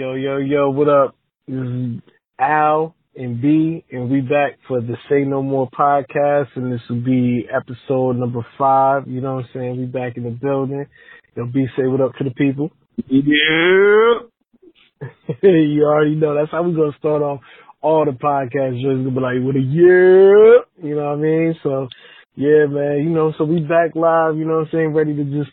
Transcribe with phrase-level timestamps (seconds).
[0.00, 1.14] Yo, yo, yo, what up?
[1.46, 2.00] This is
[2.38, 7.04] Al and B, and we back for the Say No More podcast, and this will
[7.04, 9.06] be episode number five.
[9.06, 9.76] You know what I'm saying?
[9.78, 10.86] We back in the building.
[11.36, 12.70] Yo, B, say what up to the people.
[13.08, 14.20] Yeah.
[15.42, 16.34] you already know.
[16.34, 17.40] That's how we're gonna start off
[17.82, 18.80] all the podcasts.
[18.80, 20.88] Just gonna be like, with a yeah.
[20.88, 21.54] You know what I mean?
[21.62, 21.88] So,
[22.36, 23.04] yeah, man.
[23.04, 24.38] You know, so we back live.
[24.38, 24.94] You know what I'm saying?
[24.94, 25.50] Ready to just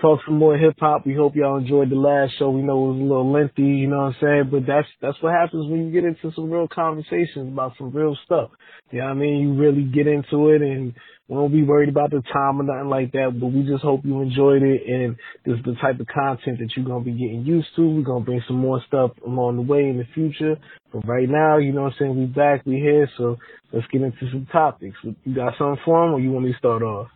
[0.00, 1.06] talk some more hip hop.
[1.06, 2.50] We hope y'all enjoyed the last show.
[2.50, 4.48] We know it was a little lengthy, you know what I'm saying?
[4.50, 8.16] But that's that's what happens when you get into some real conversations about some real
[8.24, 8.50] stuff.
[8.90, 9.40] You know what I mean?
[9.42, 10.94] You really get into it and
[11.28, 14.00] we won't be worried about the time or nothing like that, but we just hope
[14.04, 17.44] you enjoyed it and this is the type of content that you're gonna be getting
[17.44, 17.86] used to.
[17.86, 20.56] We're gonna bring some more stuff along the way in the future.
[20.92, 23.36] But right now, you know what I'm saying, we back, we here, so
[23.72, 24.96] let's get into some topics.
[25.02, 27.08] You got something for them or you want me to start off?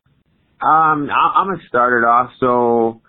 [0.63, 2.31] Um, I, I'm gonna start it off.
[2.39, 3.03] So,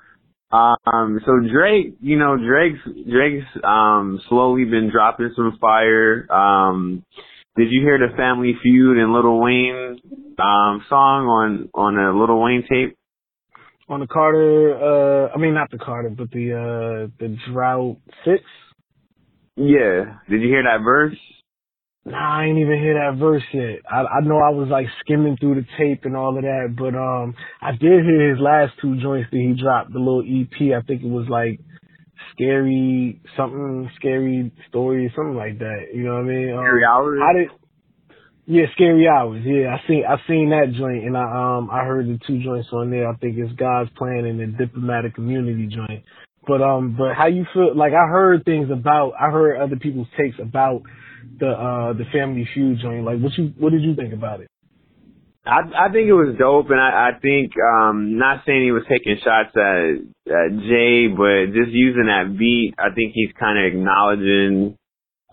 [0.52, 6.32] um, so Drake, you know, Drake's Drake's um slowly been dropping some fire.
[6.32, 7.04] Um,
[7.56, 10.00] did you hear the Family Feud and Lil Wayne
[10.40, 12.98] um song on on a Lil Wayne tape?
[13.90, 18.44] On the Carter, uh, I mean not the Carter, but the uh the Drought Six.
[19.56, 20.18] Yeah.
[20.30, 21.18] Did you hear that verse?
[22.06, 23.80] Nah, I ain't even hear that verse yet.
[23.90, 26.96] I I know I was like skimming through the tape and all of that, but
[26.96, 30.76] um I did hear his last two joints that he dropped, the little EP.
[30.76, 31.62] I think it was like
[32.34, 35.94] scary something, scary story, something like that.
[35.94, 36.50] You know what I mean?
[36.52, 37.20] Um, Scary hours.
[37.22, 37.48] How did?
[38.46, 39.42] Yeah, scary hours.
[39.46, 42.68] Yeah, I seen I seen that joint, and I um I heard the two joints
[42.74, 43.08] on there.
[43.08, 46.04] I think it's God's plan and the diplomatic community joint.
[46.46, 47.74] But um, but how you feel?
[47.74, 50.82] Like I heard things about, I heard other people's takes about
[51.40, 53.06] the uh the Family Feud joint.
[53.06, 54.48] Like what you what did you think about it?
[55.46, 58.84] I I think it was dope, and I I think um not saying he was
[58.88, 63.66] taking shots at at Jay, but just using that beat, I think he's kind of
[63.66, 64.78] acknowledging,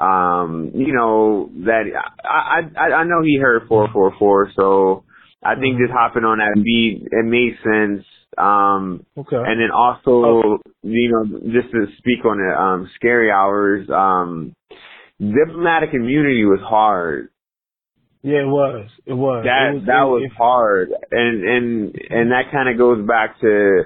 [0.00, 1.84] um, you know that
[2.24, 5.04] I I I know he heard four four four, so
[5.44, 8.04] I think just hopping on that beat it made sense.
[8.38, 9.36] Um, Okay.
[9.36, 14.54] and then also you know just to speak on it, um, scary hours, um,
[15.20, 17.28] diplomatic immunity was hard.
[18.22, 18.88] Yeah, it was.
[19.06, 19.44] It was.
[19.44, 23.06] that it was, that it- was it- hard and and and that kind of goes
[23.06, 23.84] back to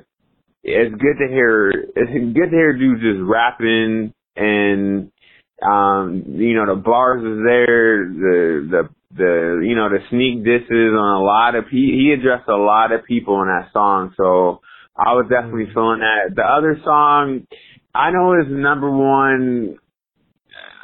[0.64, 5.12] it's good to hear it's good to hear dudes just rapping and
[5.62, 10.92] um you know the bars is there the the the you know the sneak disses
[10.98, 14.60] on a lot of he he addressed a lot of people in that song so
[14.96, 17.46] I was definitely feeling that the other song
[17.94, 19.78] I know is number one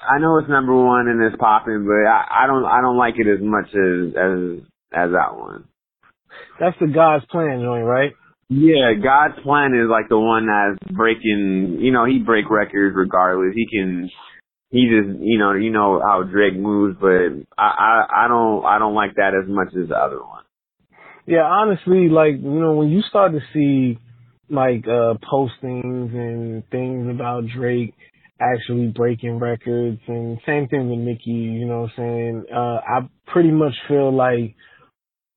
[0.03, 3.15] I know it's number one and it's popping, but I, I don't I don't like
[3.19, 5.65] it as much as as as that one.
[6.59, 8.12] That's the God's plan joint, right?
[8.49, 11.78] Yeah, God's plan is like the one that's breaking.
[11.81, 13.55] You know, he break records regardless.
[13.55, 14.10] He can.
[14.72, 18.78] He just, you know, you know how Drake moves, but I, I, I don't, I
[18.78, 20.44] don't like that as much as the other one.
[21.27, 23.99] Yeah, honestly, like you know, when you start to see
[24.49, 27.94] like uh postings and things about Drake
[28.41, 32.45] actually breaking records, and same thing with Nicki, you know what I'm saying?
[32.53, 34.55] Uh I pretty much feel like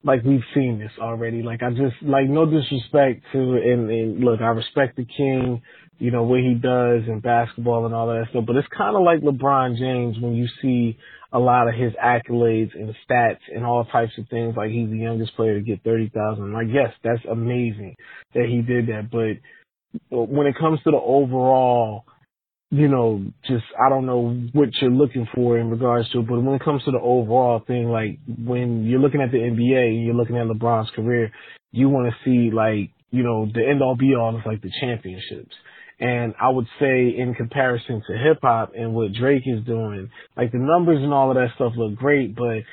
[0.04, 1.42] like we've seen this already.
[1.44, 5.62] Like I just like no disrespect to and, and look, I respect the king,
[5.98, 9.22] you know, what he does in basketball and all that stuff, but it's kinda like
[9.22, 10.98] LeBron James when you see
[11.32, 14.56] a lot of his accolades and stats and all types of things.
[14.56, 16.54] Like he's the youngest player to get thirty thousand.
[16.54, 17.96] Like yes, that's amazing
[18.34, 19.10] that he did that.
[19.12, 19.40] But
[20.10, 22.06] when it comes to the overall,
[22.74, 26.28] you know, just I don't know what you're looking for in regards to it.
[26.28, 29.90] But when it comes to the overall thing, like when you're looking at the NBA
[29.90, 31.32] and you're looking at LeBron's career,
[31.72, 34.72] you want to see like you know the end all be all is like the
[34.82, 35.54] championships.
[36.00, 40.52] And I would say in comparison to hip hop and what Drake is doing, like
[40.52, 42.64] the numbers and all of that stuff look great, but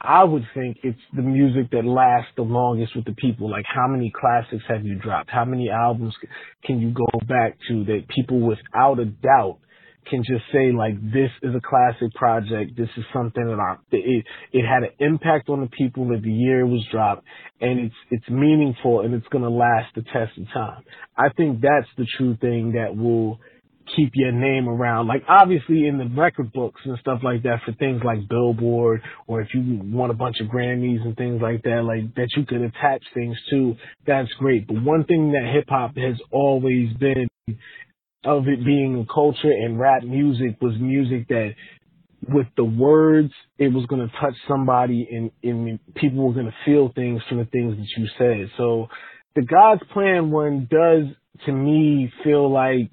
[0.00, 3.50] I would think it's the music that lasts the longest with the people.
[3.50, 5.30] Like how many classics have you dropped?
[5.30, 6.14] How many albums
[6.64, 9.58] can you go back to that people without a doubt
[10.08, 12.76] can just say like this is a classic project.
[12.76, 16.32] This is something that I it it had an impact on the people that the
[16.32, 17.24] year it was dropped,
[17.60, 20.82] and it's it's meaningful and it's gonna last the test of time.
[21.16, 23.40] I think that's the true thing that will
[23.96, 25.06] keep your name around.
[25.06, 29.40] Like obviously in the record books and stuff like that for things like Billboard or
[29.40, 32.62] if you won a bunch of Grammys and things like that, like that you could
[32.62, 33.76] attach things to,
[34.06, 34.66] that's great.
[34.66, 37.28] But one thing that hip hop has always been
[38.24, 41.54] of it being a culture and rap music was music that
[42.28, 46.54] with the words, it was going to touch somebody and, and people were going to
[46.64, 48.50] feel things from the things that you said.
[48.56, 48.88] So
[49.36, 51.14] the God's plan one does
[51.46, 52.90] to me feel like,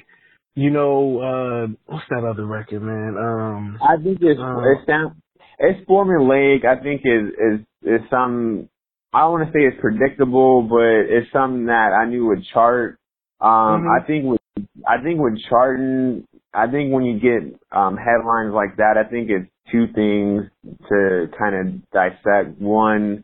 [0.55, 3.15] you know, uh, what's that other record, man?
[3.17, 5.21] Um, I think it's uh, it's down,
[5.59, 6.65] it's formulaic.
[6.65, 8.69] I think is is is some.
[9.13, 12.97] I don't want to say it's predictable, but it's something that I knew would chart.
[13.41, 14.01] Um, Mhm.
[14.01, 14.41] I think with
[14.87, 19.29] I think with charting, I think when you get um, headlines like that, I think
[19.29, 20.45] it's two things
[20.89, 22.59] to kind of dissect.
[22.59, 23.23] One,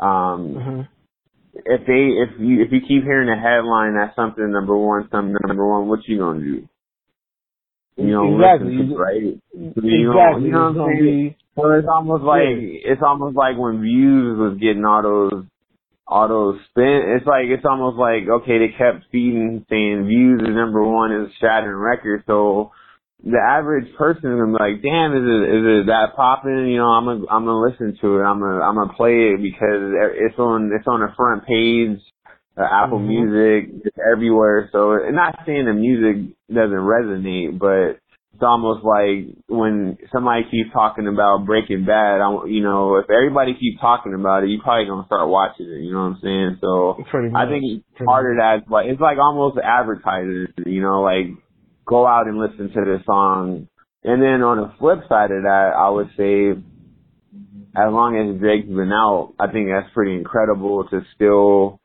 [0.00, 0.88] um, mhm.
[1.64, 5.36] If they if you if you keep hearing a headline that's something number one, something
[5.46, 6.68] number one, what you gonna do?
[7.96, 8.72] You know, exactly.
[8.72, 9.22] listen to, right?
[9.22, 10.44] You know, exactly.
[10.44, 11.28] you know what I'm saying?
[11.30, 15.44] be it's almost like it's almost like when views was getting all those
[16.06, 17.16] all those spin.
[17.18, 21.32] It's like it's almost like okay, they kept feeding saying views is number one is
[21.40, 22.22] shattering record.
[22.26, 22.72] So
[23.24, 26.70] the average person is gonna be like, damn, is it is it that popping?
[26.70, 28.22] You know, I'm gonna I'm gonna listen to it.
[28.22, 31.98] I'm gonna I'm gonna play it because it's on it's on the front page.
[32.56, 33.06] Uh, Apple Mhm.
[33.06, 34.68] Music, it's everywhere.
[34.72, 38.02] So, and not saying the music doesn't resonate, but
[38.34, 43.54] it's almost like when somebody keeps talking about Breaking Bad, I, you know, if everybody
[43.54, 45.82] keeps talking about it, you probably gonna start watching it.
[45.86, 46.58] You know what I'm saying?
[46.60, 46.98] So.
[47.34, 50.48] I think part of that, like it's like almost advertising.
[50.66, 51.30] You know, like
[51.88, 53.68] go out and listen to this song.
[54.04, 56.50] And then on the flip side of that, I would say,
[57.76, 61.80] as long as Drake's been out, I think that's pretty incredible to still,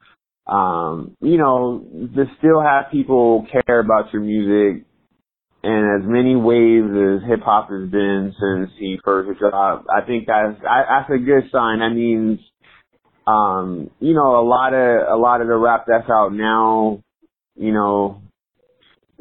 [0.47, 1.83] um, you know,
[2.15, 4.85] to still have people care about your music
[5.63, 10.27] and as many waves as hip hop has been since he first dropped, I think
[10.27, 11.79] that's I, that's a good sign.
[11.79, 12.39] That means,
[13.25, 17.01] um, you know, a lot of a lot of the rap that's out now,
[17.55, 18.22] you know,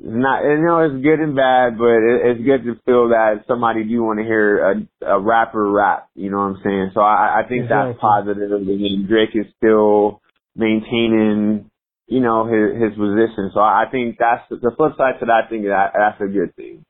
[0.05, 3.85] not you know it's good and bad, but it, it's good to feel that somebody
[3.85, 4.59] do want to hear
[5.03, 6.09] a, a rapper rap.
[6.15, 6.91] You know what I'm saying?
[6.95, 7.93] So I, I think Exactly.
[7.93, 8.53] that's positive.
[8.53, 10.21] I mean, Drake is still
[10.57, 11.71] maintaining
[12.13, 13.51] you know, his his position.
[13.55, 15.45] So I think that's the flip side to that.
[15.47, 16.85] I think that that's a good thing.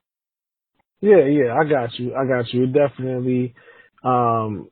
[0.99, 2.13] Yeah, yeah, I got you.
[2.13, 2.63] I got you.
[2.63, 3.55] It definitely,
[4.03, 4.69] um,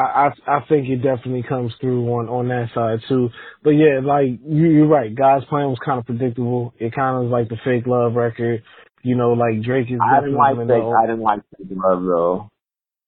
[0.00, 3.30] I, I I think it definitely comes through on on that side too.
[3.62, 5.14] But yeah, like you, you're right.
[5.14, 6.72] God's plan was kind of predictable.
[6.78, 8.62] It kind of was like the fake love record.
[9.02, 10.68] You know, like Drake is I didn't like fake.
[10.68, 10.92] know.
[10.92, 12.48] I didn't like fake love though.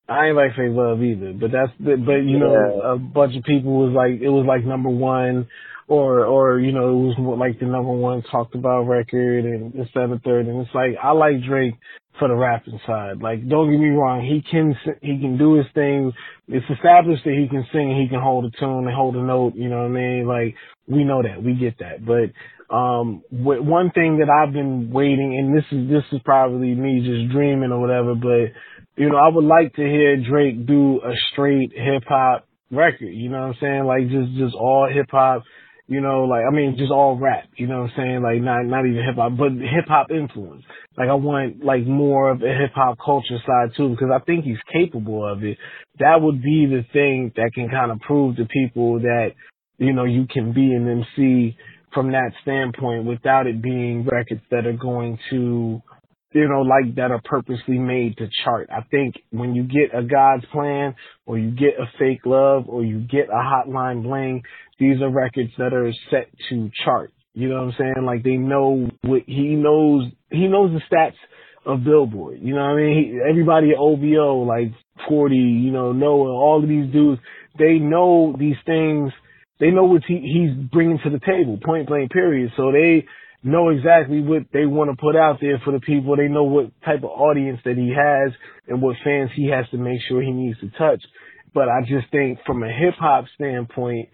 [0.09, 3.45] I ain't like fake love either, but that's the, but you know a bunch of
[3.45, 5.49] people was like it was like number one,
[5.89, 9.73] or or you know it was more like the number one talked about record and
[9.73, 11.75] this that and the third, and it's like I like Drake
[12.19, 13.21] for the rapping side.
[13.21, 16.13] Like don't get me wrong, he can he can do his thing.
[16.49, 19.55] It's established that he can sing, he can hold a tune and hold a note.
[19.55, 20.27] You know what I mean?
[20.27, 20.55] Like
[20.87, 22.33] we know that, we get that, but.
[22.75, 27.31] Um, one thing that I've been waiting, and this is this is probably me just
[27.31, 28.57] dreaming or whatever, but
[28.97, 33.13] you know, I would like to hear Drake do a straight hip hop record.
[33.13, 33.85] You know what I'm saying?
[33.85, 35.43] Like just just all hip hop.
[35.89, 37.45] You know, like I mean, just all rap.
[37.57, 38.23] You know what I'm saying?
[38.23, 40.65] Like not not even hip hop, but hip hop influence.
[40.97, 44.45] Like I want like more of a hip hop culture side too, because I think
[44.45, 45.59] he's capable of it.
[45.99, 49.33] That would be the thing that can kind of prove to people that
[49.79, 51.57] you know you can be an MC
[51.93, 55.83] from that standpoint without it being records that are going to
[56.33, 58.71] you know, like that are purposely made to chart.
[58.71, 60.95] I think when you get a God's plan
[61.27, 64.43] or you get a fake love or you get a hotline bling,
[64.79, 67.13] these are records that are set to chart.
[67.35, 68.07] You know what I'm saying?
[68.07, 71.15] Like they know what he knows, he knows the stats
[71.65, 72.39] of Billboard.
[72.43, 72.97] You know what I mean?
[72.97, 74.73] He, everybody at OVO, like
[75.09, 77.21] 40, you know, Noah, all of these dudes,
[77.59, 79.13] they know these things.
[79.61, 82.53] They know what he, he's bringing to the table, point blank period.
[82.57, 83.07] So they,
[83.43, 86.17] know exactly what they want to put out there for the people.
[86.17, 88.33] They know what type of audience that he has
[88.69, 91.03] and what fans he has to make sure he needs to touch.
[91.55, 94.09] But I just think from a hip hop standpoint,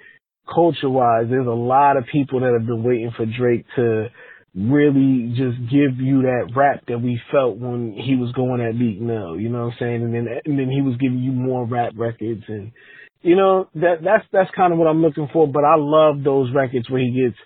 [0.53, 4.09] culture wise, there's a lot of people that have been waiting for Drake to
[4.55, 9.01] really just give you that rap that we felt when he was going at Meek
[9.01, 10.03] Mill, you know what I'm saying?
[10.03, 12.73] And then, and then he was giving you more rap records and,
[13.21, 16.53] you know, that, that's, that's kind of what I'm looking for, but I love those
[16.55, 17.37] records where he gets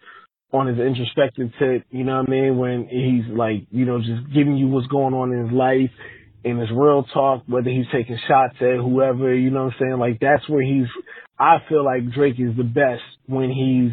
[0.53, 2.59] on his introspective tip, you know what I mean?
[2.59, 5.91] When he's like, you know, just giving you what's going on in his life
[6.45, 9.99] and his real talk, whether he's taking shots at whoever, you know what I'm saying?
[9.99, 10.89] Like that's where he's,
[11.39, 13.93] I feel like Drake is the best when he's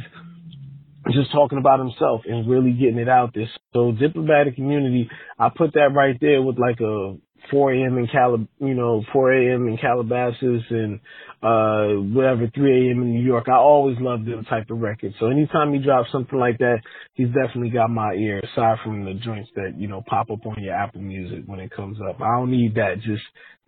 [1.13, 3.49] just talking about himself and really getting it out there.
[3.73, 7.15] So diplomatic community, I put that right there with like a
[7.51, 7.97] 4 a.m.
[7.97, 9.67] in Calab, you know, 4 a.m.
[9.67, 10.99] in Calabasas and,
[11.41, 13.01] uh, whatever, 3 a.m.
[13.01, 13.45] in New York.
[13.47, 15.15] I always loved them type of records.
[15.19, 16.77] So anytime he drops something like that,
[17.13, 20.61] he's definitely got my ear aside from the joints that, you know, pop up on
[20.61, 22.21] your Apple music when it comes up.
[22.21, 22.95] I don't need that.
[23.01, 23.23] Just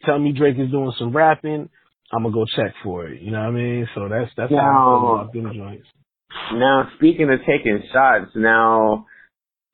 [0.05, 1.69] tell me Drake is doing some rapping.
[2.13, 3.21] I'm gonna go check for it.
[3.21, 3.87] You know what I mean?
[3.95, 5.87] So that's, that's how I feel about them joints.
[6.53, 9.05] now speaking of taking shots, now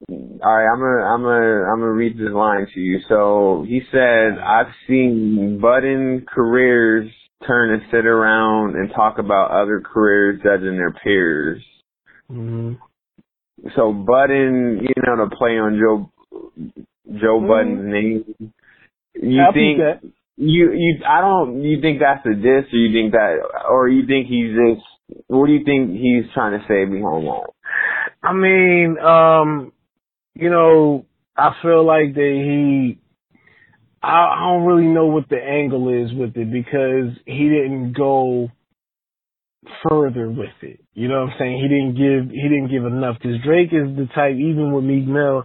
[0.10, 3.00] All right, I'm gonna I'm gonna I'm gonna read this line to you.
[3.10, 7.10] So he said, "I've seen budding careers
[7.48, 11.64] turn and sit around and talk about other careers judging their peers."
[12.30, 12.74] hmm
[13.76, 16.12] So budding, you know, to play on Joe
[17.20, 17.48] Joe Mhm.
[17.48, 18.52] Budden's name.
[19.20, 19.80] You I'll think
[20.38, 24.06] you you I don't you think that's a diss or you think that or you
[24.06, 24.86] think he's just
[25.26, 27.50] what do you think he's trying to say behind that?
[28.22, 29.72] I mean, um,
[30.40, 33.00] you know, I feel like that he,
[34.02, 38.50] I, I don't really know what the angle is with it because he didn't go
[39.90, 40.80] further with it.
[40.94, 41.58] You know what I'm saying?
[41.58, 45.08] He didn't give, he didn't give enough because Drake is the type, even with Meek
[45.08, 45.44] Mill,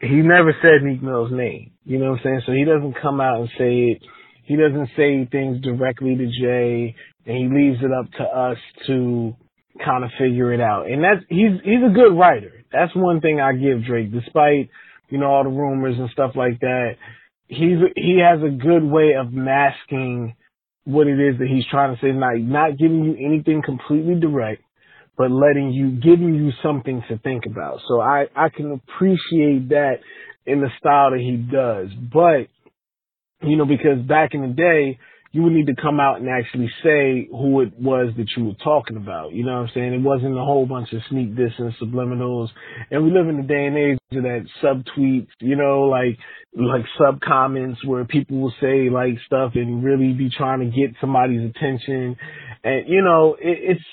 [0.00, 1.72] he never said Meek Mill's name.
[1.84, 2.42] You know what I'm saying?
[2.46, 4.02] So he doesn't come out and say it.
[4.44, 6.94] He doesn't say things directly to Jay
[7.26, 9.34] and he leaves it up to us to
[9.84, 10.86] kind of figure it out.
[10.90, 12.61] And that's he's he's a good writer.
[12.72, 14.70] That's one thing I give Drake, despite
[15.08, 16.96] you know all the rumors and stuff like that.
[17.48, 20.34] He's he has a good way of masking
[20.84, 24.62] what it is that he's trying to say, not not giving you anything completely direct,
[25.16, 27.80] but letting you giving you something to think about.
[27.88, 29.98] So I I can appreciate that
[30.46, 32.48] in the style that he does, but
[33.48, 34.98] you know because back in the day
[35.32, 38.54] you would need to come out and actually say who it was that you were
[38.62, 39.32] talking about.
[39.32, 39.94] You know what I'm saying?
[39.94, 42.48] It wasn't a whole bunch of sneak diss and subliminals.
[42.90, 46.18] And we live in the day and age of that subtweets, you know, like
[46.54, 50.94] like sub comments where people will say like stuff and really be trying to get
[51.00, 52.14] somebody's attention.
[52.62, 53.84] And you know, it, it's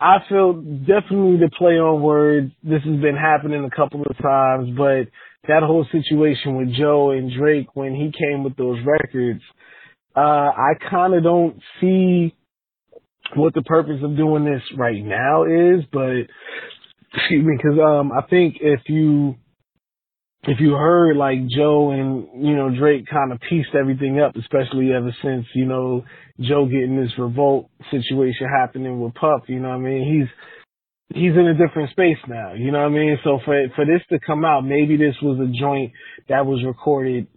[0.00, 2.50] I feel definitely the play on words.
[2.64, 5.06] This has been happening a couple of times, but
[5.46, 9.42] that whole situation with Joe and Drake when he came with those records,
[10.18, 12.34] uh, I kind of don't see
[13.36, 16.26] what the purpose of doing this right now is, but
[17.14, 19.36] excuse me, because um, I think if you
[20.44, 24.92] if you heard like Joe and you know Drake kind of pieced everything up, especially
[24.92, 26.04] ever since you know
[26.40, 30.26] Joe getting this revolt situation happening with Puff, you know what I mean?
[31.08, 33.18] He's he's in a different space now, you know what I mean?
[33.22, 35.92] So for for this to come out, maybe this was a joint
[36.28, 37.28] that was recorded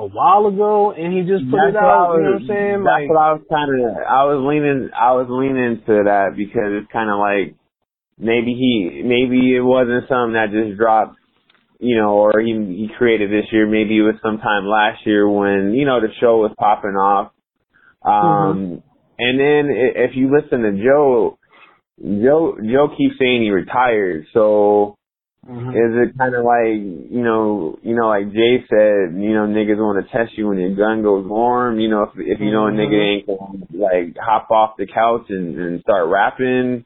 [0.00, 2.48] a while ago and he just put That's it out, I you know what I'm
[2.48, 2.78] saying?
[2.84, 3.80] That's Like what I was kind of.
[4.00, 4.90] I was leaning.
[4.96, 7.54] I was leaning to that because it's kind of like
[8.16, 11.20] maybe he maybe it wasn't something that just dropped,
[11.78, 13.68] you know, or he he created this year.
[13.68, 17.32] Maybe it was sometime last year when you know the show was popping off.
[18.00, 18.82] Um,
[19.18, 21.38] and then if you listen to Joe,
[22.00, 24.26] Joe Joe keeps saying he retired.
[24.32, 24.96] So
[25.48, 25.70] mhm.
[25.70, 29.78] is it kind of like you know you know like Jay said you know niggas
[29.78, 32.66] want to test you when your gun goes warm you know if if you know
[32.66, 36.84] a nigga ain't gonna like hop off the couch and and start rapping?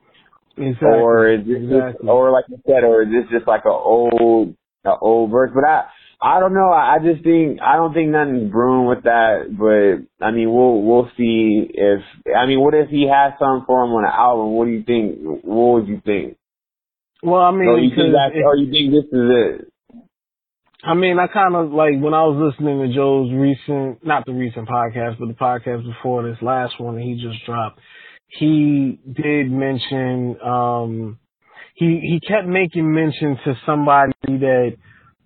[0.56, 0.88] Exactly.
[0.88, 1.92] or is this exactly.
[1.92, 5.50] just, or like you said or is this just like a old a old verse?
[5.54, 5.84] But I
[6.22, 6.70] I don't know.
[6.70, 9.50] I I just think I don't think nothing's brewing with that.
[9.50, 12.00] But I mean we'll we'll see if
[12.36, 14.52] I mean what if he has something for him on an album?
[14.52, 16.36] What do you think what would you think
[17.24, 19.68] well, I mean, or you think because that if- or you think this is it
[20.86, 24.32] I mean, I kind of like when I was listening to Joe's recent, not the
[24.32, 27.80] recent podcast, but the podcast before this last one that he just dropped.
[28.28, 31.18] He did mention, um,
[31.74, 34.76] he he kept making mention to somebody that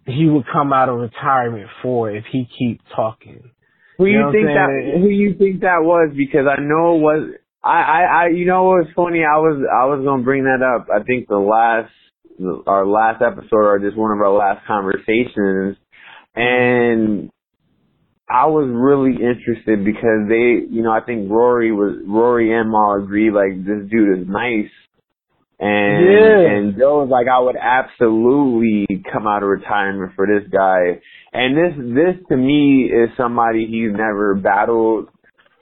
[0.07, 3.51] he would come out of retirement for if he keep talking.
[3.97, 5.01] Who You you, know think that?
[5.01, 6.13] Who you think that was?
[6.17, 7.31] Because I know it was.
[7.63, 9.21] I, I, I, you know what's funny?
[9.25, 10.89] I was, I was gonna bring that up.
[10.95, 11.93] I think the last,
[12.67, 15.77] our last episode, or just one of our last conversations,
[16.37, 17.31] and
[18.31, 23.03] I was really interested because they, you know, I think Rory was, Rory and Mal
[23.03, 24.71] agreed like this dude is nice.
[25.61, 26.51] And Yeah.
[26.51, 31.01] and Joe was like, I would absolutely come out of retirement for this guy.
[31.33, 35.09] And this this to me is somebody he's never battled,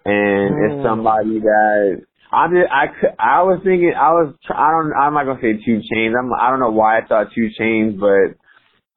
[0.07, 0.71] and Mm.
[0.71, 2.67] it's somebody that I did.
[2.71, 6.15] I could, I was thinking I was I don't I'm not gonna say 2 Chainz.
[6.19, 8.37] I'm I don't know why I thought 2 Chainz, but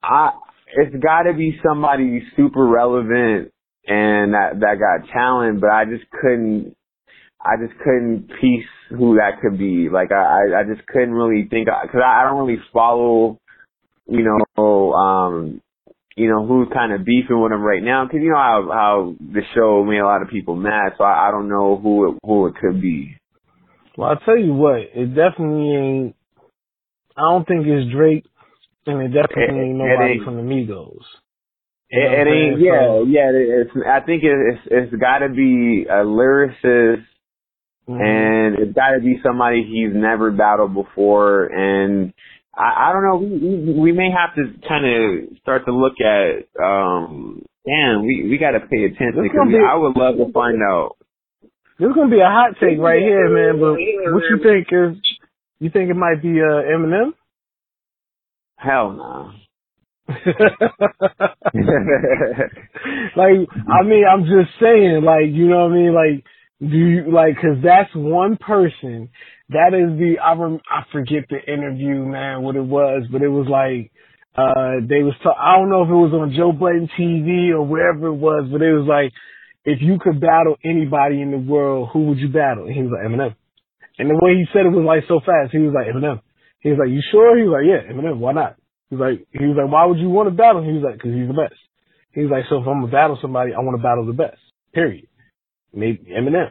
[0.02, 0.32] I
[0.72, 3.52] it's got to be somebody super relevant
[3.86, 6.76] and that that got talent, but I just couldn't.
[7.42, 9.88] I just couldn't piece who that could be.
[9.88, 10.16] Like I,
[10.54, 13.38] I, I just couldn't really think because I, I don't really follow,
[14.06, 14.22] you
[14.56, 15.62] know, um,
[16.20, 18.04] you know who's kind of beefing with him right now.
[18.04, 20.92] Because you know how how the show made a lot of people mad.
[20.98, 23.16] So I, I don't know who it, who it could be.
[23.96, 26.16] Well, I'll tell you what, it definitely ain't.
[27.16, 28.24] I don't think it's Drake,
[28.86, 30.24] and it definitely It- ain't nobody ain't.
[30.24, 31.02] from the Migos.
[31.92, 32.60] It, You know what it ain't.
[32.60, 33.30] Yeah, So- yeah.
[33.34, 33.70] It's.
[33.86, 37.04] I think it, it's it's got to be a lyricist
[37.88, 38.00] Mhm.
[38.00, 42.12] and it's got to be somebody he's never battled before and
[42.60, 43.16] I, I don't know.
[43.16, 46.46] We, we we may have to kind of start to look at.
[46.62, 50.62] um Damn, we we got to pay attention because be- I would love to find
[50.62, 50.96] out.
[51.78, 53.60] This is gonna be a hot take right here, man.
[53.60, 53.72] But
[54.12, 54.96] what you think is?
[55.60, 57.12] You think it might be uh, Eminem?
[58.56, 59.32] Hell no.
[63.16, 65.94] like, I mean, I'm just saying, like, you know what I mean?
[65.94, 66.24] Like,
[66.60, 67.36] do you like?
[67.36, 69.08] Because that's one person.
[69.48, 73.28] That is the I rem, I forget the interview, man, what it was, but it
[73.28, 73.90] was like
[74.36, 77.66] uh they was ta- I don't know if it was on Joe Budden TV or
[77.66, 79.12] wherever it was, but it was like
[79.64, 82.64] if you could battle anybody in the world, who would you battle?
[82.64, 83.34] And he was like Eminem.
[83.98, 85.52] And the way he said it was like so fast.
[85.52, 86.20] He was like Eminem.
[86.60, 88.16] He was like, "You sure?" He was like, "Yeah, Eminem.
[88.18, 88.56] Why not?"
[88.88, 91.00] He was like, "He was like, why would you want to battle?" He was like,
[91.00, 91.60] "Cause he's the best."
[92.12, 94.40] He was like, "So if I'm gonna battle somebody, I want to battle the best.
[94.72, 95.09] Period."
[95.72, 96.50] Maybe Eminem.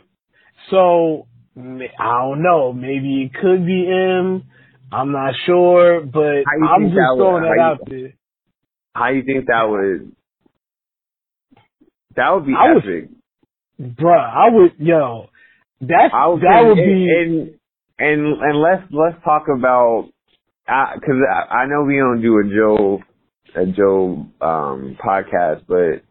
[0.70, 2.74] So I don't know.
[2.74, 4.44] Maybe it could be M.
[4.92, 8.14] I'm not sure, but I'm just that would- throwing that how out you- there.
[8.96, 10.12] How you think that would?
[12.16, 13.10] That would be I would- epic.
[13.80, 15.30] Bruh, I would, yo,
[15.80, 17.52] that's, I would that would be, and
[17.98, 20.10] and and let's let's talk about
[20.66, 23.02] because I, I know we don't do a Joe
[23.56, 26.04] a Joe um podcast, but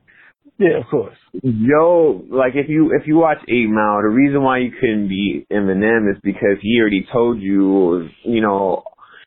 [0.58, 1.16] yeah, of course.
[1.42, 5.46] Joe, like if you if you watch Eight Mile, the reason why you couldn't beat
[5.52, 8.82] Eminem is because he already told you, you know,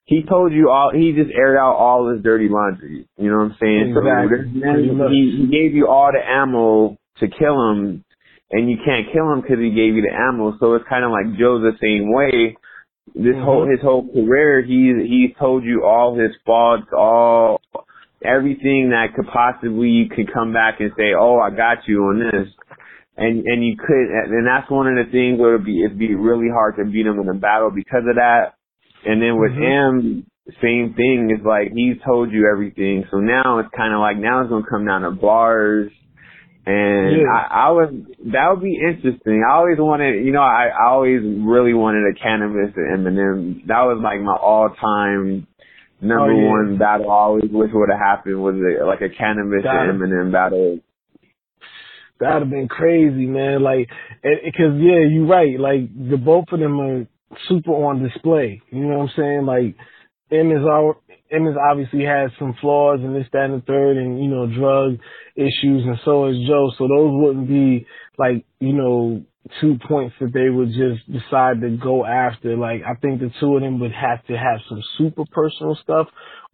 [0.06, 0.92] he told you all.
[0.94, 3.08] He just aired out all his dirty laundry.
[3.18, 3.96] You know what I'm saying?
[3.96, 4.52] Exactly.
[4.98, 8.04] So he, he gave you all the ammo to kill him,
[8.52, 10.58] and you can't kill him because he gave you the ammo.
[10.60, 12.58] So it's kind of like Joe's the same way.
[13.16, 13.44] This Mhm.
[13.44, 17.60] whole his whole career, he's he's told you all his faults, all
[18.24, 22.20] everything that could possibly you could come back and say, "Oh, I got you on
[22.20, 22.48] this,"
[23.18, 26.16] and and you could, and that's one of the things where it'd be it'd be
[26.16, 28.54] really hard to beat him in a battle because of that.
[29.06, 29.62] And then with Mhm.
[29.62, 30.26] him,
[30.62, 31.32] same thing.
[31.32, 34.66] It's like he's told you everything, so now it's kind of like now it's gonna
[34.70, 35.92] come down to bars.
[36.64, 37.28] And Yeah.
[37.34, 39.44] I, I would, that would be interesting.
[39.44, 43.66] I always wanted, you know, I, I always really wanted a Canibus and Eminem.
[43.66, 45.48] That was like my all time
[46.02, 46.50] Oh, number Oh, yeah.
[46.50, 47.10] one battle.
[47.12, 49.66] I always wish would have happened was a, like a Canibus it.
[49.66, 50.80] and Eminem battle.
[52.20, 53.64] That'd have been crazy, man.
[53.64, 53.90] Like,
[54.22, 55.60] because yeah, you're right.
[55.60, 57.08] Like the both of them are
[57.48, 58.62] super on display.
[58.70, 59.46] You know what I'm saying?
[59.46, 59.76] Like,
[60.32, 60.98] M is our
[61.32, 65.00] Is obviously has some flaws and this, that, and the third, and you know, drug
[65.36, 66.72] issues, and so is Joe.
[66.78, 69.24] So those wouldn't be like you know
[69.60, 72.56] two points that they would just decide to go after.
[72.58, 76.08] Like, I think the two of them would have to have some super personal stuff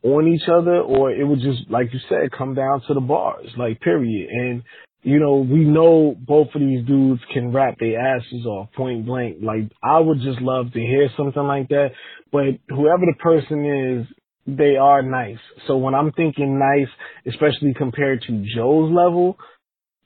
[0.03, 3.49] on each other, or it would just, like you said, come down to the bars.
[3.57, 4.29] Like, period.
[4.29, 4.63] And
[5.03, 9.37] you know, we know both of these dudes can rap their asses off point blank.
[9.41, 11.91] Like, I would just love to hear something like that.
[12.31, 14.16] But whoever the person is,
[14.47, 15.39] they are nice.
[15.67, 16.87] So when I'm thinking nice,
[17.27, 19.37] especially compared to Joe's level,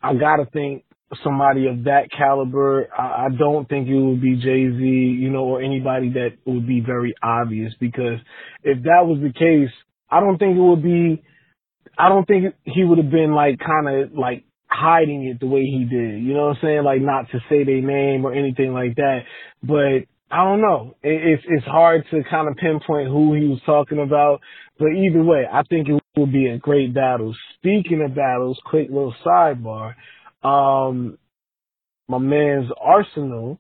[0.02, 0.84] I gotta think
[1.24, 2.88] somebody of that caliber.
[2.98, 6.68] I, I don't think it would be Jay Z, you know, or anybody that would
[6.68, 8.20] be very obvious because
[8.64, 9.74] if that was the case,
[10.10, 11.24] I don't think it would be,
[11.98, 15.62] I don't think he would have been like kind of like hiding it the way
[15.62, 16.24] he did.
[16.24, 16.84] You know what I'm saying?
[16.84, 19.20] Like not to say their name or anything like that.
[19.62, 20.96] But I don't know.
[21.04, 24.40] It's it's hard to kind of pinpoint who he was talking about.
[24.80, 27.36] But either way, I think it will be a great battle.
[27.58, 29.96] Speaking of battles, quick little sidebar.
[30.44, 31.18] Um,
[32.08, 33.58] my man's Arsonal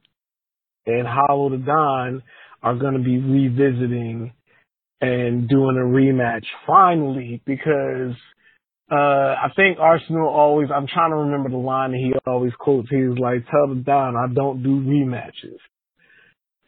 [0.85, 2.23] and Hollow Da Don
[2.63, 4.33] are going to be revisiting
[5.01, 8.15] and doing a rematch finally because
[8.91, 12.89] uh, I think Arsonal always, I'm trying to remember the line that he always quotes.
[12.89, 15.57] He's like, tell the Don I don't do rematches.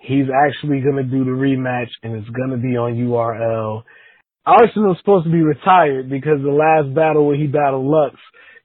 [0.04, 3.84] He's actually going to do the rematch and it's going to be on URL.
[4.46, 8.16] Arsonal's supposed to be retired because the last battle where he battled Lux,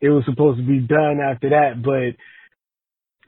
[0.01, 2.18] it was supposed to be done after that, but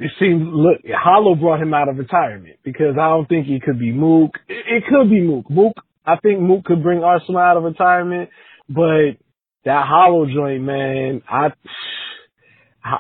[0.05, 3.79] it seems, look, Hollow brought him out of retirement because I don't think he could
[3.79, 4.33] be Mook.
[4.49, 5.49] It, could be Mook.
[5.49, 8.31] Mook, I think Mook could bring Arsenal out of retirement,
[8.69, 9.19] but
[9.65, 11.49] that Hollow joint, man, I,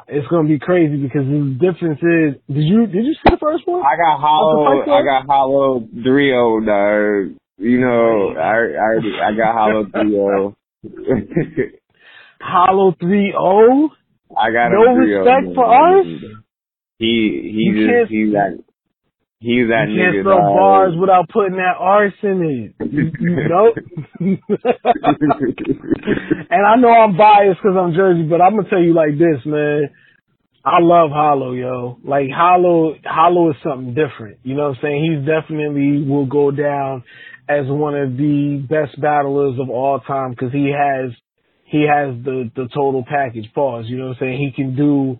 [0.08, 3.66] it's gonna be crazy because the difference is, did you, did you see the first
[3.66, 3.80] one?
[3.80, 4.64] I got hollow.
[4.64, 7.36] What the fuck, I got hollow three o dog.
[7.58, 10.56] You know, I I I got hollow three o.
[12.40, 13.90] Hollow 3-0?
[14.36, 16.06] I got No him 3-0, respect for us?
[16.98, 18.62] He he You just he's that
[19.40, 20.56] he's that you can't throw dog.
[20.56, 22.92] bars without putting that arse in it.
[22.92, 23.72] You, you know?
[26.50, 29.44] and I know I'm biased because I'm Jersey, but I'm gonna tell you like this,
[29.44, 29.90] man.
[30.64, 31.98] I love Hollow, yo.
[32.04, 34.38] Like Hollow, Hollow is something different.
[34.42, 35.04] You know what I'm saying?
[35.04, 37.02] He's definitely will go down
[37.48, 41.12] as one of the best battlers of all time because he has
[41.64, 43.50] he has the the total package.
[43.54, 43.86] Pause.
[43.88, 44.38] You know what I'm saying?
[44.38, 45.18] He can do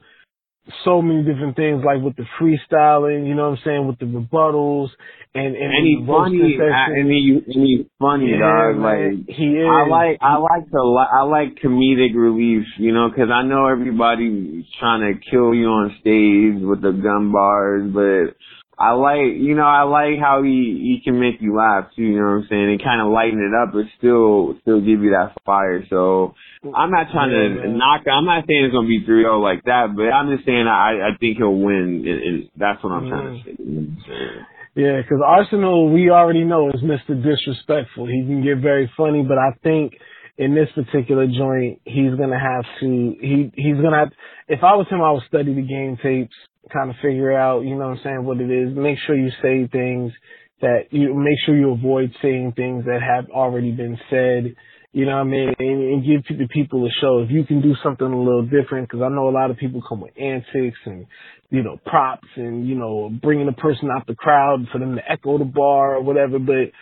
[0.84, 3.26] so many different things, like with the freestyling.
[3.26, 3.86] You know what I'm saying?
[3.86, 4.88] With the rebuttals
[5.34, 6.58] and and, and he's funny.
[6.58, 8.78] I, and he and he's funny, yeah, dog.
[8.78, 9.68] Like he is.
[9.68, 12.66] I like I like to I like comedic relief.
[12.78, 17.30] You know, because I know everybody's trying to kill you on stage with the gun
[17.30, 18.34] bars, but
[18.76, 22.02] I like, you know, I like how he he can make you laugh too.
[22.02, 22.70] You know what I'm saying?
[22.70, 25.84] And kind of lighten it up, but still still give you that fire.
[25.90, 27.78] So I'm not trying yeah, to man.
[27.78, 28.02] knock.
[28.06, 31.16] I'm not saying it's gonna be 3-0 like that, but I'm just saying I I
[31.18, 33.08] think he'll win, and, and that's what I'm mm.
[33.08, 34.44] trying to say.
[34.76, 37.16] Yeah, because Arsonal we already know is Mr.
[37.16, 38.06] Disrespectful.
[38.06, 39.94] He can get very funny, but I think
[40.38, 43.16] in this particular joint, he's gonna have to.
[43.20, 43.98] He he's gonna.
[43.98, 44.12] Have,
[44.48, 46.34] if I was him, I would study the game tapes
[46.72, 48.76] kind of figure out, you know what I'm saying, what it is.
[48.76, 50.12] Make sure you say things
[50.60, 54.54] that you make sure you avoid saying things that have already been said.
[54.92, 55.54] You know what I mean?
[55.58, 57.20] And, and give the people a show.
[57.20, 59.82] If you can do something a little different, because I know a lot of people
[59.88, 61.06] come with antics and,
[61.50, 65.02] you know, props and, you know, bringing a person out the crowd for them to
[65.08, 66.40] echo the bar or whatever.
[66.40, 66.72] But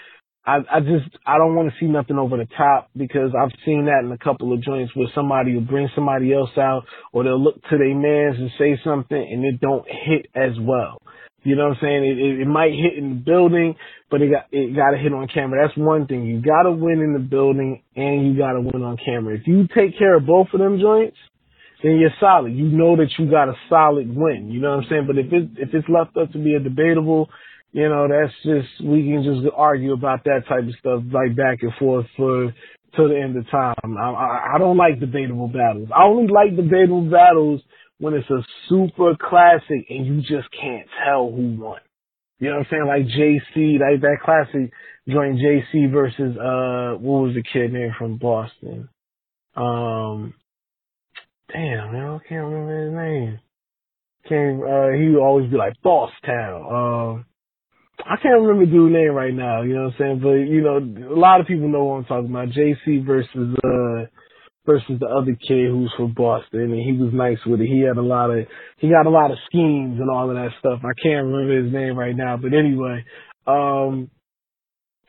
[0.49, 3.85] I, I just I don't want to see nothing over the top because I've seen
[3.85, 7.43] that in a couple of joints where somebody will bring somebody else out or they'll
[7.43, 11.03] look to their mans and say something and it don't hit as well.
[11.43, 12.05] You know what I'm saying?
[12.05, 13.77] It, it, it might hit in the building,
[14.11, 15.67] but it got it got to hit on camera.
[15.67, 16.27] That's one thing.
[16.27, 19.37] You got to win in the building and you got to win on camera.
[19.37, 21.17] If you take care of both of them joints,
[21.83, 22.53] then you're solid.
[22.53, 24.51] You know that you got a solid win.
[24.51, 25.07] You know what I'm saying?
[25.07, 27.31] But if it if it's left up to be a debatable
[27.73, 31.59] you know, that's just we can just argue about that type of stuff like back
[31.63, 32.55] and forth for
[32.97, 33.97] till the end of time.
[33.99, 35.89] I, I, I don't like debatable battles.
[35.95, 37.61] I only like debatable battles
[37.99, 41.81] when it's a super classic and you just can't tell who won.
[42.39, 42.87] You know what I'm saying?
[42.87, 44.73] Like JC, like that classic
[45.09, 48.89] joint JC versus uh what was the kid name from Boston?
[49.57, 50.35] Um
[51.53, 53.41] damn man, I can't remember his name.
[54.29, 56.63] Came uh he would always be like Boss Town.
[56.71, 57.25] Um
[58.07, 60.21] I can't remember dude's name right now, you know what I'm saying?
[60.21, 60.79] But, you know,
[61.13, 62.49] a lot of people know what I'm talking about.
[62.49, 64.07] JC versus, uh,
[64.69, 67.69] versus the other kid who's from Boston and he was nice with it.
[67.69, 68.47] He had a lot of,
[68.79, 70.81] he got a lot of schemes and all of that stuff.
[70.85, 73.05] I can't remember his name right now, but anyway,
[73.49, 74.11] um,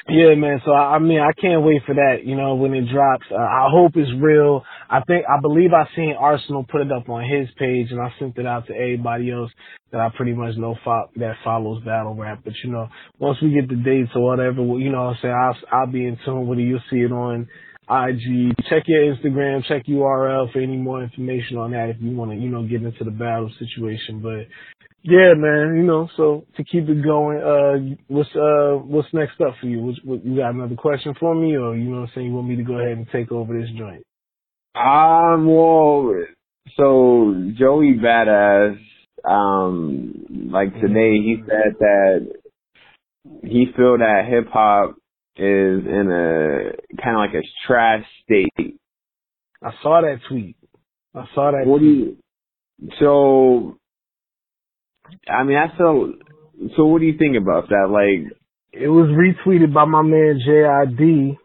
[0.10, 0.62] yeah, man.
[0.66, 2.26] So I, I mean, I can't wait for that.
[2.26, 4.64] You know, when it drops, uh, I hope it's real.
[4.90, 8.14] I think I believe I seen Arsonal put it up on his page, and I
[8.20, 9.52] sent it out to everybody else
[9.92, 12.42] that I pretty much know fo- that follows battle rap.
[12.44, 15.36] But you know, once we get the dates or whatever, you know, what I'm saying
[15.36, 16.64] I'll I'll be in tune with it.
[16.64, 17.48] You'll see it on
[17.90, 18.56] IG.
[18.70, 19.64] Check your Instagram.
[19.66, 22.84] Check URL for any more information on that if you want to, you know, get
[22.84, 24.22] into the battle situation.
[24.22, 24.48] But
[25.02, 25.76] yeah, man.
[25.76, 29.82] You know, so to keep it going, uh, what's uh, what's next up for you?
[29.82, 32.34] What's, what, you got another question for me, or you know, what I'm saying you
[32.34, 34.04] want me to go ahead and take over this joint?
[34.76, 36.14] Um, well,
[36.78, 38.78] so Joey Badass,
[39.28, 42.28] um, like today he said that
[43.44, 44.99] he feel that hip hop
[45.40, 48.80] is in a kind of like a trash state.
[49.64, 50.56] I saw that tweet.
[51.16, 51.66] I saw that.
[51.66, 52.18] What tweet.
[52.80, 52.92] do you?
[53.00, 53.80] So
[55.30, 56.14] I mean, I so.
[56.76, 57.88] So, what do you think about that?
[57.90, 58.34] Like,
[58.74, 61.38] it was retweeted by my man JID.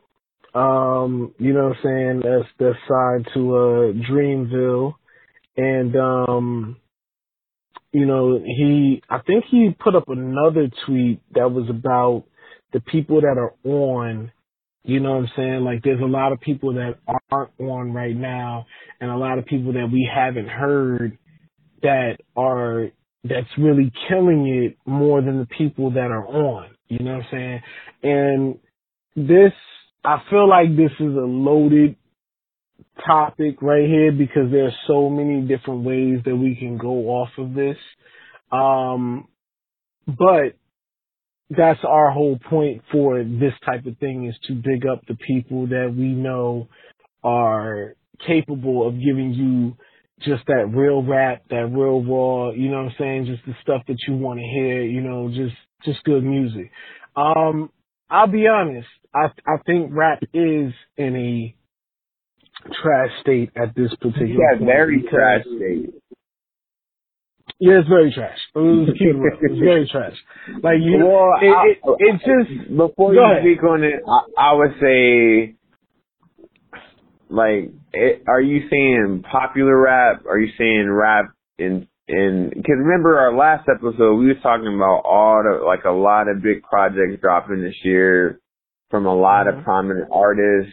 [0.55, 2.23] Um, you know what I'm saying?
[2.25, 4.95] That's that's signed to uh Dreamville,
[5.57, 6.77] and um,
[7.93, 9.03] you know he.
[9.09, 12.25] I think he put up another tweet that was about
[12.75, 14.31] the people that are on.
[14.83, 15.61] You know what I'm saying?
[15.65, 16.97] Like, there's a lot of people that
[17.31, 18.67] aren't on right now,
[19.01, 21.17] and a lot of people that we haven't heard
[21.83, 22.91] that are
[23.23, 26.69] that's really killing it more than the people that are on.
[26.89, 27.61] You know what I'm saying?
[28.03, 28.59] And
[29.17, 29.53] this,
[30.05, 31.97] I feel like this is a loaded
[33.07, 37.31] topic right here because there are so many different ways that we can go off
[37.39, 37.77] of this.
[38.53, 39.29] Um,
[40.07, 40.57] but
[41.57, 45.67] that's our whole point for this type of thing is to big up the people
[45.69, 46.69] that we know
[47.23, 47.95] are
[48.27, 49.77] capable of giving you
[50.21, 53.27] just that real rap, that real raw, you know what I'm saying?
[53.27, 56.71] Just the stuff that you want to hear, you know, just, just good music.
[57.17, 57.71] Um,
[58.09, 58.89] I'll be honest.
[59.15, 61.55] I, I think rap is in a
[62.83, 64.71] trash state at this particular yeah, point.
[64.71, 65.95] very trash state.
[67.61, 68.39] Yeah, it's very trash.
[68.55, 68.97] It
[69.41, 70.15] it's very trash.
[70.63, 73.43] Like you, well, it, I, it, it, just before you ahead.
[73.43, 75.55] speak on it, I, I would say
[77.31, 80.25] like, it, are you saying popular rap?
[80.29, 81.27] Are you saying rap
[81.59, 82.51] in in?
[82.51, 86.43] Because remember our last episode, we was talking about all the like a lot of
[86.43, 88.41] big projects dropping this year.
[88.91, 89.59] from a lot Mhm.
[89.59, 90.73] of prominent artists.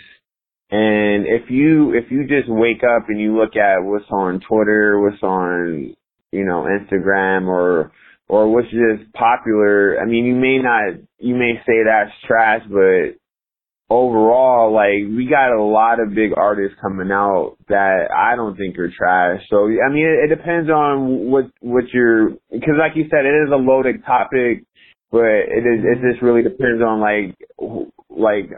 [0.69, 4.99] And if you if you just wake up and you look at what's on Twitter,
[4.99, 5.95] what's on
[6.31, 7.91] you know Instagram or
[8.27, 13.19] or what's just popular, I mean you may not you may say that's trash, but
[13.91, 18.79] overall, like we got a lot of big artists coming out that I don't think
[18.79, 19.41] are trash.
[19.49, 23.35] So I mean, it, it depends on what what you're because, like you said, it
[23.35, 24.63] is a loaded topic,
[25.11, 27.35] but it is it just really depends on like
[28.09, 28.49] like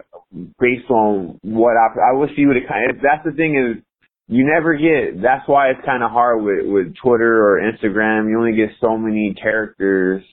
[0.59, 3.83] based on what I I wish you would have that's the thing is.
[4.27, 5.21] You never get.
[5.21, 8.29] That's why it's kind of hard with with Twitter or Instagram.
[8.29, 10.23] You only get so many characters,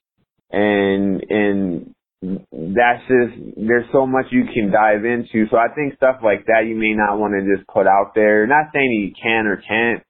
[0.50, 5.48] and and that's just there's so much you can dive into.
[5.50, 8.46] So I think stuff like that you may not want to just put out there.
[8.46, 10.02] Not saying you can or can't,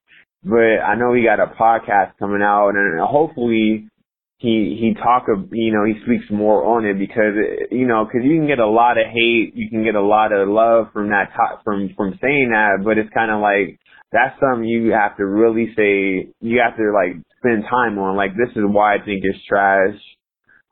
[0.44, 3.88] but I know he got a podcast coming out, and hopefully
[4.40, 7.36] he he talk of you know he speaks more on it because
[7.70, 10.32] you know because you can get a lot of hate, you can get a lot
[10.32, 13.78] of love from that top, from from saying that, but it's kind of like
[14.10, 16.32] that's something you have to really say.
[16.40, 18.16] You have to like spend time on.
[18.16, 20.00] Like this is why I think it's trash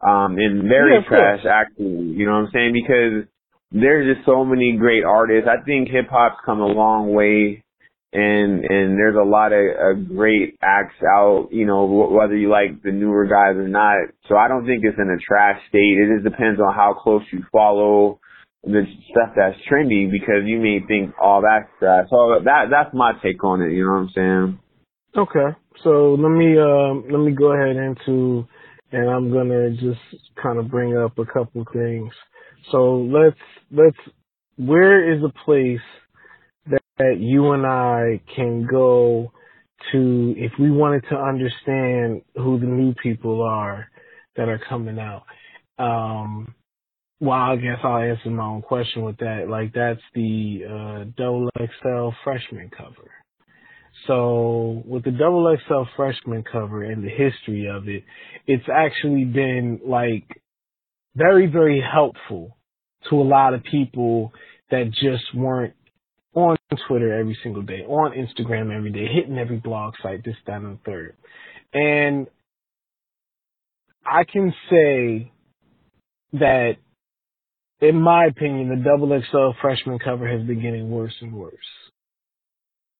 [0.00, 1.52] um, and very Yeah, trash course.
[1.52, 2.16] actually.
[2.16, 2.72] You know what I'm saying?
[2.72, 3.28] Because
[3.72, 5.48] there's just so many great artists.
[5.48, 7.64] I think hip hop's come a long way,
[8.12, 11.49] and and there's a lot of uh, great acts out.
[11.51, 13.97] You know, wh- whether you like the newer guys or not.
[14.29, 15.99] So I don't think it's in a trash state.
[15.99, 18.21] It just depends on how close you follow
[18.64, 22.07] the stuff that's trendy because you may think, oh, that's trash.
[22.11, 23.73] So that that's my take on it.
[23.73, 24.59] You know what I'm saying?
[25.16, 25.57] Okay.
[25.85, 28.47] So let me um let me go ahead into
[28.92, 30.01] and I'm gonna just
[30.42, 32.12] kind of bring up a couple things.
[32.73, 33.38] So let's
[33.71, 33.97] let's
[34.57, 35.81] where is a place
[36.98, 39.32] that, you and I can go
[39.92, 43.88] to if we wanted to understand who the new people are
[44.37, 45.24] that are coming out.
[45.78, 46.54] Um
[47.20, 49.46] well, I guess I'll answer my own question with that.
[49.48, 53.11] Like that's the uh double XL freshman cover.
[54.06, 58.04] So with the double XL freshman cover and the history of it,
[58.46, 60.24] it's actually been like
[61.16, 62.56] very, very helpful
[63.11, 64.32] to a lot of people
[64.70, 65.74] that just weren't
[66.87, 70.78] Twitter every single day, on Instagram every day, hitting every blog site, this, that, and
[70.78, 71.16] the third.
[71.72, 72.26] And
[74.04, 75.33] I can say
[76.35, 76.76] that
[77.81, 81.57] in my opinion, the double XL freshman cover has been getting worse and worse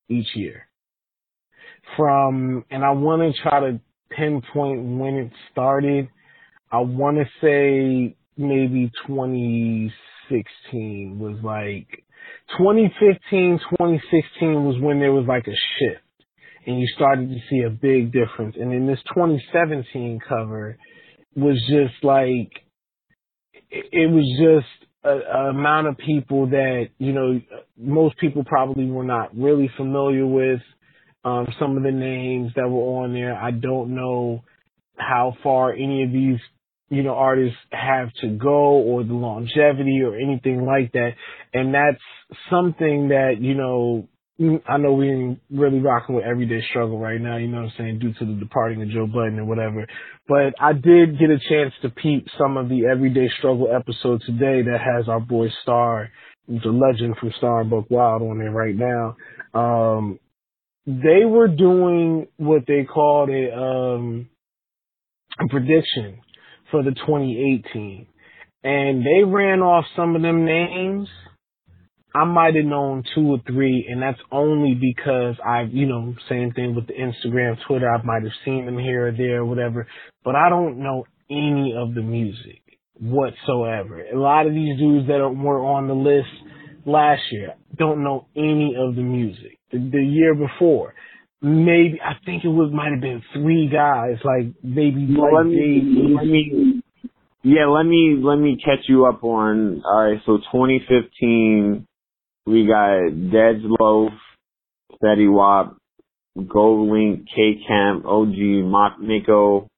[0.09, 0.67] each year
[1.97, 6.09] from, and I want to try to pinpoint when it started.
[6.71, 12.05] I want to say maybe 2016 was like
[12.57, 16.03] 2015, 2016 was when there was like a shift
[16.67, 18.57] and you started to see a big difference.
[18.61, 20.77] And then this 2017 cover
[21.35, 22.51] was just like,
[23.71, 27.41] it was just a, a amount of people that, you know,
[27.77, 30.61] most people probably were not really familiar with
[31.25, 33.35] um, some of the names that were on there.
[33.35, 34.43] I don't know
[34.97, 36.41] how far any of these,
[36.91, 41.11] you know, artists have to go or the longevity or anything like that.
[41.53, 42.03] And that's
[42.51, 44.09] something that, you know,
[44.69, 47.73] I know we ain't really rocking with everyday struggle right now, you know what I'm
[47.77, 49.87] saying, due to the departing of Joe Budden and whatever.
[50.29, 54.63] But I did get a chance to peep some of the everyday struggle episode today
[54.63, 56.11] that has our boy Star,
[56.47, 59.17] the legend from Star and Wild on there right now.
[59.53, 60.21] Um,
[60.87, 64.29] they were doing what they called a um
[65.41, 66.21] a prediction
[66.71, 68.07] for the 2018
[68.65, 71.09] and they ran off some of them names.
[72.15, 76.53] I might have known two or three and that's only because I've you know same
[76.53, 77.89] thing with the Instagram Twitter.
[77.89, 79.87] I might have seen them here or there or whatever.
[80.25, 82.63] But I don't know any of the music
[83.01, 84.03] whatsoever.
[84.13, 86.29] A lot of these dudes that were on the list
[86.85, 89.59] last year don't know any of the music.
[89.71, 90.95] The, the year before
[91.41, 95.47] maybe I think it was might have been three guys, like maybe Well, like let
[95.47, 96.83] me, let me,
[97.43, 101.87] yeah, let me, let me catch you up on, alright, so 2015,
[102.47, 104.13] we got Dej Loaf,
[105.03, 105.77] Fetty Wap,
[106.47, 109.69] Gold Link, K Camp, OG, Mock Nico,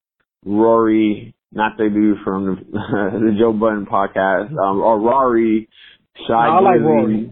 [0.46, 5.68] Raury, not the dude from the, the Joe Budden podcast, um, or Rory,
[6.26, 7.30] Shy I like Rory.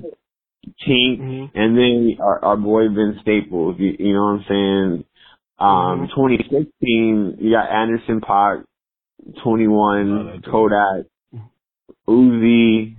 [0.87, 1.51] Tink, Mhm.
[1.55, 5.05] and then our, our boy Vince Staples, you, you know what I'm saying?
[5.59, 6.15] Um, Mhm.
[6.15, 8.65] 2016, you got Anderson Paak,
[9.43, 10.45] 21, Oh, that dude.
[10.45, 11.07] Kodak,
[12.09, 12.95] Uzi,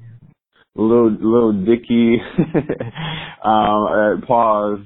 [0.75, 2.21] Lil, Lil Dicky,
[3.43, 4.79] um, uh, pause,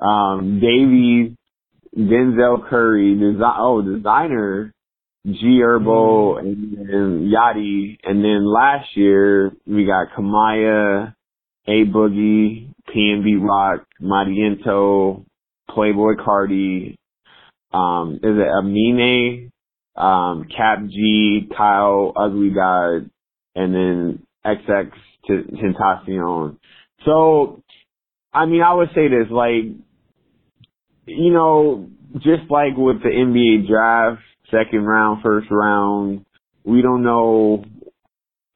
[0.00, 1.36] um, Davey,
[1.96, 4.72] Denzel Curry, design, oh, designer,
[5.26, 7.98] G Herbo, and then Yachty.
[8.04, 11.14] And then last year we got Kamaiyah,
[11.68, 15.24] A Boogie, PNB Rock, MadeinTYO,
[15.70, 16.96] Playboi Carti,
[17.72, 19.50] um, is it Amine,
[19.96, 23.10] um, Kap G, Kyle, Ugly God,
[23.54, 24.90] and then XX
[25.28, 26.58] Tentacion.
[27.04, 27.62] So,
[28.32, 29.64] I mean, I would say this, like,
[31.06, 36.24] you know, just like with the NBA draft, second round, first round,
[36.64, 37.64] we don't know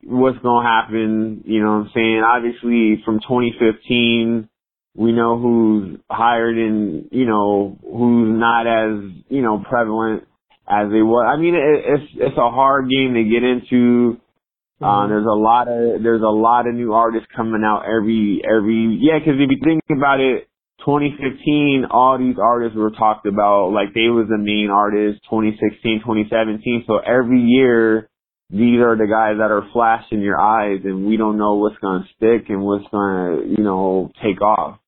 [0.03, 2.23] what's going to happen, you know what I'm saying?
[2.25, 4.49] Obviously, from 2015,
[4.97, 10.25] we know who's hired and, you know, who's not as, you know, prevalent
[10.69, 11.27] as they were.
[11.27, 14.21] I mean, it, it's, it's a hard game to get into.
[14.81, 15.11] Uh, mm-hmm.
[15.11, 19.19] there's a lot of, there's a lot of new artists coming out every, every, yeah,
[19.19, 20.49] cause if you think about it,
[20.81, 26.85] 2015, all these artists were talked about, like they was the main artist, 2016, 2017,
[26.87, 28.09] so every year,
[28.51, 32.03] these are the guys that are flashing your eyes and we don't know what's going
[32.03, 34.79] to stick and what's going to, you know, take off.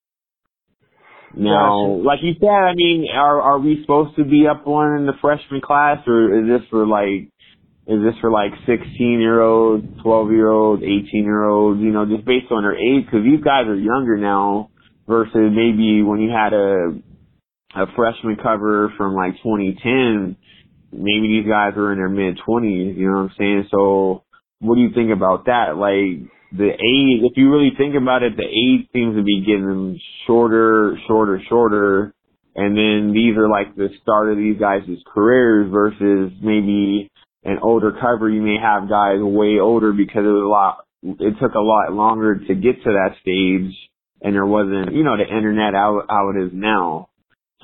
[1.34, 2.06] Now, gotcha.
[2.06, 5.14] like you said, I mean, are are we supposed to be up one in the
[5.20, 7.30] freshman class, or is this for like,
[7.86, 11.80] is this for like sixteen year olds, twelve year olds, eighteen year olds?
[11.80, 14.68] You know, just based on their age, because these guys are younger now
[15.08, 17.00] versus maybe when you had a
[17.74, 20.36] a freshman cover from like 2010.
[20.92, 22.96] Maybe these guys are in their mid 20s.
[22.96, 23.68] You know what I'm saying?
[23.70, 24.24] So,
[24.60, 25.76] what do you think about that?
[25.76, 29.98] Like, the age, if you really think about it, the age seems to be getting
[30.26, 32.14] shorter, shorter, shorter.
[32.54, 37.10] And then these are like the start of these guys' careers versus maybe
[37.44, 38.28] an older cover.
[38.28, 41.92] You may have guys way older because it was a lot, it took a lot
[41.92, 43.72] longer to get to that stage
[44.20, 47.08] and there wasn't, you know, the internet how, how it is now.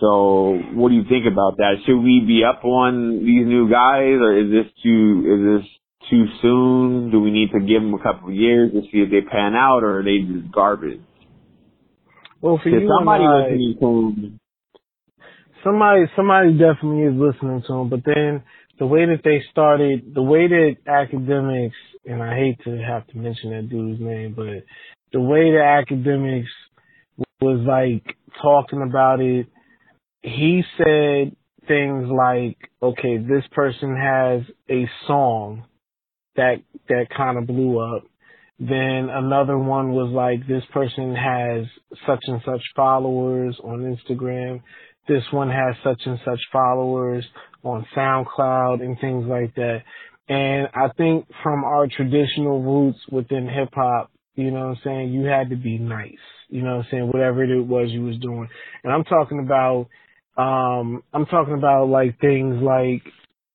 [0.01, 1.77] So what do you think about that?
[1.85, 5.71] Should we be up on these new guys or is this too, is this
[6.11, 7.11] too soon?
[7.11, 9.55] Do we need to give them a couple of years to see if they pan
[9.55, 11.01] out, or are they just garbage?
[12.41, 14.39] Well, for you somebody I, listening to.
[15.65, 18.45] Somebody, somebody definitely is listening to them, but then
[18.79, 21.73] the way that they started, the way that Akademiks,
[22.07, 24.65] and I hate to have to mention that dude's name, but
[25.13, 26.47] the way that Akademiks
[27.41, 29.47] was like talking about it,
[30.23, 35.65] he said things like, okay, this person has a song
[36.37, 38.05] that that kind of blew up.
[38.59, 41.67] Then another one was like this person has
[42.07, 44.63] such and such followers on Instagram.
[45.07, 47.25] This one has such and such followers
[47.63, 49.83] on SoundCloud and things like that.
[50.29, 55.13] And I think from our traditional roots within hip hop, you know what I'm saying,
[55.13, 56.13] you had to be nice.
[56.49, 58.49] You know what I'm saying, whatever it was you was doing.
[58.85, 59.89] And I'm talking about
[60.39, 63.03] um I'm talking about like things like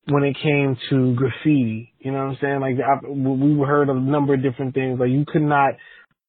[0.09, 1.93] when it came to graffiti.
[1.99, 2.59] You know what I'm saying?
[2.61, 4.99] Like I, we heard a number of different things.
[4.99, 5.75] Like you could not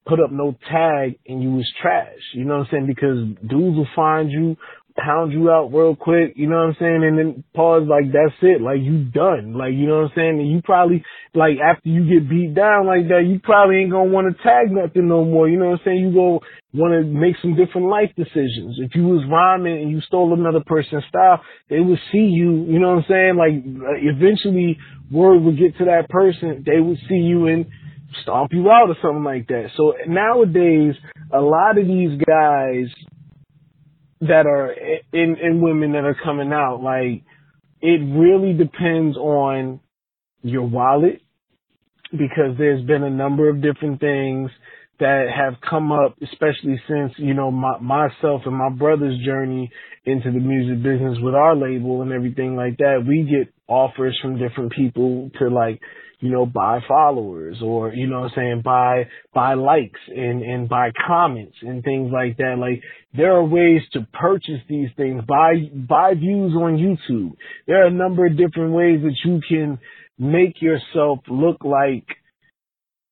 [0.07, 2.19] put up no tag and you was trash.
[2.35, 2.87] You know what I'm saying?
[2.87, 4.57] Because dudes will find you
[4.97, 7.05] pound you out real quick, you know what I'm saying?
[7.05, 9.55] And then pause like that's it, like you done.
[9.55, 10.41] Like you know what I'm saying?
[10.41, 11.05] And you probably
[11.35, 14.71] like after you get beat down like that, you probably ain't gonna want to tag
[14.71, 15.49] nothing no more.
[15.49, 15.99] You know what I'm saying?
[15.99, 16.41] You go
[16.73, 18.79] want to make some different life decisions.
[18.79, 22.65] If you was rhyming and you stole another person's style, they would see you.
[22.65, 23.37] You know what I'm saying?
[23.37, 24.79] Like uh, eventually,
[25.11, 26.63] word would get to that person.
[26.65, 27.67] They would see you and
[28.23, 29.71] stomp you out or something like that.
[29.77, 30.95] So nowadays,
[31.33, 32.87] a lot of these guys
[34.29, 34.73] that are
[35.13, 37.23] in in women that are coming out like
[37.81, 39.81] it really depends on
[40.43, 41.21] your wallet
[42.13, 44.51] because there's been a number of different things
[45.01, 49.71] that have come up especially since you know my, myself and my brother's journey
[50.07, 53.05] into the music business with our label and everything like that.
[53.07, 55.81] We get offers from different people to like
[56.25, 60.91] you know, buy followers or, you know I'm saying, buy, buy likes and, and buy
[61.07, 62.57] comments and things like that.
[62.59, 62.83] Like
[63.13, 67.33] there are ways to purchase these things, buy, buy views on YouTube.
[67.67, 69.79] There are a number of different ways that you can
[70.19, 72.07] make yourself look like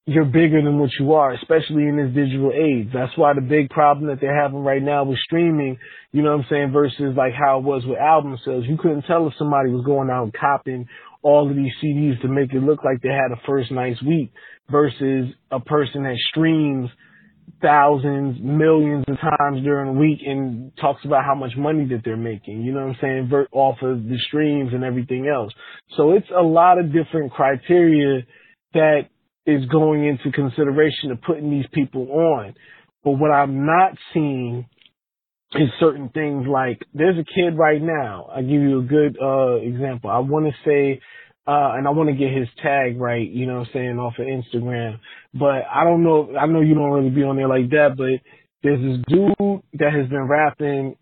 [0.07, 2.89] you're bigger than what you are, especially in this digital age.
[2.95, 5.76] That's why the big problem that they're having right now with streaming,
[6.12, 8.64] you know what I'm saying, versus like how it was with album sales.
[8.66, 10.89] You couldn't tell if somebody was going out and copying
[11.23, 14.33] all of these CDs to make it look like they had a first nice week
[14.70, 16.91] versus a person that streams
[17.61, 22.16] thousands, millions of times during the week and talks about how much money that they're
[22.16, 25.53] making, you know what I'm saying, Vert off of the streams and everything else.
[25.97, 28.23] So it's a lot of different criteria
[28.75, 29.03] that
[29.47, 32.55] is going into consideration of putting these people on.
[33.05, 34.66] But what I'm not seeing
[35.55, 38.28] is certain things like there's a kid right now.
[38.34, 40.11] I'll give you a good uh example.
[40.11, 41.00] I want to say
[41.46, 44.14] uh and I want to get his tag right, you know what I'm saying, off
[44.18, 44.98] of Instagram.
[45.34, 48.20] But I don't know I know you don't really be on there like that, but
[48.62, 50.96] there's this dude that has been rapping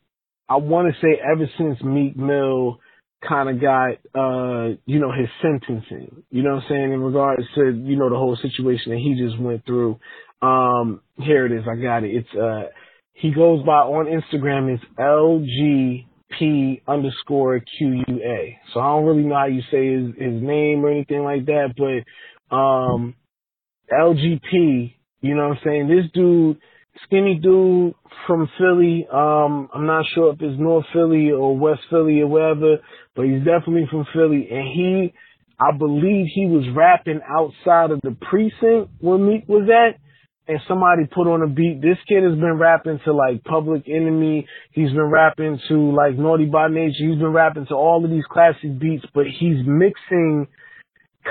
[0.49, 2.81] I want to say ever since Meek Mill
[3.27, 7.45] kind of got, uh, you know, his sentencing, you know what I'm saying, in regards
[7.55, 9.99] to, you know, the whole situation that he just went through.
[10.43, 11.65] Um, here it is.
[11.71, 12.15] I got it.
[12.15, 12.71] It's, uh,
[13.21, 14.75] he goes by on Instagram.
[14.75, 18.57] It's LGP underscore QUA.
[18.73, 21.75] So I don't really know how you say his, his name or anything like that,
[21.77, 23.15] but, um,
[23.93, 25.89] LGP, you know what I'm saying?
[25.89, 26.59] This dude,
[27.05, 27.95] skinny dude
[28.27, 29.07] from Philly.
[29.13, 32.77] Um, I'm not sure if it's North Philly or West Philly or wherever,
[33.15, 34.49] but he's definitely from Philly.
[34.51, 35.13] And he,
[35.61, 39.99] I believe he was rapping outside of the precinct where Meek was at.
[40.51, 41.81] And somebody put on a beat.
[41.81, 44.49] This kid has been rapping to like Public Enemy.
[44.73, 47.07] He's been rapping to like Naughty by Nature.
[47.09, 50.49] He's been rapping to all of these classic beats, but he's mixing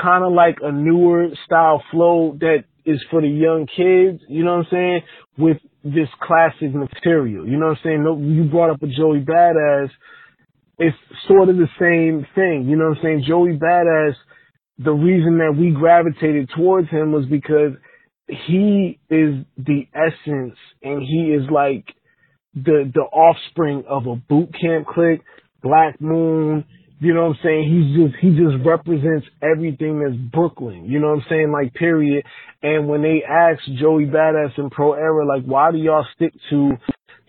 [0.01, 4.55] kind of like a newer style flow that is for the young kids, you know
[4.55, 5.01] what I'm saying,
[5.37, 7.45] with this classic material.
[7.45, 8.03] You know what I'm saying?
[8.05, 9.89] No, you brought up a Joey Badass.
[10.77, 10.95] It's
[11.27, 12.69] sort of the same thing.
[12.69, 13.25] You know what I'm saying?
[13.27, 14.13] Joey Badass,
[14.77, 17.73] the reason that we gravitated towards him was because
[18.47, 21.85] he is the essence and he is like
[22.53, 25.21] the the offspring of a Boot Camp Clik,
[25.61, 26.65] Black Moon,
[27.01, 27.63] you know what I'm saying?
[27.63, 30.85] He's just, he just represents everything that's Brooklyn.
[30.85, 31.51] You know what I'm saying?
[31.51, 32.25] Like, period.
[32.61, 36.73] And when they asked Joey Badass and Pro Era, like, why do y'all stick to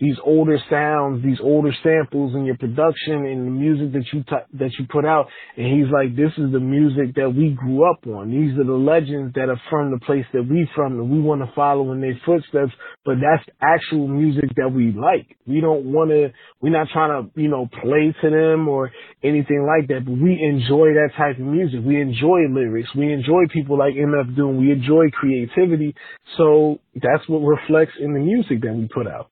[0.01, 4.57] these older sounds, these older samples in your production and the music that you t-
[4.57, 5.27] that you put out.
[5.55, 8.31] And he's like, this is the music that we grew up on.
[8.31, 11.41] These are the legends that are from the place that we from, and we want
[11.41, 12.73] to follow in their footsteps.
[13.05, 15.37] But that's actual music that we like.
[15.45, 16.33] We don't want to.
[16.61, 18.91] We're not trying to, you know, play to them or
[19.23, 20.05] anything like that.
[20.05, 21.81] But we enjoy that type of music.
[21.85, 22.89] We enjoy lyrics.
[22.95, 24.57] We enjoy people like MF Doom.
[24.57, 25.93] We enjoy creativity.
[26.37, 29.29] So that's what reflects in the music that we put out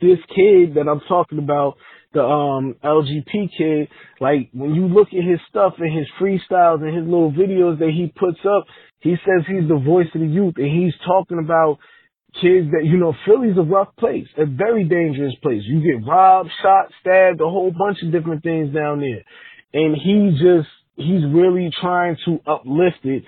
[0.00, 1.76] this kid that I'm talking about,
[2.12, 3.88] the um LGP kid,
[4.20, 7.90] like when you look at his stuff and his freestyles and his little videos that
[7.90, 8.64] he puts up,
[9.00, 11.78] he says he's the voice of the youth and he's talking about
[12.40, 15.62] kids that you know Philly's a rough place, a very dangerous place.
[15.64, 19.24] You get robbed, shot, stabbed, a whole bunch of different things down there.
[19.72, 23.24] And he just he's really trying to uplift it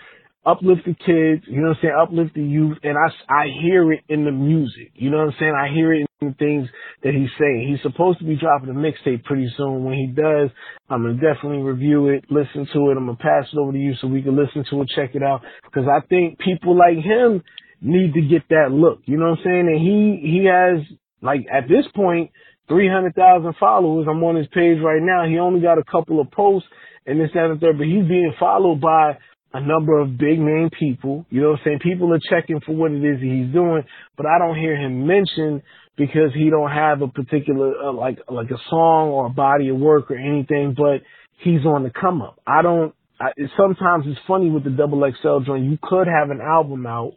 [0.46, 3.92] uplift the kids, you know what I'm saying, uplift the youth, and I, I hear
[3.92, 6.68] it in the music, you know what I'm saying, I hear it in the things
[7.02, 7.68] that he's saying.
[7.68, 9.84] He's supposed to be dropping a mixtape pretty soon.
[9.84, 10.50] When he does,
[10.88, 13.94] I'm gonna definitely review it, listen to it, I'm gonna pass it over to you
[14.00, 17.42] so we can listen to it, check it out, because I think people like him
[17.80, 20.84] need to get that look, you know what I'm saying, and he, he has,
[21.20, 22.30] like, at this point,
[22.68, 24.06] 300,000 followers.
[24.08, 25.26] I'm on his page right now.
[25.26, 26.68] He only got a couple of posts
[27.06, 29.16] and this, that, and third, but he's being followed by
[29.52, 31.24] a number of big name people.
[31.30, 31.78] You know what I'm saying?
[31.82, 33.82] People are checking for what it is he's doing,
[34.16, 35.62] but I don't hear him mentioned
[35.96, 39.76] because he don't have a particular uh, like like a song or a body of
[39.76, 40.74] work or anything.
[40.76, 41.02] But
[41.42, 42.40] he's on the come up.
[42.46, 42.94] I don't.
[43.20, 45.64] I, sometimes it's funny with the double XL joint.
[45.64, 47.14] You could have an album out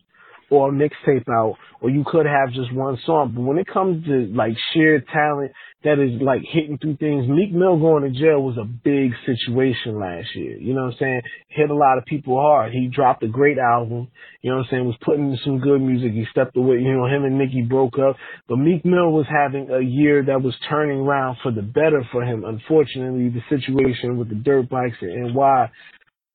[0.51, 3.31] or a mixtape out, or you could have just one song.
[3.33, 5.53] But when it comes to like sheer talent
[5.85, 9.97] that is like hitting through things, Meek Mill going to jail was a big situation
[9.97, 10.57] last year.
[10.57, 11.21] You know what I'm saying?
[11.47, 12.73] Hit a lot of people hard.
[12.73, 14.09] He dropped a great album.
[14.41, 14.85] You know what I'm saying?
[14.85, 16.11] Was putting in some good music.
[16.11, 16.75] He stepped away.
[16.75, 18.17] You know, him and Nicki broke up,
[18.49, 22.23] but Meek Mill was having a year that was turning around for the better for
[22.23, 22.43] him.
[22.43, 25.71] Unfortunately, the situation with the dirt bikes and why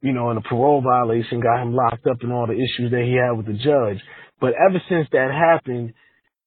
[0.07, 3.03] you know, and a parole violation got him locked up and all the issues that
[3.03, 4.01] he had with the judge.
[4.41, 5.95] But ever since that happened,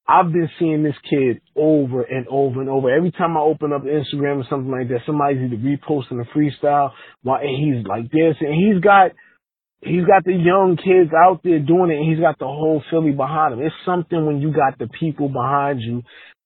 [0.07, 2.89] I've been seeing this kid over and over and over.
[2.89, 6.91] Every time I open up Instagram or something like that, somebody's either reposting a freestyle
[7.22, 9.12] while he's like this and he's got
[9.82, 13.12] he's got the young kids out there doing it and he's got the whole Philly
[13.12, 13.62] behind him.
[13.62, 16.01] It's something when you got the people behind you.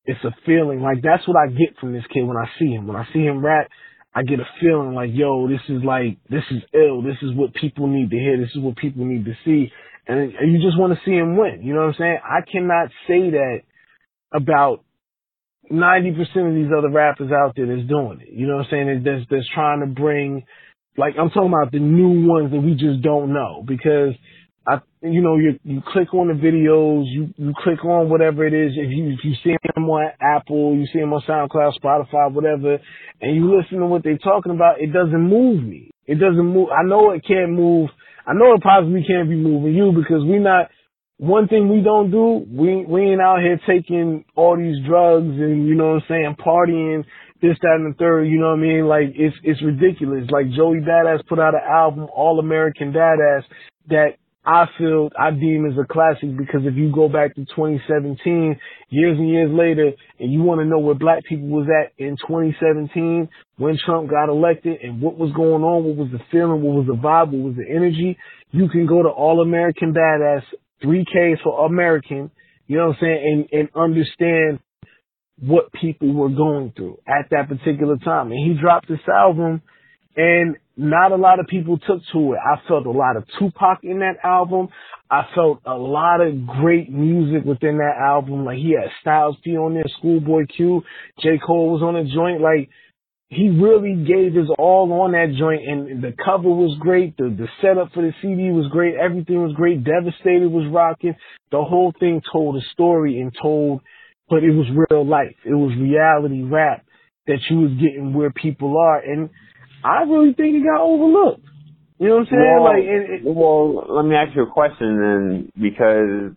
[0.06, 2.88] It's a feeling like that's what I get from this kid when I see him.
[2.88, 3.70] When I see him rap,
[4.16, 7.02] I get a feeling like, yo, this is like, this is ill.
[7.02, 8.38] This is what people need to hear.
[8.38, 9.72] This is what people need to see.
[10.08, 11.62] And you just want to see him win.
[11.64, 12.20] You know what I'm saying?
[12.24, 13.62] I cannot say that
[14.34, 14.84] about
[15.72, 18.34] 90% of these other rappers out there that's doing it.
[18.34, 19.04] You know what I'm saying?
[19.04, 20.46] That's, that's trying to bring,
[20.98, 24.14] like, I'm talking about the new ones that we just don't know because
[25.04, 28.72] you know, you you click on the videos, you you click on whatever it is.
[28.78, 32.80] If you if you see them on Apple, you see them on SoundCloud, Spotify, whatever,
[33.22, 35.92] and you listen to what they're talking about, it doesn't move me.
[36.06, 36.70] It doesn't move.
[36.70, 37.90] I know it can't move.
[38.26, 40.70] I know it possibly can't be moving you because we're not
[41.18, 45.68] one thing we don't do, we we ain't out here taking all these drugs and
[45.68, 47.04] you know what I'm saying, partying,
[47.42, 48.24] this, that, and the third.
[48.24, 48.88] You know what I mean?
[48.88, 50.30] Like it's it's ridiculous.
[50.32, 53.44] Like Joey Badass put out an album, All American Badass,
[53.90, 54.16] that
[54.46, 59.18] I feel I deem as a classic because if you go back to 2017, years
[59.18, 63.30] and years later, and you want to know where black people was at in 2017
[63.58, 66.88] when Trump got elected and what was going on, what was the feeling, what was
[66.88, 68.18] the vibe, what was the energy,
[68.52, 70.44] you can go to All American Badass,
[70.84, 72.30] 3Ks for American,
[72.68, 74.60] you know what I'm saying, and, and understand
[75.40, 78.32] what people were going through at that particular time.
[78.32, 79.62] And he dropped this album
[80.16, 82.40] and not a lot of people took to it.
[82.44, 84.70] I felt a lot of Tupac in that album.
[85.10, 88.46] I felt a lot of great music within that album.
[88.46, 90.82] Like he had Styles P on there, Schoolboy Q,
[91.22, 91.40] J.
[91.46, 92.42] Cole was on the joint.
[92.42, 92.70] Like
[93.30, 97.16] he really gave his all on that joint and the cover was great.
[97.18, 98.96] The the setup for the CD was great.
[98.96, 99.84] Everything was great.
[99.84, 101.16] Devastated was rocking.
[101.52, 103.82] The whole thing told a story and told,
[104.28, 105.36] but it was real life.
[105.46, 106.86] It was reality rap
[107.28, 109.00] that you was getting where people are.
[109.00, 109.30] And
[109.84, 111.46] I really think it got overlooked.
[112.00, 112.42] You know what I'm saying?
[112.42, 116.36] Well, like, it, it, well, let me ask you a question then, because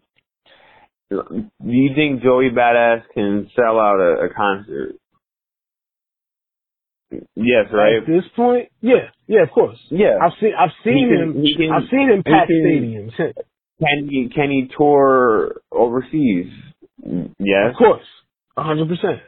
[1.10, 4.96] do you think Joey Badass can sell out a, a concert?
[7.36, 7.98] Yes, right.
[7.98, 9.78] At this point, yeah, yeah, of course.
[9.90, 13.16] Yeah, I've seen, I've seen He him, can- I've seen him pack stadiums.
[13.78, 16.46] Can he can he tour overseas?
[17.38, 17.70] Yes.
[17.72, 18.04] Of course,
[18.56, 19.20] a hundred percent.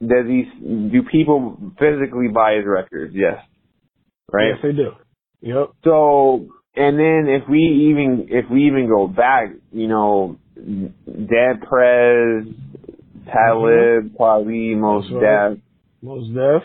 [0.00, 0.44] Does he?
[0.90, 3.12] Do people physically buy his records?
[3.14, 3.44] Yes.
[4.32, 4.48] Right.
[4.50, 4.92] Yes, they do.
[5.42, 5.70] Yep.
[5.84, 6.46] So,
[6.76, 7.58] and then if we
[7.90, 12.44] even if we even go back, you know, Dead Prez,
[13.26, 15.14] Talib, Kweli, Mos Mm-hmm.
[15.14, 15.48] That's right.
[15.50, 15.58] Def,
[16.02, 16.62] Mos Def.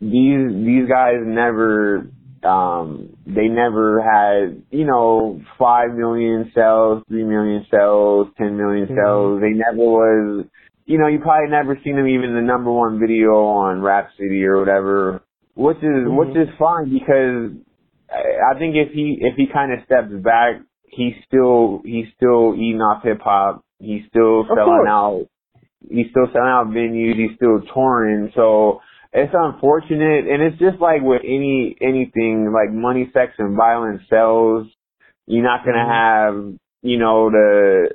[0.00, 2.06] these these guys never
[2.44, 8.94] um they never had you know five million sales, three million sales, ten million Mhm.
[8.96, 9.40] sales.
[9.40, 10.44] They never was
[10.88, 14.58] you know you probably never seen him even the number one video on Rhapsody or
[14.58, 15.20] whatever,
[15.54, 16.42] which is which Mhm.
[16.42, 17.52] is fine because
[18.10, 22.54] I I think if he if he kind of steps back, he's still he's still
[22.56, 23.62] eating off hip hop.
[23.78, 25.26] He's still selling out.
[25.88, 27.16] He's still selling out venues.
[27.16, 28.32] He's still touring.
[28.34, 28.80] So
[29.12, 34.66] it's unfortunate, and it's just like with any anything like money, sex, and violence sells.
[35.26, 36.00] You're not gonna Mhm.
[36.02, 37.90] have you know the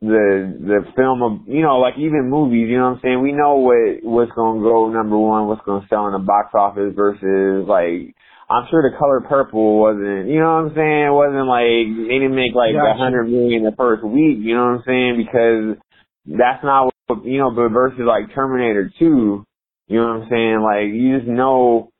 [0.00, 2.68] the the film of you know like even movies.
[2.68, 3.22] You know what I'm saying?
[3.22, 6.92] We know what what's gonna go number one, what's gonna sell in the box office
[6.94, 8.14] versus like.
[8.52, 11.06] I'm sure the color purple wasn't, you know what I'm saying?
[11.06, 12.98] It wasn't like, they didn't make like a Gotcha.
[12.98, 15.22] hundred million the first week, you know what I'm saying?
[15.22, 15.78] Because
[16.26, 19.46] that's not what, you know, but versus like Terminator 2,
[19.86, 20.60] you know what I'm saying?
[20.66, 21.90] Like, you just know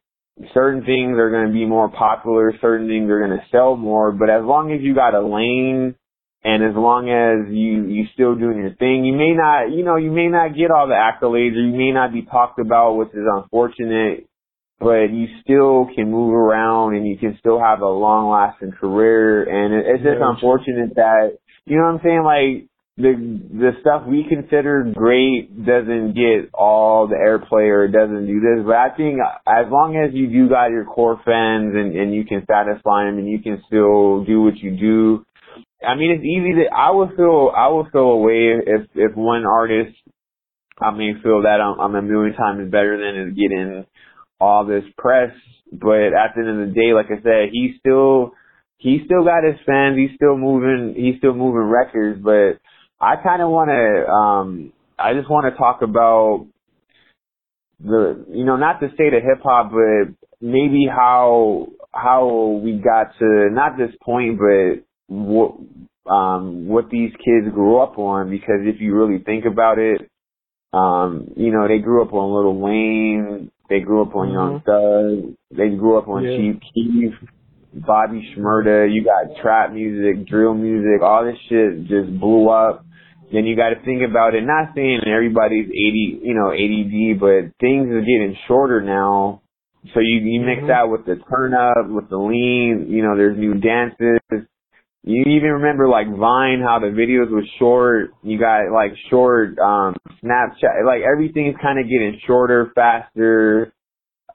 [0.52, 4.10] certain things are going to be more popular, certain things are going to sell more,
[4.10, 5.94] but as long as you got a lane
[6.42, 9.96] and as long as you, you still doing your thing, you may not, you know,
[9.96, 13.10] you may not get all the accolades or you may not be talked about, which
[13.10, 14.26] is unfortunate,
[14.78, 19.44] but you still can move around and you can still have a long lasting career
[19.44, 21.36] and it, it's just unfortunate that,
[21.66, 22.24] you know what I'm saying?
[22.24, 22.70] Like,
[23.00, 28.40] the the stuff we consider great doesn't get all the airplay or it doesn't do
[28.40, 28.64] this.
[28.64, 32.24] But I think as long as you do got your core fans and and you
[32.24, 35.24] can satisfy them and you can still do what you do.
[35.86, 36.74] I mean, it's easy to.
[36.74, 39.96] I would feel I would feel a way if if one artist
[40.80, 43.86] I may feel that I'm, I'm a million times better than is getting
[44.40, 45.30] all this press.
[45.72, 48.32] But at the end of the day, like I said, he still
[48.78, 49.96] he still got his fans.
[49.96, 50.94] He's still moving.
[50.96, 52.20] He's still moving records.
[52.22, 52.60] But
[53.00, 54.10] I kind of want to.
[54.10, 56.46] um I just want to talk about
[57.82, 63.18] the you know not the state of hip hop, but maybe how how we got
[63.18, 65.56] to not this point, but what
[66.10, 68.30] um what these kids grew up on.
[68.30, 70.08] Because if you really think about it,
[70.72, 75.34] um you know they grew up on Lil Wayne, they grew up on Young Thug,
[75.50, 76.36] they grew up on Yeah.
[76.36, 77.14] Chief Keef.
[77.72, 82.84] Bobby Shmurda, you got trap music, drill music, all this shit just blew up.
[83.32, 84.42] Then you got to think about it.
[84.42, 89.42] Not saying everybody's 80, you know, ADD, but things are getting shorter now.
[89.94, 90.66] So you you mix Mhm.
[90.66, 92.86] that with the turn up, with the lean.
[92.88, 94.18] You know, there's new dances.
[95.02, 98.10] You even remember like Vine, how the videos were short.
[98.22, 100.84] You got like short um Snapchat.
[100.86, 103.72] Like everything's kind of getting shorter, faster.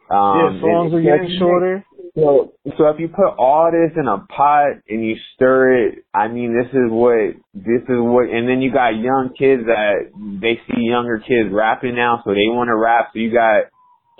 [0.09, 1.83] Um, yeah, songs are getting shorter.
[2.15, 6.27] so, so if you put all this in a pot and you stir it, I
[6.27, 10.61] mean, this is what, this is what, and then you got young kids that they
[10.67, 13.09] see younger kids rapping now, so they want to rap.
[13.13, 13.65] So you got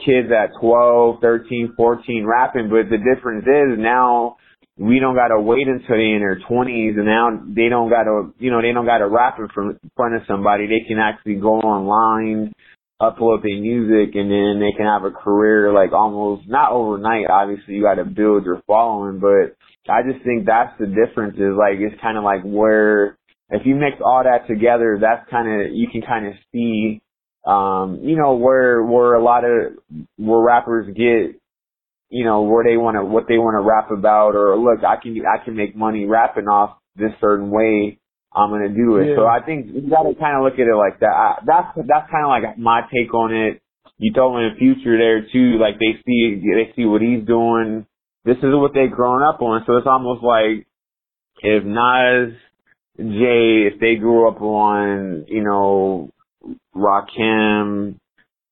[0.03, 4.37] kids at 12, 13, 14 rapping, but the difference is now
[4.78, 8.51] we don't gotta wait until they in their twenties and now they don't gotta you
[8.51, 10.67] know, they don't gotta rap in front of somebody.
[10.67, 12.53] They can actually go online,
[13.01, 17.76] upload their music and then they can have a career like almost not overnight, obviously
[17.76, 19.55] you gotta build your following, but
[19.91, 23.17] I just think that's the difference is like it's kinda like where
[23.49, 27.01] if you mix all that together, that's kinda you can kinda see
[27.45, 29.73] um, you know, where where a lot of
[30.17, 31.39] where rappers get
[32.10, 34.95] you know, where they want to, what they want to rap about, or look, I
[35.01, 37.99] can, I can make money rapping off this certain way.
[38.36, 39.10] I'm gonna do it.
[39.10, 39.16] Yeah.
[39.16, 41.16] So I think you got to kind of look at it like that.
[41.16, 43.62] I, that's that's kind of like my take on it.
[43.97, 45.58] You throw in the future there too.
[45.58, 47.86] Like they see they see what he's doing.
[48.26, 49.64] This is what they've grown up on.
[49.66, 50.68] So it's almost like
[51.41, 52.36] if Nas,
[52.97, 56.12] Jay, if they grew up on you know
[56.76, 57.99] Rakim,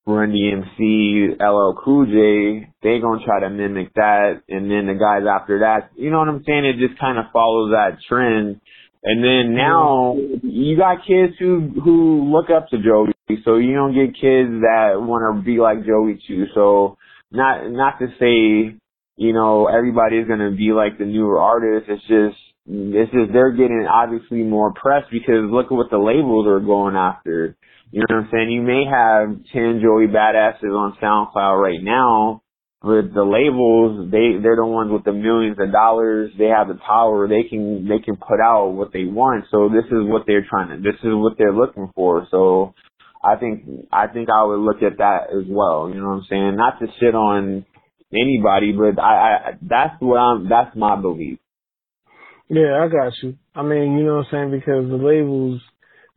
[0.06, 5.26] Run DMC, LL Cool J, they gonna try to mimic that, and then the guys
[5.26, 6.66] after that, you know what I'm saying?
[6.66, 8.60] It just kind of follows that trend.
[9.02, 13.12] And then now you got kids who who look up to Joey,
[13.44, 16.46] so you don't get kids that want to be like Joey too.
[16.54, 16.98] So
[17.30, 18.76] not not to say
[19.16, 21.88] you know everybody is gonna be like the newer artists.
[21.88, 26.46] It's just it's just they're getting obviously more press because look at what the labels
[26.46, 27.56] are going after.
[27.94, 28.50] You know what I'm saying?
[28.50, 32.42] You may have 10 Joey Badasses on SoundCloud right now,
[32.82, 36.32] but the labels, they, they're the ones with the millions of dollars.
[36.36, 37.28] They have the power.
[37.28, 39.44] They can, they can put out what they want.
[39.52, 42.26] So this is what they're trying to, this is what they're looking for.
[42.32, 42.74] So
[43.22, 45.88] I think, I think I would look at that as well.
[45.88, 46.56] You know what I'm saying?
[46.56, 47.64] Not to shit on
[48.12, 51.38] anybody, but I, I, that's what I'm, that's my belief.
[52.48, 53.36] Yeah, I got you.
[53.54, 54.50] I mean, you know what I'm saying?
[54.50, 55.62] Because the labels,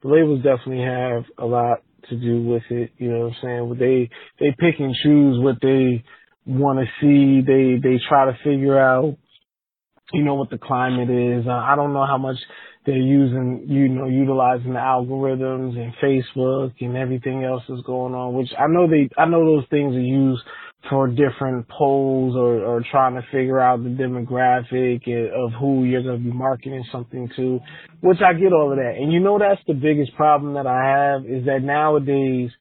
[0.01, 1.79] the labels definitely have a lot
[2.09, 2.91] to do with it.
[2.97, 3.77] You know what I'm saying?
[3.79, 6.03] They they pick and choose what they
[6.45, 7.41] want to see.
[7.45, 9.17] They they try to figure out,
[10.13, 11.47] you know, what the climate is.
[11.47, 12.37] Uh, I don't know how much
[12.85, 18.33] they're using, you know, utilizing the algorithms and Facebook and everything else that's going on.
[18.33, 20.41] Which I know they, I know those things are used
[20.89, 25.01] for different polls or, or trying to figure out the demographic
[25.33, 27.59] of who you're going to be marketing something to,
[28.01, 28.95] which I get all of that.
[28.97, 32.51] And you know, that's the biggest problem that I have is that nowadays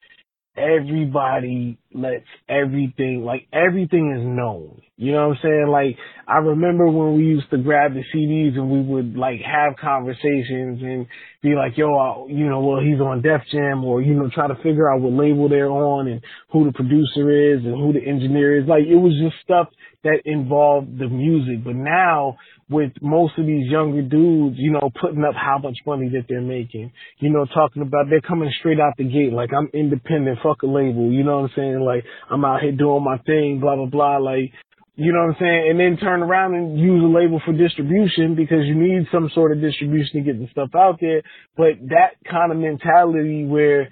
[0.56, 4.82] everybody lets everything, like everything is known.
[4.96, 5.66] You know what I'm saying?
[5.68, 5.96] Like
[6.26, 10.82] I remember when we used to grab the CDs and we would like have conversations
[10.82, 11.06] and
[11.42, 14.48] be like, yo, I, you know, well, he's on Def Jam or, you know, try
[14.48, 18.06] to figure out what label they're on and who the producer is and who the
[18.06, 18.66] engineer is.
[18.66, 19.68] Like it was just stuff
[20.04, 21.64] that involved the music.
[21.64, 22.38] But now
[22.68, 26.40] with most of these younger dudes, you know, putting up how much money that they're
[26.40, 29.32] making, you know, talking about they're coming straight out the gate.
[29.32, 31.12] Like I'm independent, fuck a label.
[31.12, 31.80] You know what I'm saying?
[31.80, 34.16] Like I'm out here doing my thing, blah, blah, blah.
[34.18, 34.50] Like,
[34.96, 35.70] you know what I'm saying?
[35.70, 39.52] And then turn around and use a label for distribution because you need some sort
[39.52, 41.22] of distribution to get the stuff out there.
[41.56, 43.90] But that kind of mentality where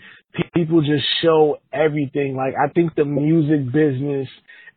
[0.55, 2.35] people just show everything.
[2.37, 4.29] Like I think the music business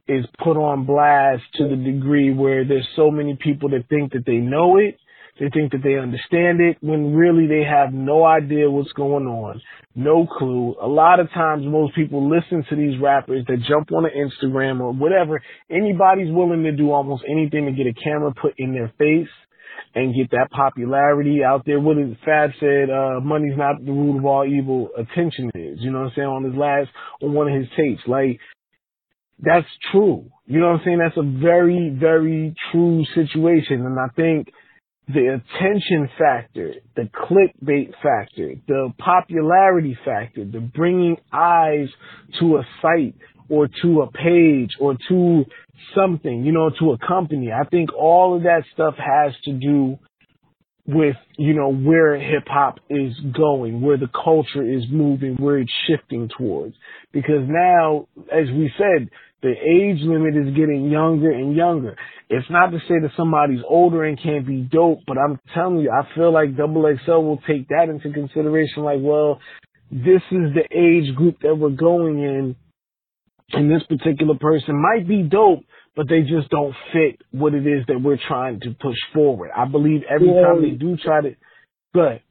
[0.08, 4.26] is put on blast to the degree where there's so many people that think that
[4.26, 4.98] they know it.
[5.40, 9.62] They think that they understand it when really they have no idea what's going on.
[9.94, 10.76] No clue.
[10.82, 14.94] A lot of times most people listen to these rappers that jump on Instagram or
[14.94, 15.42] whatever.
[15.70, 19.30] Anybody's willing to do almost anything to get a camera put in their face
[19.96, 21.80] and get that popularity out there.
[21.80, 25.80] What is Fab said, uh, money's not the root of all evil, attention is.
[25.82, 26.28] You know what I'm saying?
[26.28, 26.90] On his last,
[27.22, 28.02] on one of his tapes.
[28.08, 28.40] Like,
[29.40, 30.30] that's true.
[30.46, 31.00] You know what I'm saying?
[31.00, 33.86] That's a very, very true situation.
[33.86, 34.50] And I think
[35.08, 41.88] the attention factor, the clickbait factor, the popularity factor, the bringing eyes
[42.40, 43.16] to a site
[43.50, 45.46] or to a page or to
[45.96, 47.52] something, you know, to a company.
[47.52, 49.98] I think all of that stuff has to do
[50.88, 55.72] with, you know, where hip hop is going, where the culture is moving, where it's
[55.88, 56.76] shifting towards.
[57.12, 59.10] Because now, as we said,
[59.42, 61.96] the age limit is getting younger and younger.
[62.30, 65.92] It's not to say that somebody's older and can't be dope, but I'm telling you,
[65.92, 68.84] I feel like Double XL will take that into consideration.
[68.84, 69.40] Like, well,
[69.92, 72.56] this is the age group that we're going in,
[73.54, 75.64] and this particular person might be dope,
[75.96, 79.52] but they just don't fit what it is that we're trying to push forward.
[79.56, 80.42] I believe every yeah.
[80.42, 81.36] time they do try to,
[81.94, 82.22] but.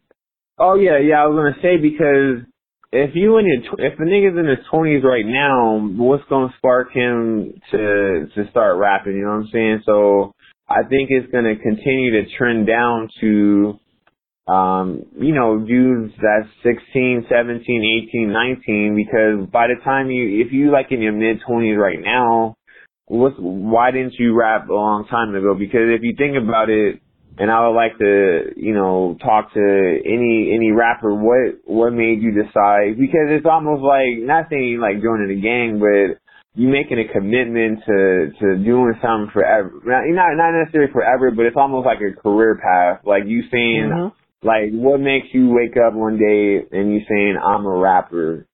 [0.58, 1.22] Oh yeah, yeah.
[1.22, 2.46] I was gonna say because
[2.92, 6.92] if you in your if the nigga's in his twenties right now, what's gonna spark
[6.92, 9.16] him to to start rapping?
[9.16, 9.82] You know what I'm saying?
[9.84, 10.32] So
[10.68, 13.78] I think it's gonna continue to trend down to
[14.48, 20.52] um, you know, dudes that's 16, 17, 18, 19, because by the time you, if
[20.52, 22.54] you like in your mid 20s right now,
[23.06, 25.54] what's why didn't you rap a long time ago?
[25.54, 27.00] Because if you think about it,
[27.38, 29.60] and I would like to, you know, talk to
[30.04, 31.14] any any rapper.
[31.14, 32.98] What what made you decide?
[32.98, 36.20] Because it's almost like not saying like joining a gang, but
[36.54, 39.70] you making a commitment to to doing something forever.
[39.84, 43.04] Not not necessarily forever, but it's almost like a career path.
[43.04, 44.46] Like you saying, mm-hmm.
[44.46, 48.46] like what makes you wake up one day and you saying I'm a rapper.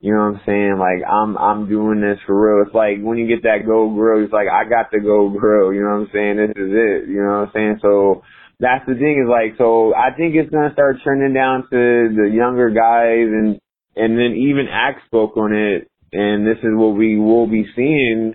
[0.00, 0.76] You know what I'm saying?
[0.78, 2.66] Like I'm I'm doing this for real.
[2.66, 5.72] It's like when you get that gold grill, it's like I got to go grill.
[5.74, 6.36] You know what I'm saying?
[6.38, 7.08] This is it.
[7.10, 7.78] You know what I'm saying?
[7.82, 8.22] So
[8.60, 12.30] that's the thing is like so I think it's gonna start trending down to the
[12.30, 13.58] younger guys and
[13.96, 18.34] and then even Axe spoke on it and this is what we will be seeing.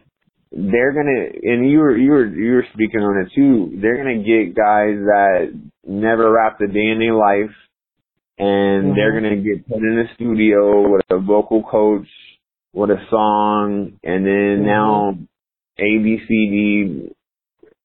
[0.52, 3.80] They're gonna and you were you were you were speaking on it too.
[3.82, 5.56] They're gonna get guys that
[5.88, 7.56] never rapped a day in their life
[8.38, 12.08] and they're gonna get put in a studio with a vocal coach,
[12.74, 15.18] with a song, and then now
[15.78, 17.16] A B C D,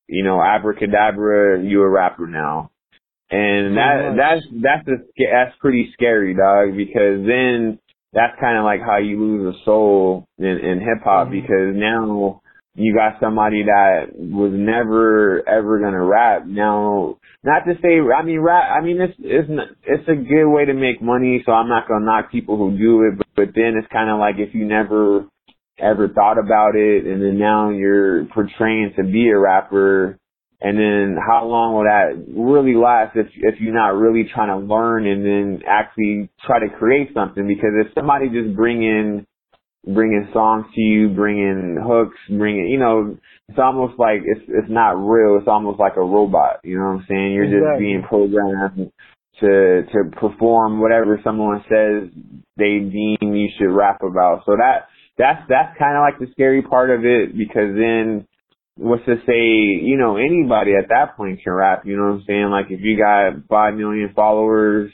[0.09, 2.70] you know, abracadabra, you're a rapper now,
[3.30, 7.78] and that that's that's a, that's pretty scary, dog, because then
[8.12, 11.40] that's kind of like how you lose a soul in, in hip hop mm-hmm.
[11.40, 12.40] because now
[12.79, 16.47] you got somebody that was never ever gonna rap.
[16.47, 18.70] Now, not to say, I mean, rap.
[18.70, 19.51] I mean, it's it's
[19.83, 21.43] it's a good way to make money.
[21.45, 24.20] So I'm not gonna knock people who do it, but, but then it's kind of
[24.20, 25.26] like if you never
[25.81, 30.16] ever thought about it, and then now you're portraying to be a rapper,
[30.61, 34.64] and then how long will that really last if if you're not really trying to
[34.64, 37.45] learn and then actually try to create something?
[37.49, 39.26] Because if somebody just bring in
[39.95, 43.16] bringing songs to you, bringing hooks, bringing, you know,
[43.49, 45.39] it's almost like it's it's not real.
[45.39, 46.61] It's almost like a robot.
[46.62, 47.32] You know what I'm saying?
[47.32, 47.68] You're exactly.
[47.68, 48.93] just being programmed
[49.41, 52.11] to to perform whatever someone says
[52.57, 54.43] they deem you should rap about.
[54.45, 58.26] So that that's that's kind of like the scary part of it because then
[58.76, 61.86] what's to say, you know, anybody at that point can rap.
[61.86, 62.51] You know what I'm saying?
[62.51, 64.93] Like if you got five million followers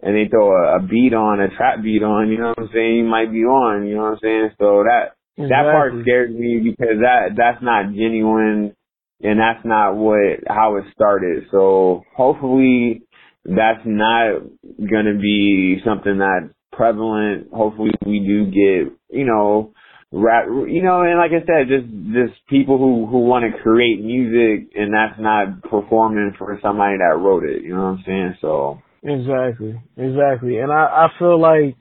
[0.00, 2.70] and they throw a, a beat on, a trap beat on, you know what I'm
[2.72, 2.96] saying?
[2.96, 4.50] You might be on, you know what I'm saying?
[4.58, 5.48] So that, exactly.
[5.48, 8.74] that part scares me because that, that's not genuine
[9.20, 11.46] and that's not what, how it started.
[11.50, 13.02] So hopefully
[13.44, 14.42] that's not
[14.78, 17.48] gonna be something that's prevalent.
[17.52, 19.72] Hopefully we do get, you know,
[20.12, 24.00] rap, you know, and like I said, just, just people who, who want to create
[24.00, 28.34] music and that's not performing for somebody that wrote it, you know what I'm saying?
[28.40, 30.58] So, Exactly, exactly.
[30.58, 31.76] And I, I feel like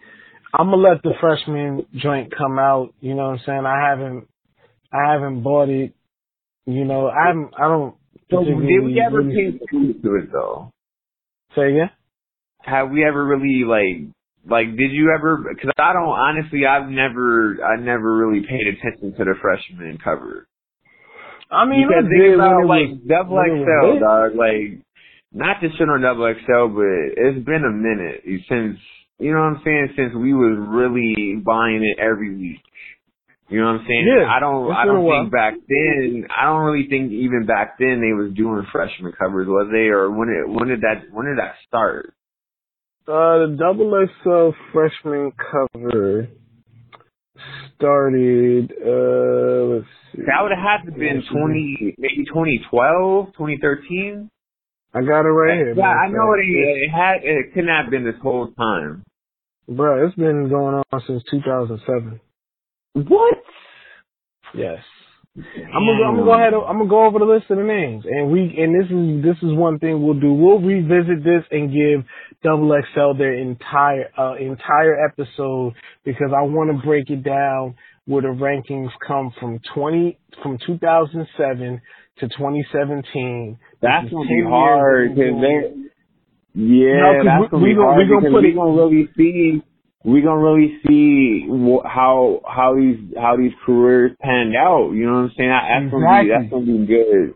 [0.54, 2.94] I'm gonna let the freshman joint come out.
[3.00, 3.66] You know what I'm saying?
[3.66, 4.28] I haven't,
[4.94, 5.94] I haven't bought it.
[6.66, 7.96] You know, I'm, I don't.
[8.30, 10.72] So did we ever pay attention to it though?
[11.56, 11.90] Say again?
[12.62, 14.12] Have we ever really like,
[14.50, 15.38] like, did you ever?
[15.38, 20.48] Because I don't honestly, I've never, I never really paid attention to the freshman cover.
[21.50, 24.36] I mean, because think about like double XL, dog.
[24.36, 24.84] Like
[25.34, 28.80] not to shit on double XL, but it's been a minute since
[29.20, 32.62] you know what I'm saying since we was really buying it every week.
[33.50, 34.06] You know what I'm saying?
[34.08, 38.02] Yeah, I don't I don't think back then I don't really think even back then
[38.02, 39.88] they was doing freshman covers, was they?
[39.88, 42.14] Or when it when did that when did that start?
[43.08, 46.28] Uh the double XL freshman cover
[47.78, 50.24] started uh let's see.
[50.28, 54.30] That would have had to been twenty maybe twenty twelve, twenty thirteen.
[54.94, 55.74] I got it right here.
[55.76, 56.44] Yeah, I know it.
[56.44, 57.18] It had.
[57.24, 59.04] It couldn't have been this whole time.
[59.68, 62.20] Bro, it's been going on since 2007.
[62.94, 63.38] What?
[64.56, 64.80] Yes.
[65.38, 66.54] I'm gonna, I'm gonna go ahead.
[66.54, 69.38] I'm gonna go over the list of the names, and we and this is this
[69.48, 70.34] is one thing we'll do.
[70.34, 72.06] We'll revisit this and give
[72.42, 77.76] Double XL their entire uh, entire episode because I want to break it down
[78.06, 81.82] where the rankings come from 20 from 2007
[82.20, 83.60] to 2017.
[83.82, 85.74] That's gonna be hard because they.
[86.54, 89.62] Yeah, no, that's gonna we, be hard we gonna, because we gonna really see
[90.04, 94.92] we gonna really see wh- how how these how these careers panned out.
[94.92, 95.50] You know what I'm saying?
[95.50, 96.00] That's exactly.
[96.02, 97.36] gonna be that's gonna be good.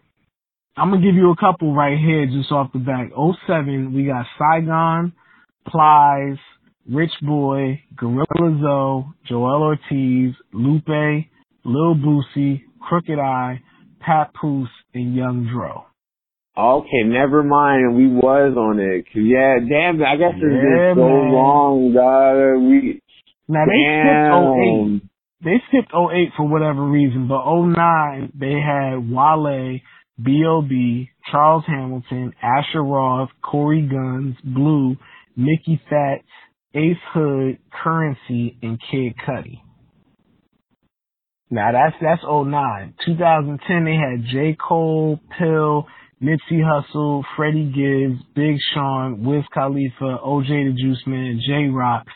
[0.77, 3.11] I'm gonna give you a couple right here just off the back.
[3.45, 5.11] 07, we got Saigon,
[5.67, 6.37] Plies,
[6.89, 8.25] Rich Boy, Gorilla
[8.61, 11.27] Zoe, Joell Ortiz, Lupe,
[11.65, 13.61] Lil Boosie, Crooked I,
[14.05, 15.85] Papoose, and Young Dro.
[16.57, 17.95] Okay, never mind.
[17.95, 19.05] We was on it.
[19.05, 20.03] Cause yeah, damn.
[20.03, 21.31] I guess it's yeah, been so man.
[21.31, 22.61] long, dog.
[22.61, 23.01] We
[23.47, 24.99] now they damn.
[24.99, 25.11] skipped 08.
[25.43, 29.79] They skipped 08 for whatever reason, but 09 they had Wale,
[30.23, 34.97] B.O.B., Charles Hamilton, Asher Roth, Cory Gunz, Blu,
[35.35, 36.23] Mickey Factz,
[36.75, 39.61] Ace Hood, Currency, and Kid Cudi.
[41.53, 42.93] Now that's that's 09.
[43.05, 44.55] 2010 they had J.
[44.57, 45.85] Cole, Pill,
[46.23, 52.07] Nipsey Hussle, Freddie Gibbs, Big Sean, Wiz Khalifa, OJ the Juice Man, Jay Rock,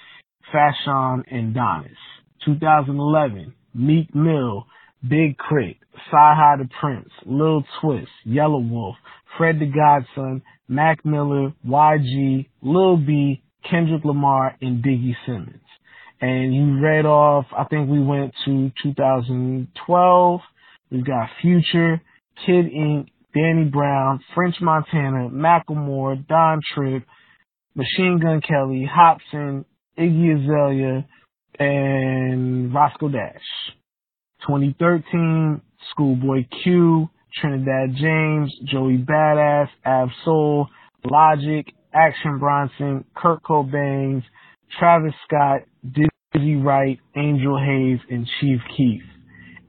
[0.54, 1.98] Fashawn, and Donnis.
[2.46, 4.68] 2011, Meek Mill,
[5.02, 5.80] Big K.R.I.T.,
[6.14, 8.94] CyHi the Prynce, Lil Twist, Yelawolf,
[9.38, 15.65] Fred the Godson, Mac Miller, YG, Lil B, Kendrick Lamar, and Diggy Simmons
[16.22, 20.42] and you read off, I think we went to 2012.
[20.92, 22.02] We've got Future,
[22.46, 27.04] Kid Ink, Danny Brown, French Montana, Macklemore, Don Trip,
[27.76, 29.66] Machine Gun Kelly, Hopsin,
[30.00, 31.06] Iggy Azalea,
[31.60, 33.42] and Roscoe Dash.
[34.48, 35.62] 2013,
[35.92, 37.10] Schoolboy Q,
[37.42, 40.70] Trinidad James, Joey Badass, Ab Soul,
[41.04, 44.24] Logic, Action Bronson, Kirko Bangz,
[44.80, 45.62] Travis Scott,
[45.94, 49.02] Dizzy Wright, Angel Haze, and Chief Keef.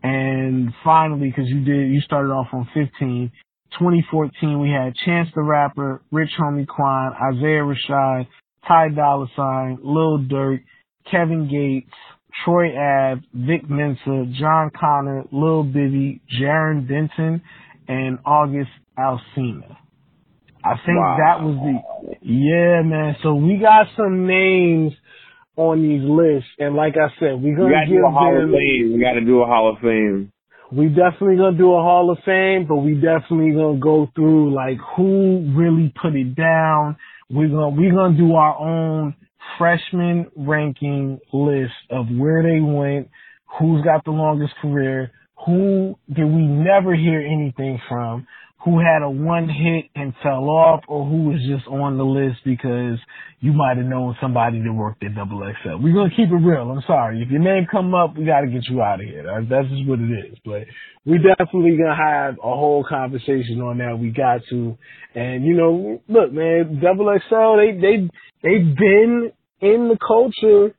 [0.03, 3.33] And finally, because you did, you started off on 15.
[3.79, 8.27] 2014, we had Chance the Rapper, Rich Homie Quan, Isaiah Rashad,
[8.67, 10.62] Ty Dolla Sign, Lil Durk,
[11.11, 11.95] Kevin Gates,
[12.45, 17.43] Troy Ave, Vic Mensa, Jon Connor, Lil Bibby, Jarren Benton,
[17.89, 19.77] and August Alsina.
[20.64, 21.17] I think wow.
[21.19, 23.17] that was the, yeah, man.
[23.23, 24.93] So we got some names
[25.57, 28.49] on these lists, and like I said, we're gonna we give do a Hall them,
[28.49, 28.93] of Fame.
[28.95, 30.33] We got to do a Hall of Fame.
[30.71, 34.79] We definitely gonna do a Hall of Fame, but we definitely gonna go through like
[34.97, 36.97] who really put it down.
[37.31, 39.15] We're gonna we're gonna do our own
[39.59, 43.09] freshman ranking list of where they went,
[43.59, 45.13] who's got the longest career,
[45.47, 48.27] who did we never hear anything from,
[48.65, 52.39] who had a one hit and fell off or who was just on the list
[52.45, 52.99] because
[53.41, 55.77] you might have known somebody that worked at Double XL.
[55.83, 56.71] We're gonna keep it real.
[56.71, 57.23] I'm sorry.
[57.23, 59.25] If your name come up, we gotta get you out of here.
[59.49, 60.39] That's just what it is.
[60.45, 60.65] But
[61.05, 63.99] we definitely gonna have a whole conversation on that.
[63.99, 64.77] We got to.
[65.15, 68.11] And you know, look, man, Double XL, they they
[68.43, 70.75] they've been in the culture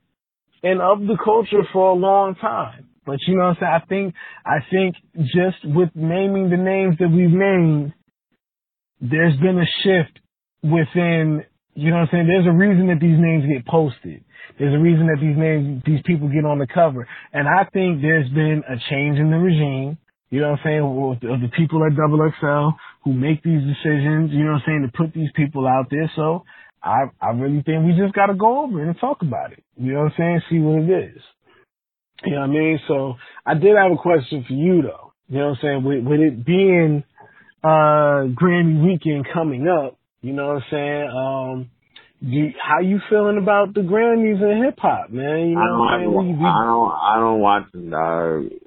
[0.62, 2.87] and of the culture for a long time.
[3.08, 3.72] But you know what I'm saying?
[3.72, 4.96] I think, I think
[5.32, 7.94] just with naming the names that we've named,
[9.00, 10.20] there's been a shift
[10.62, 11.42] within,
[11.72, 12.26] you know what I'm saying?
[12.28, 14.22] There's a reason that these names get posted.
[14.58, 17.08] There's a reason that these names, these people get on the cover.
[17.32, 19.96] And I think there's been a change in the regime.
[20.28, 21.32] You know what I'm saying?
[21.32, 22.76] Of the people at Double XL
[23.08, 26.12] who make these decisions, you know what I'm saying, to put these people out there.
[26.14, 26.44] So
[26.82, 29.64] I, I really think we just got to go over and talk about it.
[29.80, 30.42] You know what I'm saying?
[30.50, 31.22] See what it is.
[32.24, 32.80] You know what I mean?
[32.88, 33.14] So
[33.46, 35.12] I did have a question for you though.
[35.28, 35.84] You know what I'm saying?
[35.84, 37.04] With, with it being
[37.62, 41.08] uh Grammy weekend coming up, you know what I'm saying?
[41.10, 41.70] Um
[42.20, 45.50] you, how you feeling about the Grammys and hip hop, man?
[45.50, 46.44] You know I don't, what I'm saying?
[46.44, 48.58] I don't, I don't watch them, dog.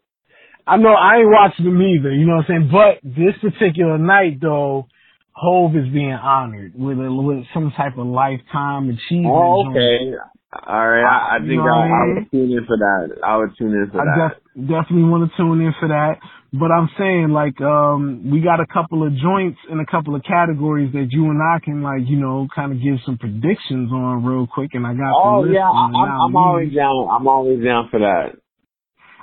[0.65, 2.69] I know I ain't watching them either, you know what I'm saying?
[2.71, 4.87] But this particular night though,
[5.33, 9.33] Hove is being honored with a, with some type of lifetime achievement.
[9.33, 10.15] Oh, okay.
[10.51, 13.23] All right, I, I think I, I, would tune in for that.
[13.23, 14.35] I would tune in for I that.
[14.35, 16.19] Def, definitely want to tune in for that.
[16.51, 20.23] But I'm saying like um we got a couple of joints in a couple of
[20.23, 24.25] categories that you and I can like you know kind of give some predictions on
[24.25, 24.71] real quick.
[24.73, 27.07] And I got oh the list yeah, I'm, I'm always down.
[27.07, 28.35] I'm always down for that.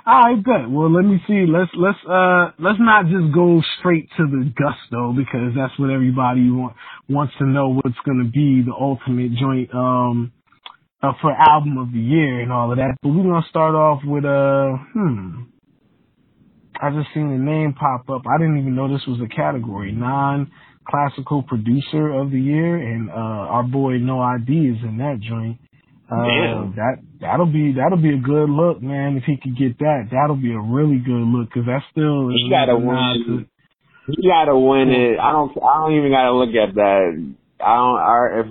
[0.07, 0.73] All right, good.
[0.73, 1.45] Well, let me see.
[1.45, 6.49] Let's let's uh let's not just go straight to the gusto because that's what everybody
[6.49, 6.73] want,
[7.07, 9.69] wants to know what's going to be the ultimate joint.
[9.75, 10.33] Um
[11.01, 12.95] uh, for album of the year and all of that.
[13.01, 15.43] But we're gonna start off with uh hmm.
[16.81, 18.23] I just seen the name pop up.
[18.27, 19.91] I didn't even know this was a category.
[19.91, 20.51] Non
[20.87, 25.59] classical producer of the year and uh our boy No ID is in that joint.
[26.09, 26.73] Uh, Damn.
[26.75, 29.15] that that'll be that'll be a good look, man.
[29.15, 32.49] If he could get that, that'll be a really good look because that's still he
[32.49, 33.45] gotta win.
[34.07, 35.19] he gotta win it.
[35.19, 35.51] I don't.
[35.61, 37.33] I don't even gotta look at that.
[37.61, 37.99] I don't.
[37.99, 38.47] I, if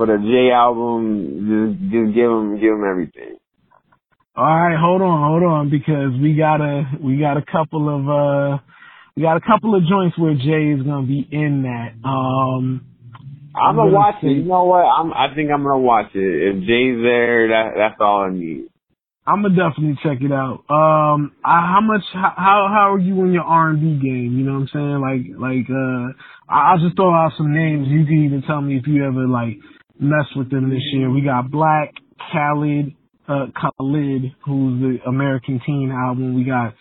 [0.00, 3.36] for the J album, just just give him give him everything.
[4.34, 8.08] All right, hold on, hold on, because we got a we got a couple of
[8.08, 8.62] uh
[9.14, 12.00] we got a couple of joints where Jay is gonna be in that.
[12.02, 12.86] Um
[13.54, 14.28] I'm, gonna, watch it.
[14.28, 14.88] You know what?
[14.88, 16.18] I'm I think I'm gonna watch it.
[16.48, 18.68] If Jay's there, that that's all I need.
[19.26, 20.64] I'm gonna definitely check it out.
[20.72, 22.02] Um, I, how much?
[22.14, 22.32] How
[22.72, 24.38] how are you in your R and B game?
[24.38, 24.96] You know what I'm saying?
[25.04, 26.16] Like like uh,
[26.48, 27.86] I'll just throw out some names.
[27.88, 29.58] You can even tell me if you ever like
[30.00, 31.10] mess with them this year.
[31.10, 31.92] We got 6LACK,
[32.32, 32.94] Khalid,
[33.28, 36.34] uh, Khalid, who's the American Teen album.
[36.34, 36.74] We got,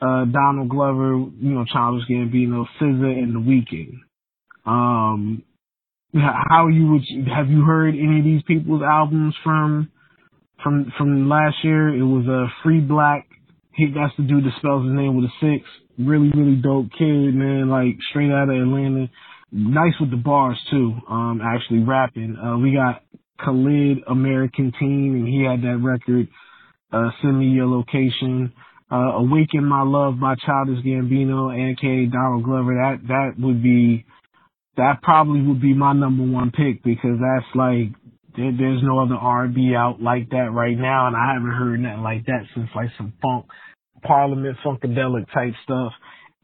[0.00, 3.98] uh, Donald Glover, you know, Childish Gambino, SZA, and The Weeknd.
[4.64, 5.42] Um,
[6.14, 9.90] how you would, have you heard any of these people's albums from,
[10.62, 11.88] from, from last year?
[11.88, 13.24] It was, uh, FREE 6LACK,
[13.74, 15.68] He that's the dude that spells his name with a six.
[15.98, 17.68] Really, really dope kid, man.
[17.68, 19.10] Like straight out of Atlanta.
[19.52, 20.94] Nice with the bars too.
[21.10, 22.36] Um, actually rapping.
[22.36, 23.02] Uh, we got
[23.44, 26.26] Khalid American Teen, and he had that record.
[26.90, 28.52] Uh, send me your location.
[28.90, 32.74] Uh, Awaken My Love by Childish Gambino, aka Donald Glover.
[32.74, 34.06] That that would be
[34.76, 37.92] that probably would be my number one pick because that's like
[38.36, 42.02] there, there's no other R&B out like that right now, and I haven't heard nothing
[42.02, 43.46] like that since like some funk,
[44.02, 45.92] Parliament funkadelic type stuff.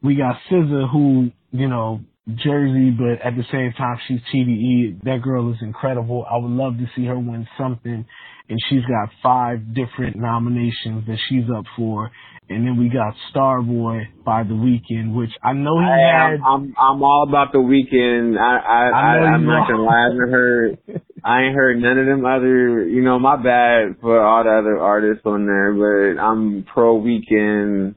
[0.03, 2.01] We got SZA, who you know
[2.37, 5.03] Jersey, but at the same time she's TDE.
[5.03, 6.25] That girl is incredible.
[6.29, 8.05] I would love to see her win something,
[8.49, 12.11] and she's got five different nominations that she's up for.
[12.51, 16.39] And then we got Starboy by the Weeknd, which I know he I, had.
[16.43, 18.39] I'm, I'm all about the Weeknd.
[18.39, 19.93] I I, I I, I'm not gonna lie.
[19.93, 20.77] I haven't heard.
[21.23, 22.87] I ain't heard none of them other.
[22.87, 27.93] You know, my bad for all the other artists on there, but I'm pro Weeknd.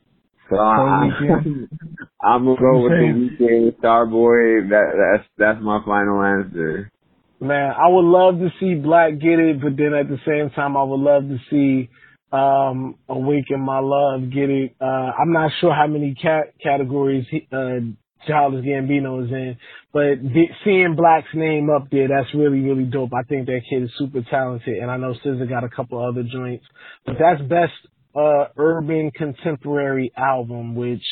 [0.53, 1.09] So I,
[2.23, 3.39] I'm gonna go with the Same.
[3.41, 4.69] Weeknd Starboy.
[4.69, 6.91] That that's that's my final answer.
[7.41, 10.77] Man, I would love to see 6LACK get it, but then at the same time,
[10.77, 11.89] I would love to see
[12.33, 14.77] um Awaken My Love get it.
[14.81, 14.85] Uh
[15.19, 17.81] I'm not sure how many cat categories he, uh
[18.27, 19.57] Childish Gambino is in,
[19.93, 23.13] but be, seeing 6LACK's name up there, that's really really dope.
[23.15, 26.23] I think that kid is super talented, and I know SZA got a couple other
[26.23, 26.65] joints,
[27.07, 27.73] but that's best
[28.15, 31.05] uh urban contemporary album, which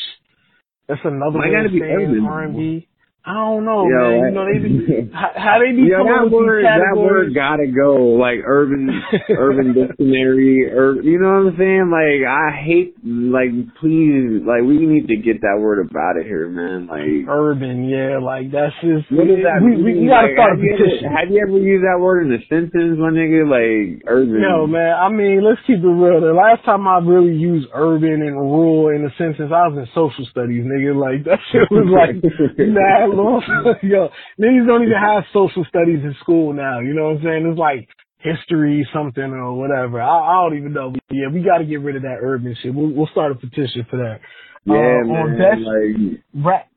[0.87, 2.25] that's another way of saying?
[2.27, 2.87] R&B.
[3.23, 4.01] I don't know, Yo, man.
[4.01, 6.81] I- You know they be how, how they be Yeah, coming that with word, these
[6.81, 8.17] that word gotta go.
[8.17, 8.89] Like urban,
[9.29, 11.93] urban dictionary, or you know what I'm saying?
[11.93, 16.25] Like I hate, like please, like we need to get that word up out of
[16.25, 16.89] here, man.
[16.89, 19.85] Like urban, yeah, like that's just what does that we, mean?
[19.85, 21.07] we, we gotta Like, start a have you ever- petition.
[21.13, 23.45] Have you ever used that word in a sentence, my nigga?
[23.45, 24.41] Like urban.
[24.41, 24.97] No, man.
[24.97, 26.25] I mean, let's keep it real.
[26.25, 29.85] The last time I really used urban and rural in a sentence, I was in
[29.93, 30.97] social studies, nigga.
[30.97, 32.17] Like that shit was like
[32.57, 33.41] mad long.
[33.81, 34.09] Yo,
[34.39, 36.79] niggas don't even have social studies in school now.
[36.79, 37.47] You know what I'm saying?
[37.49, 37.87] It's like
[38.19, 40.01] history something or whatever.
[40.01, 40.91] I, I don't even know.
[40.91, 42.73] But yeah, we got to get rid of that urban shit.
[42.73, 44.19] We'll, we'll start a petition for that.
[44.65, 45.17] Yeah, Uh, man.
[45.17, 46.67] on best like rap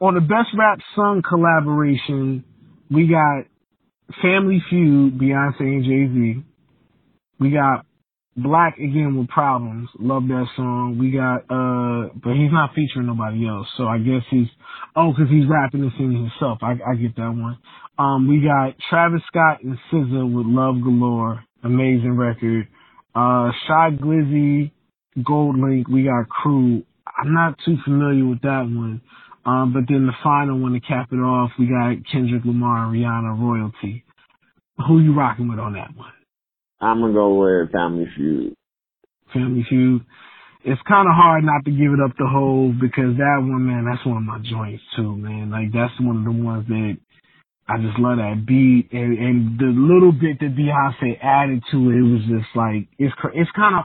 [0.00, 2.44] on the best rap song collaboration,
[2.90, 3.44] we got
[4.22, 6.44] Family Feud, Beyonce and Jay Z.
[7.40, 7.84] We got
[8.38, 9.88] 6LACK again with Problems.
[9.98, 10.98] Love that song.
[10.98, 14.48] We got uh, but he's not featuring nobody else, so I guess he's
[14.96, 16.58] oh, cause he's rapping and singing himself.
[16.62, 17.58] I I get that one.
[17.98, 22.68] Um, we got Travis Scott and SZA with Love Galore, amazing record.
[23.14, 24.70] Uh, Shy Glizzy,
[25.18, 25.88] GoldLink.
[25.90, 26.84] We got Crew.
[27.06, 29.00] I'm not too familiar with that one.
[29.44, 32.94] Um, but then the final one to cap it off, we got Kendrick Lamar and
[32.94, 34.04] Rihanna Loyalty.
[34.86, 36.12] Who you rocking with on that one?
[36.80, 38.54] I'm gonna go with Family Feud.
[39.32, 40.02] Family Feud.
[40.64, 43.86] It's kind of hard not to give it up to Hove because that one, man,
[43.86, 45.50] that's one of my joints too, man.
[45.50, 46.98] Like that's one of the ones that
[47.68, 51.98] I just love that beat and, and the little bit that Beyonce added to it,
[51.98, 53.84] it was just like it's it's kind of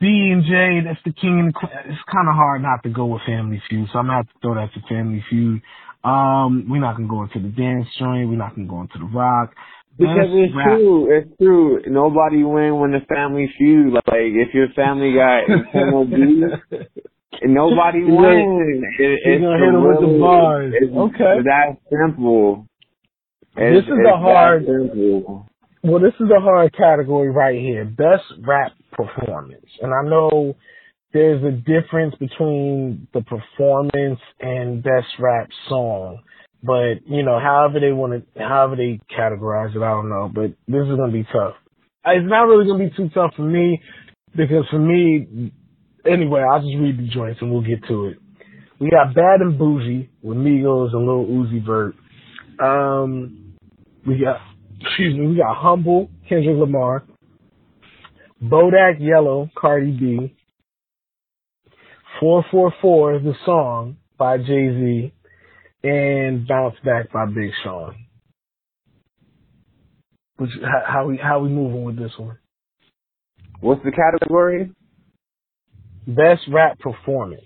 [0.00, 0.80] B and J.
[0.84, 1.72] That's the king and the queen.
[1.84, 4.38] It's kind of hard not to go with Family Feud, so I'm gonna have to
[4.40, 5.60] throw that to Family Feud.
[6.02, 8.28] Um, we're not gonna go into the dance joint.
[8.28, 9.52] We're not gonna go into the rock.
[10.00, 11.82] Because it's rap- true, it's true.
[11.86, 13.92] Nobody win when the family feud.
[13.94, 16.80] Like if your family got internal beef,
[17.44, 18.84] nobody wins.
[18.98, 20.72] It, it's gonna hit him with the bars.
[20.76, 21.36] It's Okay.
[21.44, 22.66] that simple.
[23.56, 25.46] This is it's a hard- simple.
[25.82, 27.84] Well, this is a hard category right here.
[27.86, 29.64] Best rap performance.
[29.80, 30.54] And I know
[31.14, 36.18] there's a difference between the performance and best rap song.
[36.62, 40.30] But, you know, however they want to, however they categorize it, I don't know.
[40.32, 41.54] But this is going to be tough.
[42.04, 43.80] It's not really going to be too tough for me
[44.36, 45.52] because for me,
[46.04, 48.18] anyway, I'll just read the joints and we'll get to it.
[48.78, 51.94] We got Bad and Boujee with Migos and Lil Uzi Vert.
[52.62, 53.54] Um,
[54.06, 54.40] we got
[54.80, 57.04] excuse me, we got Humble, Kendrick Lamar,
[58.42, 60.34] Bodak Yellow, Cardi B,
[62.20, 65.12] 444, the song by Jay-Z,
[65.82, 67.94] and Bounce Back by Big Sean.
[70.36, 72.38] Which, how, how we, how we moving with this one?
[73.60, 74.72] What's the category?
[76.06, 77.42] Best rap performance.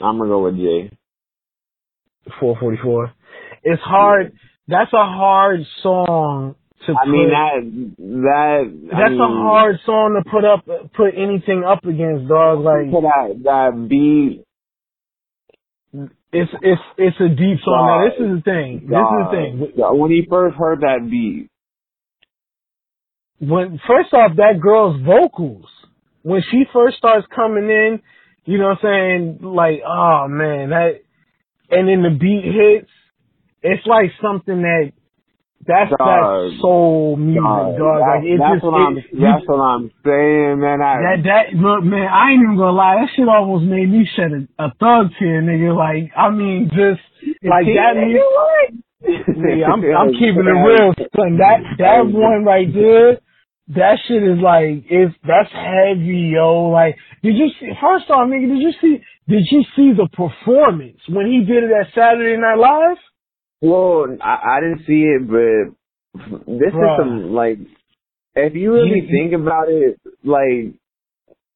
[0.00, 0.90] I'm gonna go with Jay.
[2.40, 3.12] 444.
[3.64, 4.32] It's hard.
[4.68, 6.54] That's a hard song
[6.86, 7.10] to I put.
[7.10, 7.58] mean that
[7.98, 8.60] that.
[8.94, 10.64] I that's mean, a hard song to put up,
[10.94, 12.60] put anything up against, dog.
[12.60, 14.44] Like, that that beat.
[16.32, 17.86] It's it's it's a deep song.
[17.88, 18.86] Now this is the thing.
[18.88, 19.72] This is the thing.
[19.98, 21.48] When he first heard that beat,
[23.40, 25.66] when first off that girl's vocals
[26.22, 28.00] when she first starts coming in,
[28.44, 29.38] you know what I'm saying?
[29.42, 31.00] Like, oh man, that
[31.70, 32.90] and then the beat hits,
[33.62, 34.92] it's like something that
[35.68, 36.00] that's Dog.
[36.00, 38.00] that soul music, Dog, dog.
[38.00, 40.80] Like it that's just what I'm it, that's what I'm saying, man.
[40.80, 42.96] I, that that look, man, I ain't even gonna lie.
[43.04, 45.76] That shit almost made me shed a, a thug tear, nigga.
[45.76, 47.04] Like, I mean, just
[47.44, 48.00] like that.
[48.00, 51.36] music- Yeah, I'm I'm keeping it real, son.
[51.36, 53.20] That that one right there,
[53.76, 56.72] that shit is like it's that's heavy, yo.
[56.72, 57.68] Like, did you see?
[57.76, 59.04] First off, nigga, did you see?
[59.28, 62.96] Did you see the performance when he did it at Saturday Night Live?
[63.60, 65.74] Well, I, I didn't see it, but
[66.46, 66.94] this Bruh.
[66.94, 67.58] is some like
[68.34, 70.74] if you really You- think about it, like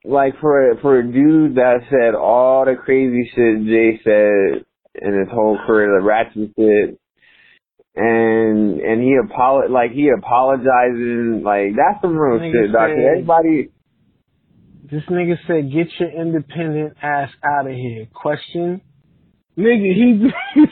[0.05, 4.65] like for for a dude that said all the crazy shit Jay said
[5.01, 6.99] in his whole career, the ratchet shit,
[7.95, 13.11] and and he apolo like he apologizing, like that's some real shit, doctor.
[13.13, 13.69] Everybody,
[14.91, 18.81] This nigga said, "Get your independent ass out of here." Question,
[19.57, 20.31] nigga, he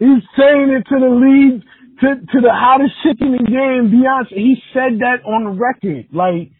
[0.00, 1.62] he's saying it to the league,
[2.00, 4.34] to to the hottest chick in the game, Beyonce.
[4.34, 6.50] He said that on record, like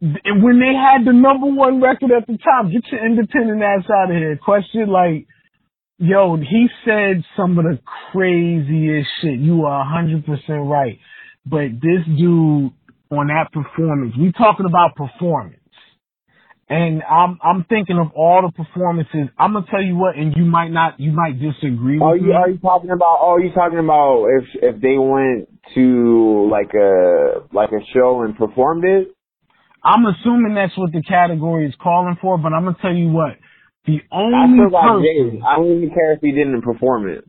[0.00, 2.70] when they had the number one record at the top.
[2.70, 4.36] Get your independent ass out of here.
[4.36, 5.26] Question, like,
[5.98, 7.78] yo, he said some of the
[8.12, 9.38] craziest shit.
[9.38, 10.98] You are hundred percent right,
[11.46, 12.72] but this dude
[13.10, 15.60] on that performance, we talking about performance.
[16.68, 19.28] And I'm I'm thinking of all the performances.
[19.38, 22.28] I'm gonna tell you what, and you might not, you might disagree are with you
[22.28, 22.34] me.
[22.34, 23.18] are you talking about?
[23.20, 28.36] Oh, you talking about if if they went to like a like a show and
[28.36, 29.08] performed it?
[29.84, 33.36] I'm assuming that's what the category is calling for, but I'm gonna tell you what,
[33.84, 35.42] the I only got person.
[35.46, 37.24] I don't even care if he didn't perform it.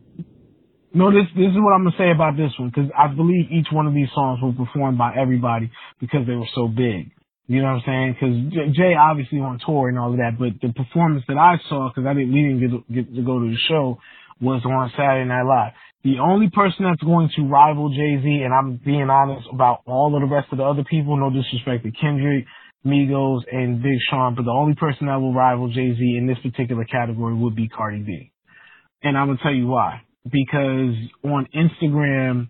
[0.93, 3.67] No, this this is what I'm gonna say about this one because I believe each
[3.69, 5.69] one of these songs were performed by everybody
[5.99, 7.11] because they were so big.
[7.47, 8.51] You know what I'm saying?
[8.53, 11.89] Because Jay obviously on tour and all of that, but the performance that I saw
[11.89, 13.99] because I didn't we didn't get to, get to go to the show
[14.41, 15.73] was on Saturday Night Live.
[16.03, 20.15] The only person that's going to rival Jay Z, and I'm being honest about all
[20.15, 22.45] of the rest of the other people, no disrespect to Kendrick,
[22.85, 26.37] Migos, and Big Sean, but the only person that will rival Jay Z in this
[26.41, 28.31] particular category would be Cardi B.
[29.03, 30.01] And I'm gonna tell you why.
[30.25, 32.49] Because on Instagram,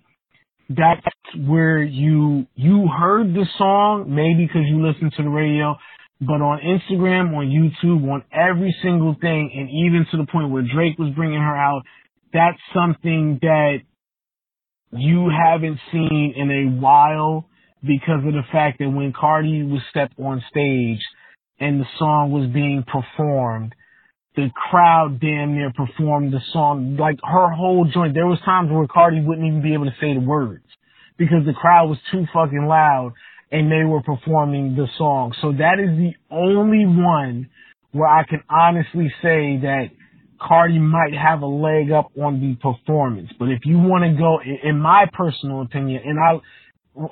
[0.70, 1.06] that's
[1.48, 5.76] where you you heard the song, maybe because you listened to the radio,
[6.22, 10.64] but on Instagram, on YouTube, on every single thing, and even to the point where
[10.64, 11.84] Drake was bringing her out,
[12.34, 13.78] that's something that
[14.92, 17.48] you haven't seen in a while
[17.82, 21.02] because of the fact that when Cardi was stepped on stage
[21.60, 23.76] and the song was being performed,
[24.36, 28.14] the crowd damn near performed the song like her whole joint.
[28.14, 30.64] There was times where Cardi wouldn't even be able to say the words
[31.18, 33.14] because the crowd was too fucking loud
[33.52, 35.34] and they were performing the song.
[35.42, 37.50] So that is the only one
[37.92, 39.88] where I can honestly say that
[40.42, 43.30] Cardi might have a leg up on the performance.
[43.40, 46.42] But if you want to go, in my personal opinion, and I,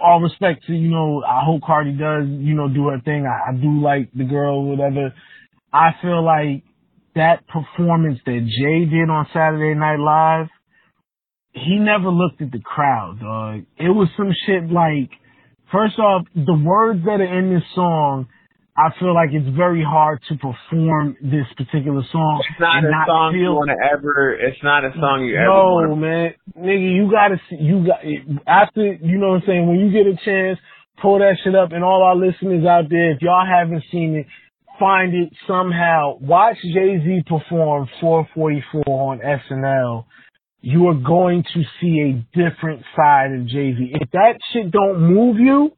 [0.01, 3.26] all respect to, you know, I hope Cardi does, you know, do her thing.
[3.26, 5.13] I, I do like the girl, whatever.
[5.71, 6.63] I feel like
[7.16, 10.47] that performance that Jay did on Saturday Night Live,
[11.53, 13.66] he never looked at the crowd, dog.
[13.78, 15.11] It was some shit like,
[15.72, 18.28] first off, the words that are in this song,
[18.76, 22.89] I feel like it's very hard to perform this particular song It's not and a
[22.89, 24.34] not song you want to ever.
[24.34, 26.01] It's not a song you ever no, want.
[26.01, 28.01] man, nigga, you gotta see, you got
[28.47, 29.68] after you know what I'm saying.
[29.68, 30.57] When you get a chance,
[30.99, 34.25] pull that shit up, and all our listeners out there, if y'all haven't seen it,
[34.84, 36.18] find it somehow.
[36.20, 40.05] Watch Jay Z perform 444 on SNL.
[40.60, 43.92] You are going to see a different side of Jay Z.
[44.01, 45.72] If that shit don't move you,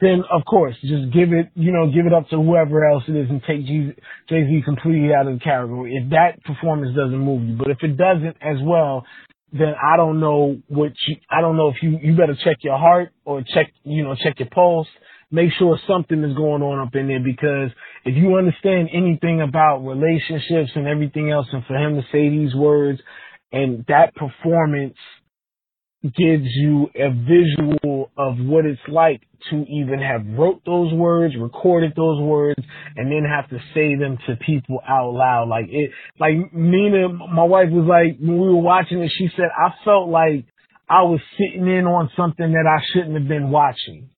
[0.00, 3.16] then of course just give it, you know, give it up to whoever else it
[3.16, 3.92] is and take Jay
[4.28, 5.96] Z completely out of the category.
[5.96, 9.04] If that performance doesn't move you, but if it doesn't as well,
[9.52, 12.78] then I don't know what you, I don't know if you, you better check your
[12.78, 14.88] heart or check, you know, check your pulse.
[15.30, 17.70] Make sure something is going on up in there because
[18.04, 22.54] if you understand anything about relationships and everything else and for him to say these
[22.54, 23.00] words
[23.52, 24.96] and that performance
[26.02, 31.92] gives you a visual of what it's like to even have wrote those words, recorded
[31.96, 32.60] those words,
[32.96, 35.48] and then have to say them to people out loud.
[35.48, 35.90] Like it,
[36.20, 40.10] like Nina, my wife was like, when we were watching it, she said, I felt
[40.10, 40.44] like
[40.88, 44.10] I was sitting in on something that I shouldn't have been watching.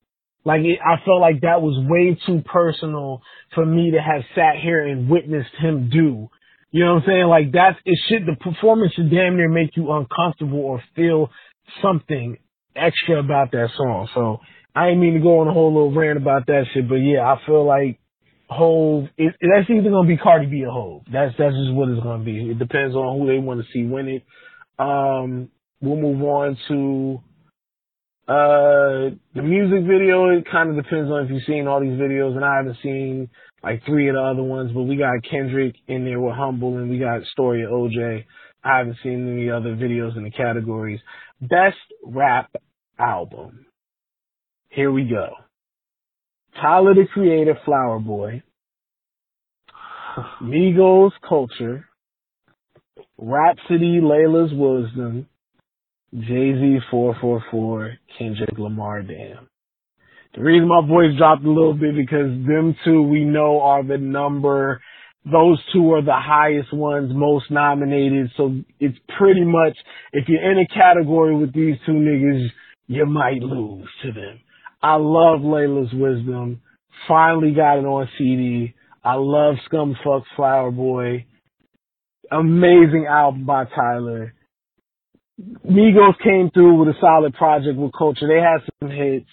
[0.47, 3.21] Like it, I felt like that was way too personal
[3.53, 6.29] for me to have sat here and witnessed him do.
[6.71, 7.27] You know what I'm saying?
[7.27, 11.31] Like that's it should the performance should damn near make you uncomfortable or feel
[11.83, 12.39] something
[12.77, 14.09] extra about that song.
[14.15, 14.39] So
[14.73, 17.23] I ain't mean to go on a whole little rant about that shit, but yeah,
[17.23, 17.99] I feel like
[18.49, 21.03] Hove, it, that's either gonna be Cardi B or Hove.
[21.13, 22.51] That's that's just what it's gonna be.
[22.51, 24.23] It depends on who they want to see win it.
[24.79, 25.49] Um,
[25.81, 27.21] we'll move on to
[28.29, 30.29] uh the music video.
[30.31, 33.29] It kind of depends on if you've seen all these videos, and I haven't seen
[33.63, 36.91] like three of the other ones, but we got Kendrick in there with Humble, and
[36.91, 38.25] we got Story of OJ.
[38.65, 41.01] I haven't seen any other videos in the categories.
[41.41, 42.51] Best rap
[42.99, 43.67] album.
[44.71, 45.31] Here we go.
[46.61, 48.43] Tyler the Creator, Flower Boy,
[50.43, 51.87] Migos Culture,
[53.19, 55.29] Rapsody, Laila's Wisdom,
[56.21, 59.49] Jay-Z 444, Kendrick Lamar Damn.
[60.35, 63.99] The reason my voice dropped a little bit because them two we know are the
[63.99, 64.81] number,
[65.31, 68.31] those two are the highest ones, most nominated.
[68.37, 69.77] So it's pretty much,
[70.13, 72.49] if you're in a category with these two niggas,
[72.87, 74.41] you might lose to them.
[74.83, 76.61] I love Laila's Wisdom.
[77.09, 78.75] Finally got it on CD.
[79.05, 81.27] I love Scumfuck Flower Boy.
[82.31, 84.33] Amazing album by Tyler.
[85.41, 88.27] Migos came through with a solid project with Culture.
[88.27, 89.31] They had some hits.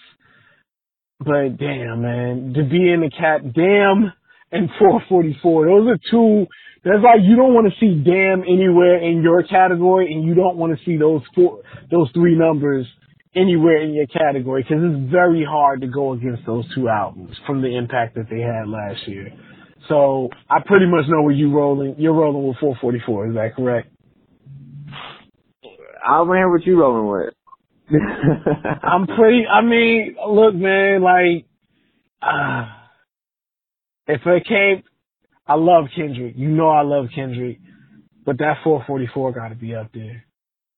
[1.18, 4.12] But damn, man, to be in the cat, damn,
[4.52, 5.66] and 444.
[5.66, 6.46] Those are two.
[6.84, 10.56] That's like you don't want to see damn anywhere in your category, and you don't
[10.56, 12.86] want to see those four, those three numbers
[13.34, 17.62] anywhere in your category because it's very hard to go against those two albums from
[17.62, 19.32] the impact that they had last year.
[19.88, 21.96] So I pretty much know where you're rolling.
[21.98, 23.28] You're rolling with 444.
[23.28, 23.93] Is that correct?
[26.04, 27.34] I want to hear what you rolling with.
[28.82, 29.44] I'm pretty.
[29.46, 31.02] I mean, look, man.
[31.02, 31.46] Like,
[32.22, 32.66] uh,
[34.06, 34.82] if it came,
[35.46, 36.34] I love Kendrick.
[36.36, 37.58] You know, I love Kendrick,
[38.24, 40.24] but that 444 got to be up there.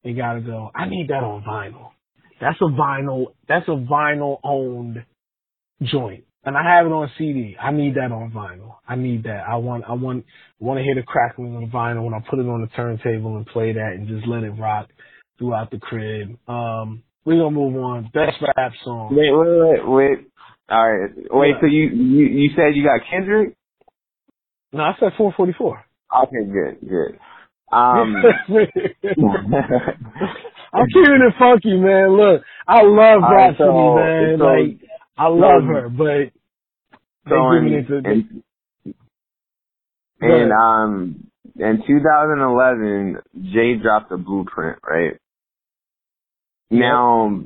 [0.04, 0.70] It got to go.
[0.74, 1.90] I need that on vinyl.
[2.40, 3.26] That's a vinyl.
[3.48, 5.04] That's a vinyl owned
[5.82, 7.56] joint, and I have it on CD.
[7.60, 8.76] I need that on vinyl.
[8.86, 9.44] I need that.
[9.48, 9.84] I want.
[9.88, 10.24] I want.
[10.60, 13.36] Want to hear the crackling on the vinyl when I put it on the turntable
[13.36, 14.88] and play that and just let it rock
[15.38, 16.38] throughout the crib.
[16.48, 18.10] Um, we're gonna move on.
[18.14, 19.14] Best rap song.
[19.14, 20.18] Wait, wait, wait, wait.
[20.68, 21.10] All right.
[21.30, 21.56] Wait.
[21.60, 23.56] So you you you said you got Kendrick?
[24.72, 25.84] No, I said 444.
[26.22, 27.18] Okay, good, good.
[27.72, 28.28] Um, I'm
[30.86, 32.16] keeping it funky, man.
[32.16, 34.38] Look, I love Rapsody, so, man.
[34.38, 34.78] So, like,
[35.18, 36.30] I love so, her, but
[37.28, 38.44] so in, it to, in,
[40.20, 41.26] and um,
[41.58, 43.18] in 2011,
[43.52, 45.18] Jay dropped a blueprint, right?
[46.70, 47.42] Now,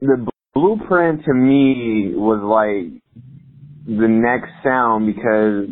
[0.00, 3.02] the blueprint to me was like
[3.86, 5.68] the next sound because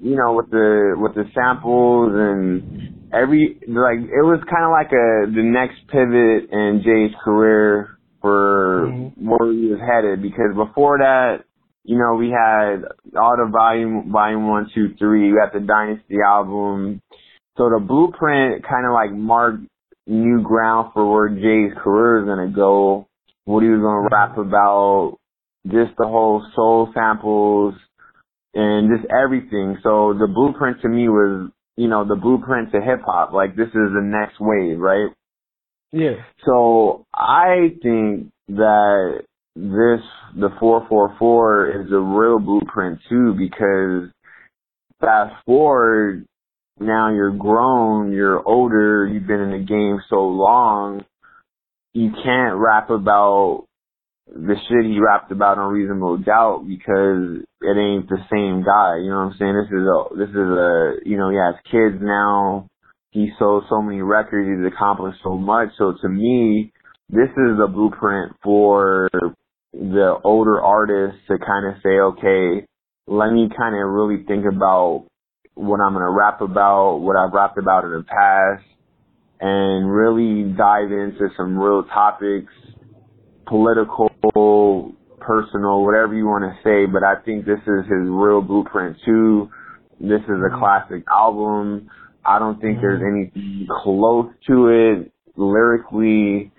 [0.00, 4.92] you know with the with the samples and every like it was kind of like
[4.92, 9.28] a the next pivot in Jay's career for mm-hmm.
[9.28, 11.44] where he was headed because before that,
[11.84, 12.84] you know, we had
[13.18, 15.32] all the volume volume one, two, three.
[15.32, 17.00] We had the Dynasty album.
[17.56, 19.64] So the blueprint kind of like marked
[20.08, 23.06] new ground for where Jay's career is gonna go.
[23.44, 25.18] What he was gonna rap about,
[25.66, 27.74] just the whole soul samples
[28.54, 29.78] and just everything.
[29.82, 33.32] So the blueprint to me was you know, the blueprint to hip hop.
[33.32, 35.10] Like this is the next wave, right?
[35.92, 36.16] Yeah.
[36.44, 39.22] So I think that
[39.54, 40.00] this,
[40.36, 44.10] the 444 is a real blueprint too because
[45.00, 46.26] fast forward,
[46.80, 51.04] now you're grown, you're older, you've been in the game so long,
[51.92, 53.64] you can't rap about
[54.26, 58.98] the shit he rapped about on Reasonable Doubt because it ain't the same guy.
[58.98, 59.56] You know what I'm saying?
[59.56, 62.68] This is a this is a you know he has kids now.
[63.10, 64.48] He sold so many records.
[64.48, 65.70] He's accomplished so much.
[65.78, 66.72] So to me,
[67.08, 69.08] this is a blueprint for
[69.72, 72.66] the older artists to kind of say, okay,
[73.06, 75.07] let me kind of really think about
[75.58, 78.64] what I'm gonna rap about, what I've rapped about in the past,
[79.40, 82.52] and really dive into some real topics
[83.48, 88.96] political, personal, whatever you want to say, but I think this is his real blueprint
[89.04, 89.50] too.
[90.00, 90.58] This is a mm-hmm.
[90.58, 91.88] classic album.
[92.24, 93.32] I don't think there's mm-hmm.
[93.34, 96.52] anything close to it lyrically.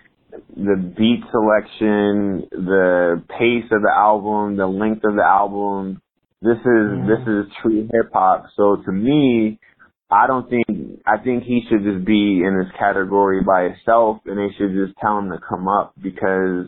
[0.56, 6.02] The beat selection, the pace of the album, the length of the album.
[6.41, 7.07] This is mm-hmm.
[7.07, 8.45] this is true hip hop.
[8.56, 9.60] So to me,
[10.10, 10.66] I don't think
[11.06, 14.98] I think he should just be in this category by itself, and they should just
[14.99, 16.68] tell him to come up because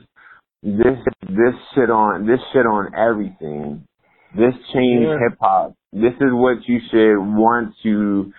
[0.63, 3.87] this this shit on this shit on everything.
[4.35, 5.19] This changed yeah.
[5.29, 5.75] hip hop.
[5.91, 8.31] This is what you should want to.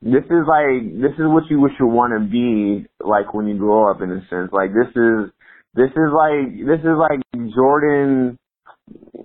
[0.00, 3.58] This is like this is what you wish you want to be like when you
[3.58, 4.00] grow up.
[4.00, 5.30] In a sense, like this is
[5.74, 7.20] This is like this is like
[7.54, 8.38] Jordan,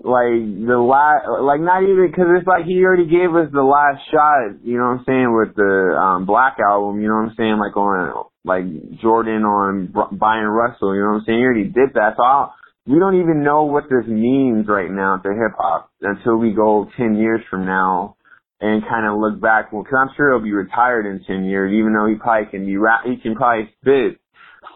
[0.04, 0.36] like
[0.68, 4.60] the last, like not even because it's like he already gave us the last shot.
[4.64, 7.02] You know what I'm saying with the um Black album.
[7.02, 8.68] You know what I'm saying like on like
[9.00, 10.94] Jordan on Bryon Russell.
[10.94, 11.40] You know what I'm saying?
[11.40, 12.20] He already did that.
[12.20, 12.54] So I'll,
[12.86, 16.90] we don't even know what this means right now to hip hop until we go
[16.98, 18.18] ten years from now
[18.60, 19.72] and kind of look back.
[19.72, 22.66] Well, because I'm sure he'll be retired in ten years, even though he probably can
[22.66, 23.06] be rap.
[23.06, 24.20] He can probably spit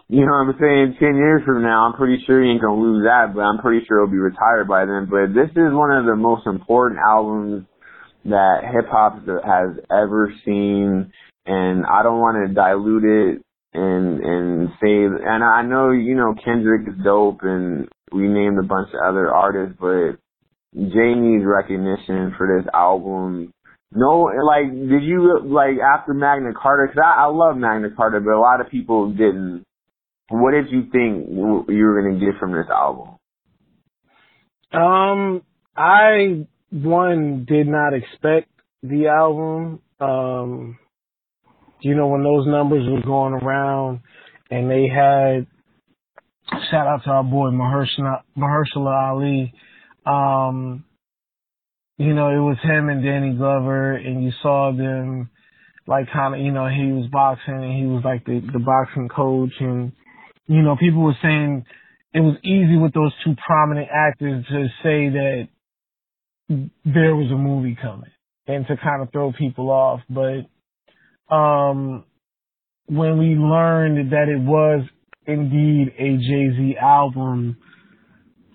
[0.08, 0.96] you know what I'm saying?
[0.98, 3.84] Ten years from now, I'm pretty sure he ain't gonna lose that, but I'm pretty
[3.86, 5.08] sure he'll be retired by then.
[5.10, 7.66] But this is one of the most important albums
[8.24, 11.12] that hip hop has ever seen,
[11.46, 13.42] and I don't want to dilute it
[13.74, 15.04] and and say.
[15.04, 19.30] And I know you know Kendrick is dope, and we named a bunch of other
[19.30, 20.16] artists, but
[20.74, 23.52] Jay needs recognition for this album.
[23.90, 26.92] No, like, did you like after Magna Carta?
[26.92, 29.64] Cause I, I love Magna Carta, but a lot of people didn't.
[30.30, 33.16] What did you think you were gonna get from this album?
[34.72, 35.42] Um,
[35.76, 38.50] I one did not expect
[38.82, 39.80] the album.
[40.00, 40.78] Um,
[41.80, 44.00] you know when those numbers were going around,
[44.50, 45.46] and they had
[46.70, 49.54] shout out to our boy Mahershala, Mahershala Ali.
[50.06, 50.84] Um,
[51.98, 55.30] you know, it was him and Danny Glover, and you saw them
[55.86, 59.08] like kind of, you know, he was boxing and he was like the the boxing
[59.08, 59.92] coach, and
[60.48, 61.64] you know, people were saying
[62.14, 65.48] it was easy with those two prominent actors to say that
[66.48, 68.10] there was a movie coming
[68.46, 70.00] and to kind of throw people off.
[70.08, 70.48] But
[71.34, 72.04] um,
[72.86, 74.86] when we learned that it was
[75.26, 77.58] indeed a Jay Z album,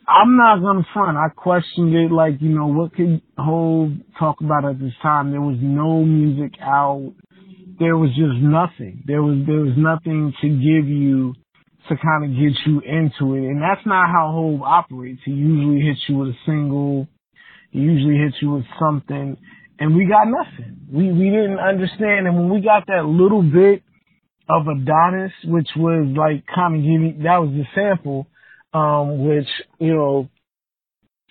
[0.07, 1.17] I'm not gonna front.
[1.17, 5.29] I questioned it, like you know, what could Hov talk about at this time?
[5.29, 7.13] There was no music out.
[7.79, 9.03] There was just nothing.
[9.05, 11.35] There was there was nothing to give you
[11.89, 13.49] to kind of get you into it.
[13.49, 15.21] And that's not how Hov operates.
[15.25, 17.07] He usually hits you with a single.
[17.71, 19.37] He usually hits you with something.
[19.79, 20.77] And we got nothing.
[20.91, 22.27] We, we didn't understand.
[22.27, 23.83] And when we got that little bit
[24.49, 28.27] of Adonis, which was like kind of giving, that was the sample,
[28.73, 29.47] um, which,
[29.79, 30.29] you know,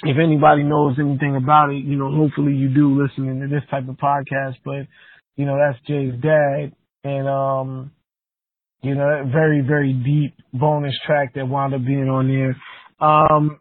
[0.03, 3.89] if anybody knows anything about it, you know, hopefully you do listening to this type
[3.89, 4.87] of podcast, but,
[5.37, 6.73] you know, that's Jay's dad.
[7.05, 7.93] And, um,
[8.83, 12.57] you know, very, very deep bonus track that wound up being on there.
[13.01, 13.61] Um,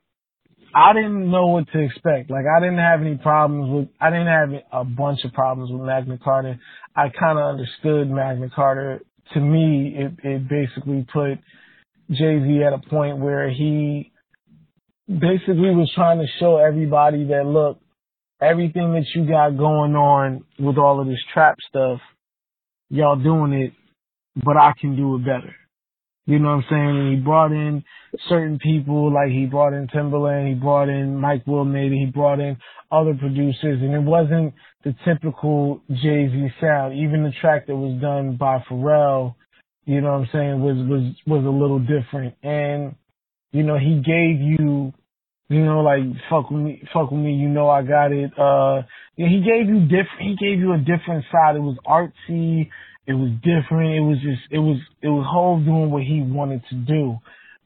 [0.74, 2.32] I didn't know what to expect.
[2.32, 5.82] Like I didn't have any problems with, I didn't have a bunch of problems with
[5.82, 6.58] Magna Carta.
[6.96, 9.00] I kind of understood Magna Carta.
[9.34, 11.38] To me, it, it basically put
[12.10, 14.12] Jay-Z at a point where he
[15.08, 17.80] basically was trying to show everybody that look,
[18.42, 22.00] everything that you got going on with all of this trap stuff,
[22.90, 23.74] y'all doing it
[24.36, 25.56] but I can do it better.
[26.26, 26.98] You know what I'm saying?
[27.00, 27.84] And he brought in
[28.30, 32.40] certain people, like he brought in Timbaland, he brought in Mike Will maybe, he brought
[32.40, 32.58] in
[32.92, 34.54] other producers, and it wasn't
[34.84, 36.98] the typical Jay-Z sound.
[36.98, 39.36] Even the track that was done by Pharrell,
[39.86, 42.36] you know what I'm saying, was, was, was a little different.
[42.44, 42.96] And,
[43.52, 44.94] you know, he gave you,
[45.50, 48.32] you know, like, fuck with me, fuck with me, you know I got it.
[48.38, 48.84] Uh,
[49.16, 51.56] he gave you different, he gave you a different side.
[51.56, 52.70] It was artsy,
[53.12, 53.92] it was different.
[54.00, 57.18] It was just, it was, it was Hov doing what he wanted to do.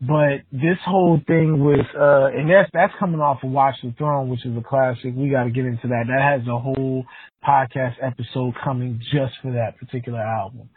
[0.01, 4.27] But this whole thing with, uh, and that's, that's coming off of Watch the Throne,
[4.29, 5.13] which is a classic.
[5.15, 6.05] We got to get into that.
[6.07, 7.05] That has a whole
[7.47, 10.69] podcast episode coming just for that particular album.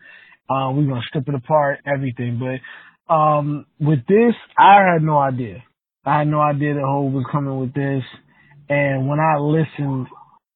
[0.49, 2.39] Uh, we're to strip it apart, everything.
[2.39, 5.65] But, um, with this, I had no idea.
[6.05, 8.05] I had no idea that Hov was coming with this.
[8.69, 10.07] And when I listened,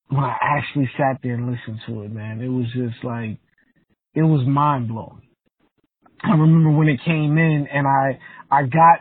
[0.08, 3.38] when I actually sat there and listened to it, man, it was just like,
[4.14, 5.22] it was mind blowing.
[6.22, 8.18] I remember when it came in and I,
[8.50, 9.00] I got,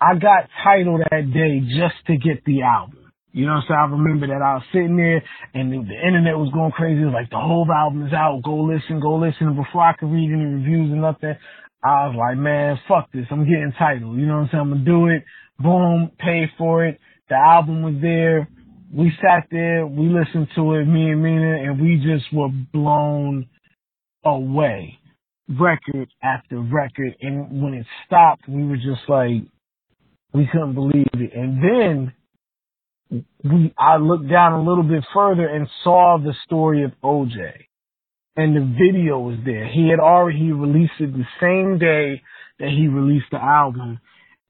[0.00, 2.98] I got TIDAL that day just to get the album.
[3.32, 5.22] You know, so I remember that I was sitting there
[5.54, 7.00] and the, the internet was going crazy.
[7.00, 8.42] It was like the whole album is out.
[8.44, 9.48] Go listen, go listen.
[9.48, 11.34] And before I could read any reviews or nothing,
[11.82, 13.26] I was like, man, fuck this.
[13.30, 14.16] I'm getting TIDAL.
[14.16, 14.60] You know what I'm saying?
[14.60, 15.24] I'm gonna do it.
[15.58, 17.00] Boom, pay for it.
[17.28, 18.48] The album was there.
[18.92, 23.48] We sat there, we listened to it, me and Mina, and we just were blown
[24.24, 24.98] away,
[25.48, 27.14] record after record.
[27.20, 29.42] And when it stopped, we were just like,
[30.32, 31.32] we couldn't believe it.
[31.34, 32.12] And then
[33.44, 37.36] we, I looked down a little bit further and saw the story of OJ.
[38.34, 39.66] And the video was there.
[39.70, 42.22] He had already released it the same day
[42.58, 44.00] that he released the album.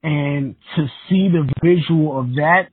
[0.01, 2.67] And to see the visual of that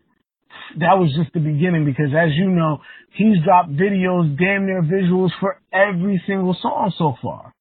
[0.79, 2.79] that was just the beginning because as you know,
[3.15, 7.53] he's dropped videos, damn near visuals for every single song so far.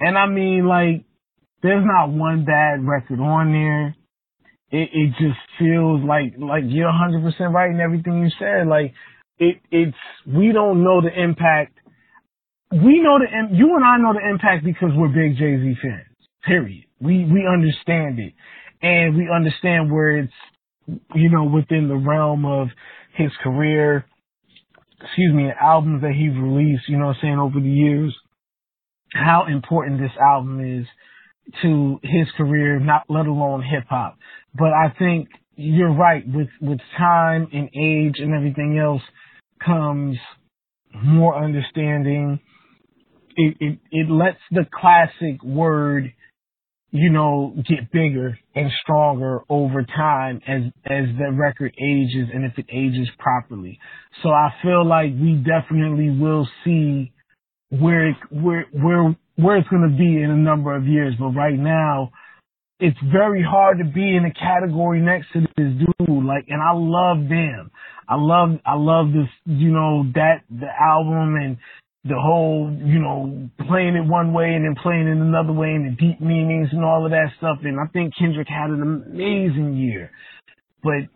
[0.00, 1.04] And I mean like,
[1.62, 3.94] there's not one bad record on there.
[4.70, 8.66] it, it just feels like like you're 100 percent right in everything you said.
[8.66, 8.94] Like
[9.38, 9.96] it it's
[10.26, 11.78] we don't know the impact.
[12.72, 16.16] We know the you and I know the impact because we're big Jay Z fans.
[16.44, 16.84] Period.
[17.00, 18.32] We we understand it,
[18.80, 20.32] and we understand where it's
[20.86, 22.68] you know within the realm of
[23.14, 24.06] his career.
[25.00, 26.88] Excuse me, albums that he's released.
[26.88, 28.14] You know, I'm saying over the years,
[29.12, 30.86] how important this album is
[31.62, 34.16] to his career, not let alone hip hop.
[34.54, 39.02] But I think you're right with with time and age and everything else
[39.64, 40.16] comes
[40.94, 42.40] more understanding.
[43.36, 46.12] It it, it lets the classic word,
[46.92, 52.58] you know, get bigger and stronger over time as as the record ages and if
[52.58, 53.78] it ages properly.
[54.22, 57.12] So I feel like we definitely will see
[57.70, 61.14] where it, where where where it's going to be in a number of years.
[61.18, 62.12] But right now,
[62.78, 66.24] it's very hard to be in a category next to this dude.
[66.24, 67.70] Like, and I love them.
[68.08, 71.56] I love, I love this, you know, that, the album and
[72.04, 75.86] the whole, you know, playing it one way and then playing it another way and
[75.86, 77.58] the deep meanings and all of that stuff.
[77.62, 80.10] And I think Kendrick had an amazing year,
[80.82, 81.08] but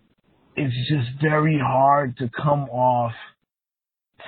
[0.55, 3.13] it's just very hard to come off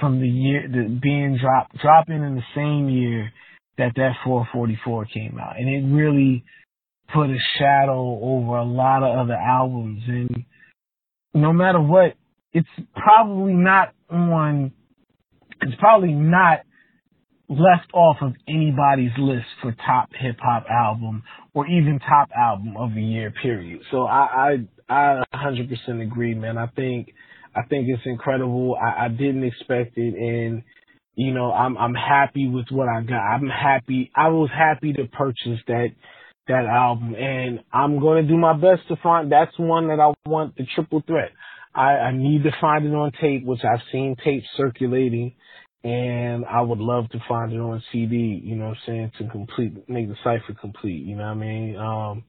[0.00, 3.30] from the year, the being dropped, dropping in the same year
[3.78, 5.58] that that 444 came out.
[5.58, 6.44] And it really,
[7.12, 10.02] put a shadow over a lot of other albums.
[10.06, 10.44] And
[11.34, 12.14] no matter what,
[12.52, 14.72] it's probably not on,
[15.62, 16.60] it's probably not
[17.48, 21.22] left off of anybody's list for top hip hop album
[21.54, 23.80] or even top album of the year period.
[23.90, 24.58] So I,
[24.88, 26.58] I, I 100% agree, man.
[26.58, 27.12] I think,
[27.54, 28.76] I think it's incredible.
[28.80, 30.62] I, I didn't expect it and,
[31.14, 33.20] you know, I'm, I'm happy with what I got.
[33.20, 34.10] I'm happy.
[34.14, 35.88] I was happy to purchase that
[36.48, 39.30] that album, and I'm going to do my best to find.
[39.30, 41.30] That's one that I want the triple threat.
[41.74, 45.34] I, I need to find it on tape, which I've seen tape circulating,
[45.84, 48.40] and I would love to find it on CD.
[48.42, 51.04] You know what I'm saying to complete, make the cipher complete.
[51.04, 51.76] You know what I mean?
[51.76, 52.24] Um,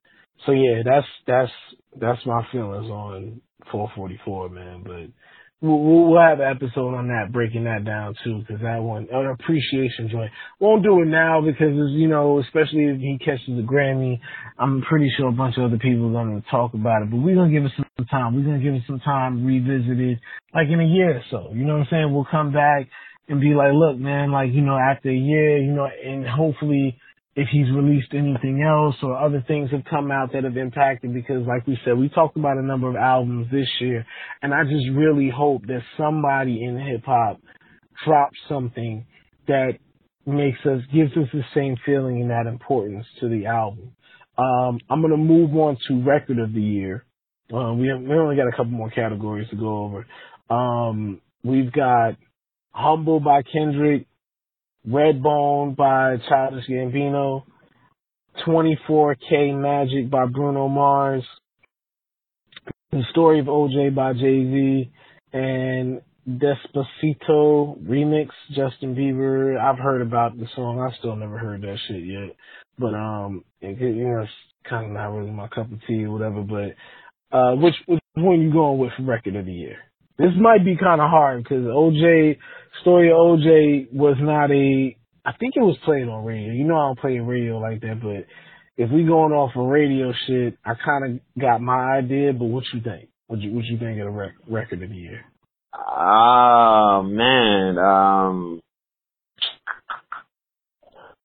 [0.45, 1.51] so yeah, that's that's
[1.99, 4.83] that's my feelings on 444, man.
[4.83, 5.13] But
[5.61, 9.25] We'll, we'll have an episode on that, breaking that down too, because that one, an
[9.27, 10.31] appreciation joint.
[10.59, 14.21] Won't do it now because, you know, especially if he catches a Grammy,
[14.57, 17.11] I'm pretty sure a bunch of other people are going to talk about it.
[17.11, 18.35] But we're going to give it some time.
[18.35, 20.19] We're going to give it some time, revisit it,
[20.53, 21.51] like in a year or so.
[21.53, 22.13] You know what I'm saying?
[22.13, 22.87] We'll come back
[23.29, 26.99] and be like, look, man, like, you know, after a year, you know, and hopefully
[27.35, 31.45] if he's released anything else or other things have come out that have impacted because
[31.47, 34.05] like we said, we talked about a number of albums this year
[34.41, 37.39] and I just really hope that somebody in hip hop
[38.05, 39.05] drops something
[39.47, 39.73] that
[40.25, 43.91] makes us, gives us the same feeling and that importance to the album.
[44.37, 47.05] Um, I'm going to move on to record of the year.
[47.53, 50.07] Uh, we have, we only got a couple more categories to go over.
[50.49, 52.15] Um, we've got
[52.79, 54.07] Humble by Kendrick,
[54.87, 57.43] Redbone by Childish Gambino,
[58.47, 61.25] 24K Magic by Bruno Mars,
[62.91, 64.91] The Story of OJ by Jay-Z,
[65.33, 69.59] and Despacito remix, Justin Bieber.
[69.59, 70.79] I've heard about the song.
[70.79, 72.33] I still never heard that shit yet.
[72.77, 74.31] But, um, it, you know, it's
[74.69, 78.39] kind of not really my cup of tea or whatever, but, uh, which, which one
[78.39, 79.79] you going with record of the year?
[80.19, 82.37] This might be kind of hard because OJ,
[82.81, 86.51] story of OJ was not a, I think it was played on radio.
[86.51, 88.27] You know I don't play radio like that, but
[88.77, 92.65] if we going off of radio shit, I kind of got my idea, but what
[92.73, 93.09] you think?
[93.27, 95.23] What you, what you think of the rec- record of the year?
[95.73, 97.77] Oh, man.
[97.77, 98.59] Um,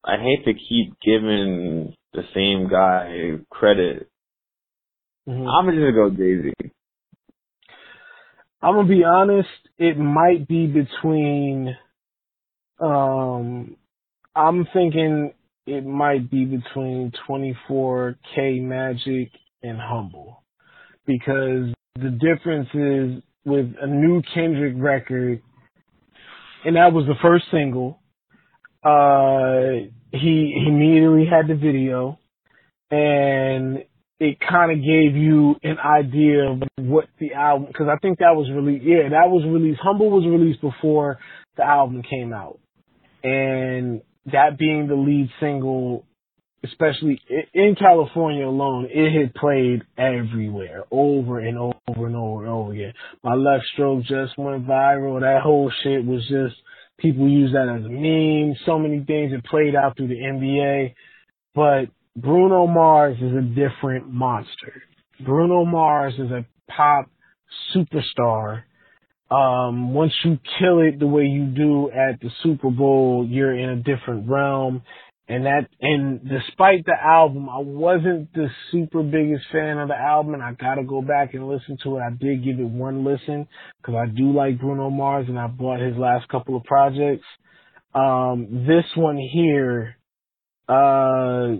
[0.05, 4.09] I hate to keep giving the same guy credit.
[5.29, 5.49] Mm-hmm.
[5.49, 6.71] I'm just gonna go Jay Z.
[8.65, 9.49] I'm gonna be honest.
[9.77, 11.77] It might be between.
[12.81, 13.77] Um,
[14.35, 15.35] I'm thinking
[15.67, 19.31] it might be between 24K Magic
[19.63, 20.43] and Humble,
[21.05, 25.43] because the difference is with a new Kendrick record,
[26.65, 28.01] and that was the first single.
[28.83, 32.19] Uh, he, he immediately had the video,
[32.91, 33.85] and
[34.25, 38.35] it kind of gave you an idea of what the album, because I think that
[38.35, 41.19] was released, yeah, that was released, Humble was released before
[41.59, 42.59] the album came out.
[43.23, 44.01] And
[44.33, 46.07] that being the lead single,
[46.65, 47.21] especially
[47.53, 52.95] in California alone, it had played everywhere, over and over and over and over again.
[53.23, 55.21] My left stroke just went viral.
[55.21, 56.57] That whole shit was just,
[56.99, 58.57] people use that as a meme.
[58.65, 60.95] So many things it played out through the NBA.
[61.55, 64.83] But Bruno Mars is a different monster.
[65.25, 67.11] Bruno Mars is a pop
[67.75, 68.63] superstar.
[69.31, 73.71] Um, once you kill it the way you do at the Super Bowl, you're in
[73.71, 74.83] a different realm.
[75.27, 80.35] And that, and despite the album, I wasn't the super biggest fan of the album
[80.35, 82.03] and I gotta go back and listen to it.
[82.03, 85.81] I did give it one listen because I do like Bruno Mars and I bought
[85.81, 87.25] his last couple of projects.
[87.95, 89.97] Um, this one here,
[90.69, 91.57] uh,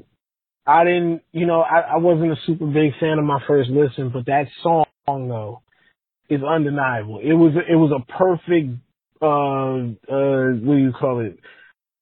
[0.67, 4.11] I didn't, you know, I, I wasn't a super big fan of my first listen,
[4.11, 5.63] but that song though
[6.29, 7.21] is undeniable.
[7.23, 8.79] It was, it was a perfect,
[9.23, 11.39] uh, uh, what do you call it?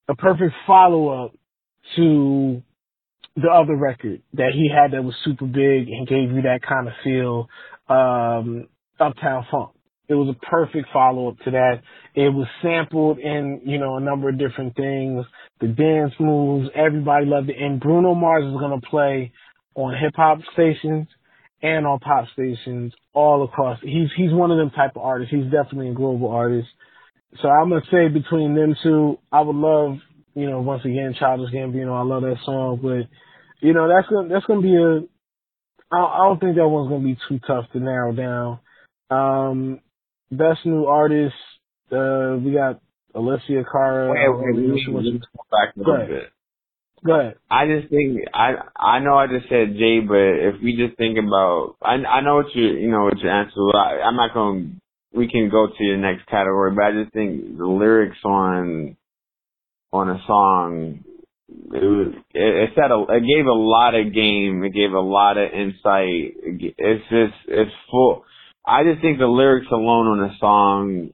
[0.09, 1.33] A perfect follow up
[1.97, 2.63] to
[3.37, 6.89] the other record that he had that was super big and gave you that kind
[6.89, 7.49] of feel,
[7.89, 8.69] um,
[9.01, 9.71] Uptown Funk.
[10.13, 11.83] It was a perfect follow up to that.
[12.15, 15.25] It was sampled in, you know, a number of different things.
[15.61, 17.57] The dance moves, everybody loved it.
[17.59, 19.33] And Bruno Mars is going to play
[19.75, 21.09] on hip hop stations
[21.63, 23.79] and on pop stations all across.
[23.83, 25.35] He's, he's one of them type of artists.
[25.35, 26.69] He's definitely a global artist.
[27.41, 29.99] So I'm to say between them two, I would love
[30.35, 33.09] you know, once again, Childish Gambino, I love that song, but
[33.67, 35.01] you know, that's gonna that's gonna be a.
[35.95, 38.59] I, I don't think that one's gonna be too tough to narrow down.
[39.11, 39.81] Um,
[40.33, 41.35] best new artist,
[41.93, 42.81] uh, we got
[43.15, 44.11] Alessia Cara.
[44.11, 46.09] Wait, wait, wait, wait, just go back a little ahead.
[46.09, 46.33] bit.
[47.05, 47.35] Go ahead.
[47.51, 51.19] I just think I I know I just said Jay, but if we just think
[51.19, 53.61] about I I know what you you know what your answer.
[53.75, 54.81] I, I'm not going.
[55.15, 58.97] We can go to your next category, but I just think the lyrics on
[59.93, 61.05] on a song
[61.75, 65.01] it was it, it said a, it gave a lot of game it gave a
[65.01, 68.25] lot of insight it's just it's full
[68.67, 71.11] i just think the lyrics alone on a song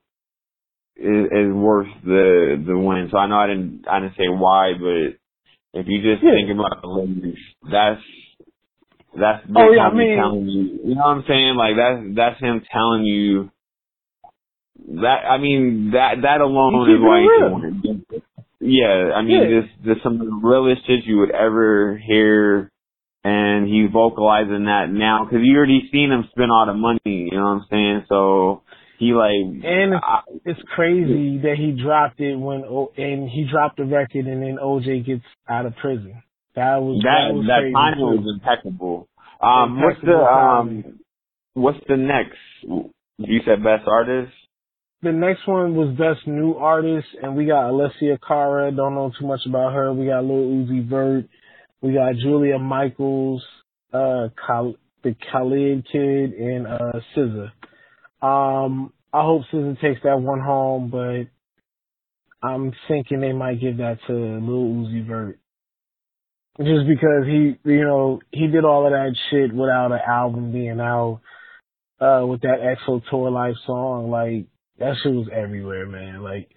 [0.96, 4.72] is, is worth the the win so i know i didn't i didn't say why
[4.78, 5.16] but
[5.80, 6.32] if you just Yeah.
[6.32, 8.02] think about the lyrics that's
[9.18, 11.76] that's oh, Big Oh, yeah, I mean- telling you you know what i'm saying like
[11.76, 13.50] that's that's him telling you
[15.02, 17.60] that i mean that that alone is why you real.
[17.60, 18.24] should win
[18.60, 19.60] yeah, I mean, Yeah.
[19.60, 22.72] this this some of the realest shit you would ever hear,
[23.28, 27.00] and he's vocalizing that now because you already seen him spend all the money.
[27.04, 28.04] You know what I'm saying?
[28.08, 28.62] So
[28.98, 32.64] he like, And it's, I, it's crazy that he dropped it when
[32.96, 36.22] and he dropped the record and then OJ gets out of prison.
[36.56, 39.08] That was that was that crazy timing was impeccable.
[39.40, 40.98] Um, what's the um, timing.
[41.54, 42.38] what's the next?
[43.18, 44.32] You said best artist.
[45.00, 48.72] The next one was Best New Artist, and we got Alessia Cara.
[48.72, 49.92] Don't know too much about her.
[49.92, 51.24] We got Lil Uzi Vert.
[51.80, 53.44] We got Julia Michaels,
[53.92, 57.52] uh, Khal- the Khalid Kid, and uh, SZA.
[58.20, 61.28] Um, I hope SZA takes that one home, but
[62.46, 65.38] I'm thinking they might give that to Lil Uzi Vert.
[66.58, 70.80] Just because he, you know, he did all of that shit without an album being
[70.80, 71.20] out,
[72.00, 74.46] uh, with that XO Tour Llif3 song, like,
[74.78, 76.22] that shit was everywhere, man.
[76.22, 76.48] Like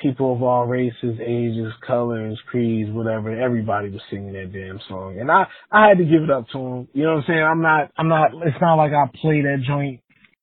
[0.00, 5.18] people of all races, ages, colors, creeds, whatever, everybody was singing that damn song.
[5.18, 6.88] And I I had to give it up to him.
[6.92, 7.42] You know what I'm saying?
[7.42, 10.00] I'm not I'm not it's not like I play that joint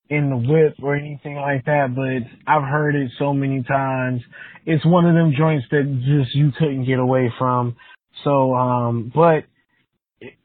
[0.09, 4.21] in the whip or anything like that, but I've heard it so many times.
[4.65, 7.75] It's one of them joints that just you couldn't get away from.
[8.23, 9.45] So um but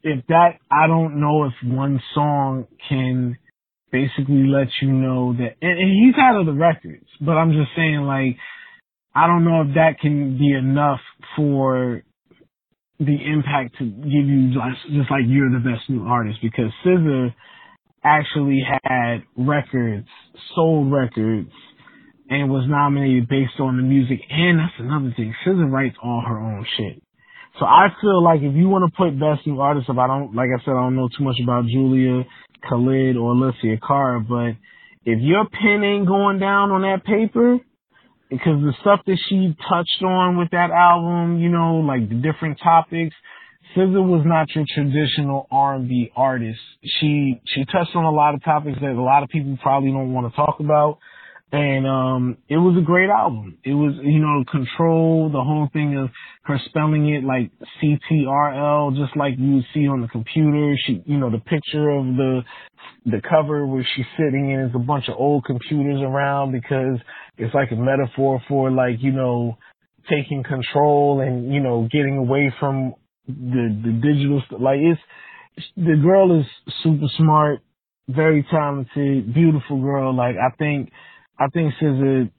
[0.03, 3.39] if that I don't know if one song can
[3.93, 8.03] basically let you know that, and, and he's of the records, but I'm just saying
[8.03, 8.37] like,
[9.17, 11.01] I don't know if that can be enough
[11.37, 12.03] for
[12.99, 17.35] the impact to give you just, like you're the best new artist because SZA
[18.05, 20.07] actually had records,
[20.55, 21.51] sold records,
[22.29, 24.21] and was nominated based on the music.
[24.29, 25.35] And that's another thing.
[25.47, 27.03] SZA writes all her own shit.
[27.59, 30.35] So I feel like if you want to put best new artist, if I don't,
[30.35, 32.25] like I said, I don't know too much about Julia,
[32.69, 34.61] Khalid, or Alessia Cara, but
[35.07, 37.61] if your pen ain't going down on that paper,
[38.31, 42.59] because the stuff that she touched on with that album, you know, like the different
[42.63, 43.15] topics,
[43.77, 46.61] SZA was not your traditional R&B artist.
[47.01, 50.13] She she touched on a lot of topics that a lot of people probably don't
[50.13, 50.99] want to talk about.
[51.53, 53.59] And um it was a great album.
[53.65, 56.11] It was you know control the whole thing of
[56.43, 60.75] her spelling it like C T R L just like you see on the computer.
[60.87, 62.43] She you know the picture of the
[63.05, 66.99] the cover where she's sitting in is a bunch of old computers around because
[67.39, 69.57] it's like a metaphor for like you know
[70.11, 72.95] taking control and you know getting away from
[73.29, 74.61] the the digital stuff.
[74.61, 75.01] Like it's
[75.77, 76.47] the girl is
[76.83, 77.61] super smart,
[78.09, 80.15] very talented, beautiful girl.
[80.15, 80.91] Like I think
[81.39, 82.31] I think SZA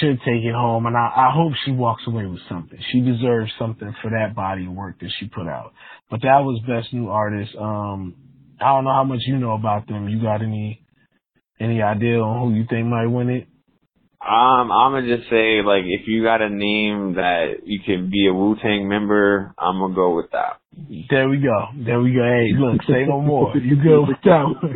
[0.00, 2.78] should take it home, and I, I hope she walks away with something.
[2.90, 5.72] She deserves something for that body of work that she put out.
[6.10, 7.54] But that was best new artist.
[7.58, 8.14] Um,
[8.60, 10.08] I don't know how much you know about them.
[10.08, 10.82] You got any
[11.60, 13.48] any idea on who you think might win it?
[14.20, 18.26] Um, I'm gonna just say like if you got a name that you can be
[18.26, 20.58] a Wu Tang member, I'm gonna go with that.
[21.08, 21.66] There we go.
[21.84, 22.24] There we go.
[22.24, 23.56] Hey, look, say no more.
[23.56, 24.74] You go with that one.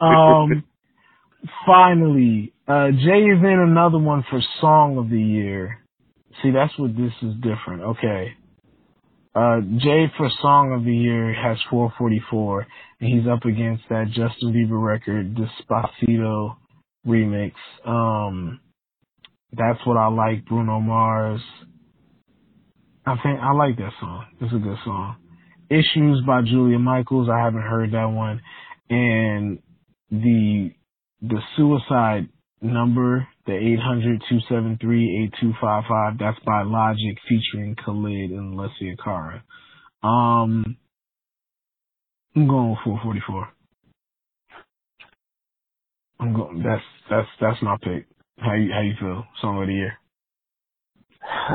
[0.00, 0.64] Um,
[1.66, 5.78] finally, uh, Jay is in another one for Song of the Year.
[6.42, 7.82] See, that's what this is different.
[7.82, 8.32] Okay.
[9.34, 12.66] Uh, Jay for Song of the Year has 444,
[13.00, 16.56] and he's up against that Justin Bieber record, Despacito
[17.06, 17.52] remix.
[17.84, 18.60] Um,
[19.52, 21.40] that's what I like, Bruno Mars.
[23.06, 24.24] I think I like that song.
[24.40, 25.16] It's a good song.
[25.68, 27.28] Issues by Julia Michaels.
[27.28, 28.40] I haven't heard that one.
[28.88, 29.58] And
[30.10, 30.70] the
[31.20, 32.28] the suicide
[32.64, 33.52] number, the
[35.52, 39.44] 800-273-8255, that's by Logic featuring Khalid and Alessia Cara.
[40.02, 40.76] Um,
[42.36, 43.48] I'm going with 444.
[46.20, 46.62] I'm going.
[46.62, 48.06] That's that's that's my pick.
[48.38, 49.24] How you how you feel?
[49.40, 49.98] Song of the year.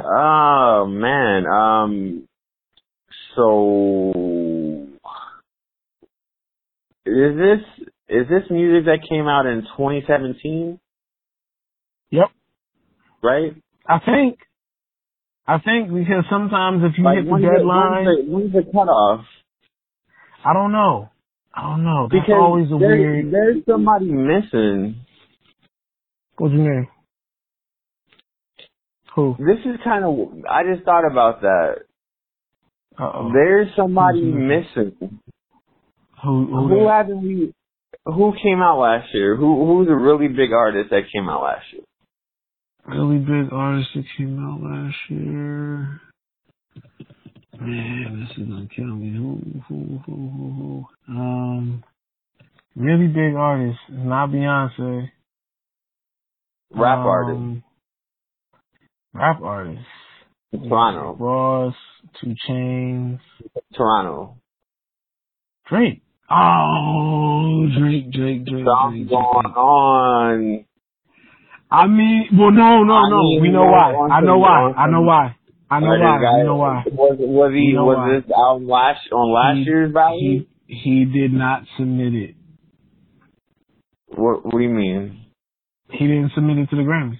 [0.05, 2.27] Oh man, um,
[3.35, 4.11] so
[7.05, 10.79] is this is this music that came out in 2017?
[12.11, 12.27] Yep.
[13.23, 13.53] Right.
[13.87, 14.39] I think.
[15.47, 19.25] I think because sometimes if you Like hit the deadline, when's the, when's the cutoff?
[20.45, 21.09] I don't know.
[21.53, 22.07] I don't know.
[22.11, 23.33] That's Because always a there- weird.
[23.33, 25.01] there's somebody missing.
[26.37, 26.87] What's your name?
[29.15, 29.35] Who?
[29.39, 30.13] This is kind of.
[30.49, 31.75] I just thought about that.
[32.97, 33.31] Uh oh.
[33.33, 34.93] There's somebody missing.
[36.23, 36.45] Who?
[36.45, 36.67] Who?
[36.67, 37.53] who haven't we?
[38.05, 39.35] Who came out last year?
[39.35, 41.81] Who Who's a really big artist that came out last year?
[42.87, 46.01] Really big artist that came out last year.
[47.59, 49.15] Man, this is gonna kill me.
[49.15, 51.13] Who, who, who, who, who?
[51.13, 51.83] Um,
[52.75, 55.09] really big artist, not Beyonce.
[56.71, 57.65] Rap um, artist.
[59.13, 59.81] Rap artist.
[60.53, 61.15] Toronto.
[61.19, 61.75] Ross,
[62.21, 63.19] 2 Chainz,
[63.75, 64.37] Toronto.
[65.67, 66.01] Drake.
[66.31, 69.09] Oh, Drake, Drake, Drake, Drake.
[69.09, 70.65] going on.
[71.71, 73.17] I mean, well, no, no, I no.
[73.19, 73.93] mean, we know why.
[74.11, 74.71] I know why.
[74.75, 75.35] I know why.
[75.69, 76.37] I know why.
[76.39, 76.83] You know why.
[76.87, 78.15] Was was he was why.
[78.19, 80.45] this album last on last He- year's value?
[80.65, 82.35] He he did not submit it.
[84.07, 85.25] What What do you mean?
[85.91, 87.19] He didn't submit it to the Grammys.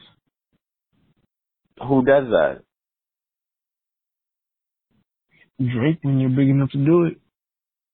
[1.87, 2.61] Who does that?
[5.59, 7.17] Drake, when you're big enough to do it.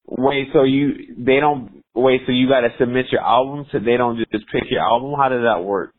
[0.08, 3.96] Wait, so you they don't wait, so you got to submit your album, so they
[3.96, 5.14] don't just pick your album.
[5.18, 5.92] How does that work?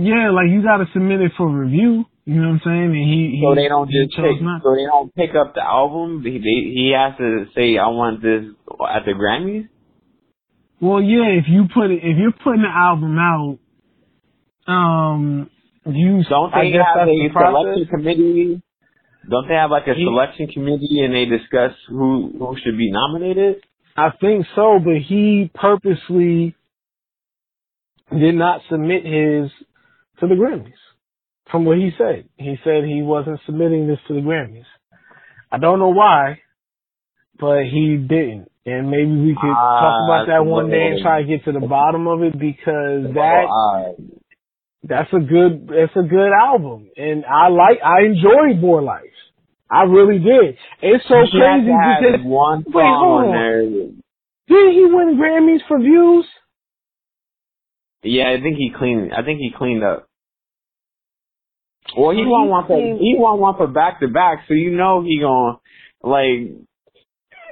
[0.00, 2.04] Yeah, like you got to submit it for review.
[2.24, 2.84] You know what I'm saying?
[2.84, 4.62] And he, he So they don't just pick, not.
[4.62, 6.22] so they don't pick up the album.
[6.24, 8.44] He they, he has to say, "I want this
[8.88, 9.68] at the Grammys."
[10.80, 13.58] Well, yeah, if you put it, if you're putting the album out,
[14.66, 15.50] um,
[15.84, 18.62] you Don't they have a the selection committee?
[19.28, 22.90] Don't they have like a He- selection committee and they discuss who who should be
[22.90, 23.56] nominated?
[23.96, 26.54] I think so, but he purposely
[28.16, 29.50] did not submit his
[30.20, 30.72] to the Grammys.
[31.50, 34.64] From what he said, he said he wasn't submitting this to the Grammys.
[35.50, 36.38] I don't know why,
[37.38, 38.48] but he didn't.
[38.66, 41.52] And maybe we could Ah, talk about that one day and try to get to
[41.52, 44.02] the bottom of it because that Oh, uh,
[44.84, 49.16] that's a good it's a good album and I like I enjoyed More Life.
[49.70, 50.56] I really did.
[50.82, 53.32] It's so he crazy because one Wait, hold on on.
[53.32, 53.62] there.
[53.62, 56.26] did he win Grammys for views?
[58.02, 59.12] Yeah, I think he cleaned.
[59.14, 60.06] I think he cleaned up.
[61.96, 64.44] Well, he So won he one for cleaned- he won one for back to back,
[64.46, 65.58] so you know he gonna
[66.02, 66.56] like.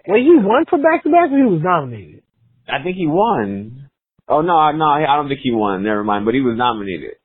[0.07, 2.23] Wait, he won for back to back or he was nominated?
[2.69, 3.89] I think he won.
[4.29, 5.83] Oh no, no, I don't think he won.
[5.83, 7.17] Never mind, but he was nominated.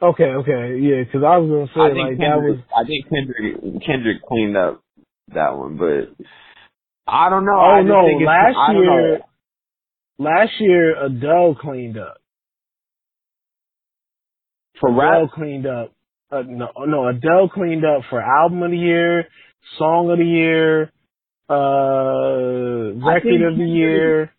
[0.00, 3.06] Okay, okay, yeah, because I was gonna say I like think that was I think
[3.08, 4.80] Kendrick Kendrick cleaned up
[5.34, 6.10] that one, but
[7.06, 7.54] I don't know.
[7.58, 9.24] Oh I just no, think last I year know.
[10.18, 12.16] last year Adele cleaned up.
[14.80, 15.30] for Adele rap.
[15.34, 15.92] cleaned up.
[16.32, 19.28] Uh, no, no, Adele cleaned up for album of the year,
[19.78, 20.90] song of the year,
[21.50, 24.32] uh, record of the year.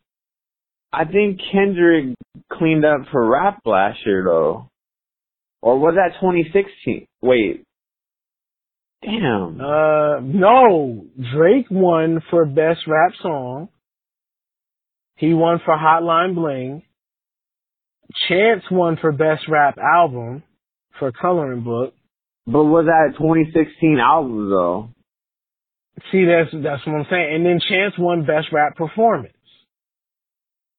[0.91, 2.15] I think Kendrick
[2.51, 4.69] cleaned up for rap last year though,
[5.61, 7.05] or was that 2016?
[7.21, 7.63] Wait,
[9.03, 9.61] damn.
[9.61, 11.05] Uh, no,
[11.35, 13.69] Drake won for best rap song.
[15.17, 16.81] He won for Hotline Bling.
[18.27, 20.41] Chance won for best rap album
[20.99, 21.93] for Coloring Book.
[22.45, 24.89] But was that 2016 album though?
[26.11, 27.35] See, that's that's what I'm saying.
[27.35, 29.33] And then Chance won best rap performance.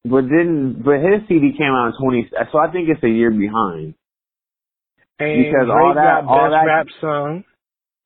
[0.04, 2.28] But then, but his CD came out in twenty.
[2.52, 3.94] So I think it's a year behind.
[5.18, 7.44] And Because Drake all that- got all best that- rap song,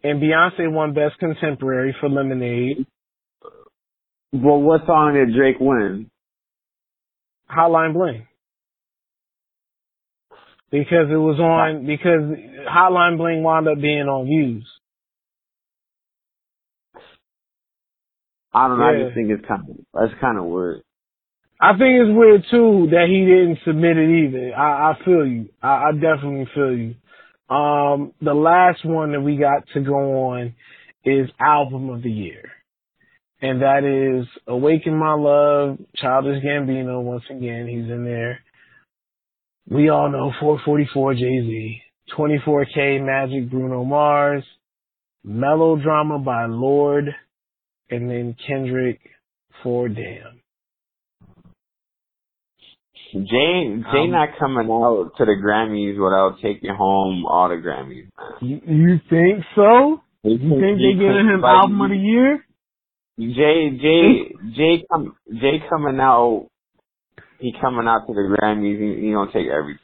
[0.04, 2.86] and Beyonce won best contemporary for Lemonade.
[4.32, 6.10] But what song did Drake win?
[7.50, 8.27] Hotline Bling.
[10.70, 12.20] Because it was on, because
[12.68, 14.68] Hotline Bling wound up being on Views.
[18.52, 18.84] I don't know.
[18.84, 20.82] I just think it's kind of that's kind of weird.
[21.60, 24.54] I think it's weird too that he didn't submit it either.
[24.54, 25.48] I, I feel you.
[25.62, 26.94] I, I definitely feel you.
[27.54, 30.54] Um, the last one that we got to go on
[31.04, 32.50] is album of the year.
[33.40, 38.40] And that is Awaken My Love, Childish Gambino once again, he's in there.
[39.70, 41.82] We all know 444 Jay-Z,
[42.16, 44.42] 24K Magic Bruno Mars,
[45.24, 47.14] Melodrama by Lorde,
[47.90, 49.00] and then Kendrick
[49.62, 50.40] for Damn.
[53.12, 58.08] Jay Jay Um, not coming out to the Grammys without taking home all the Grammys.
[58.42, 60.02] You, you think so?
[60.24, 62.44] You think they giving him Like, album of the year?
[63.18, 66.48] Jay Jay Jay come Jay coming out.
[67.38, 68.78] He coming out to the Grammys.
[68.78, 69.80] He, he gonna take everything.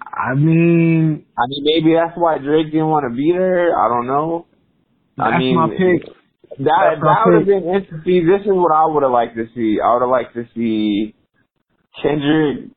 [0.00, 3.76] I mean, I mean, maybe that's why Drake didn't want to be there.
[3.76, 4.46] I don't know.
[5.16, 6.06] that's I mean, my pick.
[6.58, 8.26] That That's that would have been interesting.
[8.26, 9.78] This is what I would have liked to see.
[9.82, 11.14] I would have liked to see
[12.02, 12.70] Kendrick,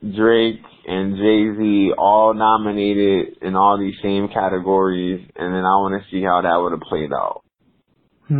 [0.00, 6.02] Drake, and Jay Z all nominated in all these same categories, and then I want
[6.02, 7.42] to see how that would have played out.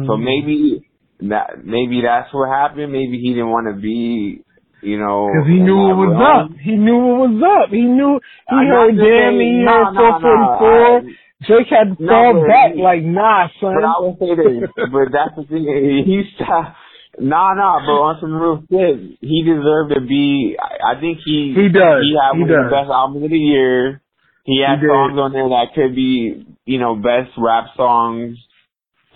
[0.06, 0.24] So Hmm.
[0.24, 0.85] maybe
[1.20, 2.92] that maybe that's what happened.
[2.92, 4.42] Maybe he didn't want to be,
[4.82, 6.58] you know, Because he knew that it was up.
[6.60, 7.68] He knew it was up.
[7.72, 10.98] He knew he heard damn he no, heard no, no, 444.
[10.98, 11.00] I-
[11.46, 13.76] Drake had to fall but back he- like, nah, son.
[13.76, 15.64] But I would say this, but that's the thing.
[16.08, 16.76] He stopped.
[17.18, 20.56] Nah, nah, but on some real shit, he deserved to be.
[20.60, 22.04] I I think he He does.
[22.04, 24.00] He had He one of the best albums of the year.
[24.44, 28.36] He had He songs on there that could be, you know, best rap songs.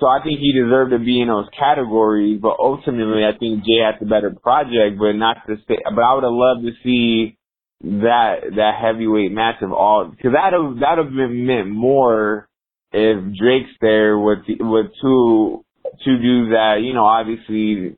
[0.01, 2.41] So I think he deserved to be in those categories.
[2.41, 4.99] But ultimately, I think Jay had the better project.
[4.99, 5.77] But not to say.
[5.85, 7.37] But I would have loved to see
[7.83, 12.49] that that heavyweight match of all because that would that would have been meant more
[12.93, 15.65] if Drake's there with with two
[16.05, 17.97] two dudes that you know obviously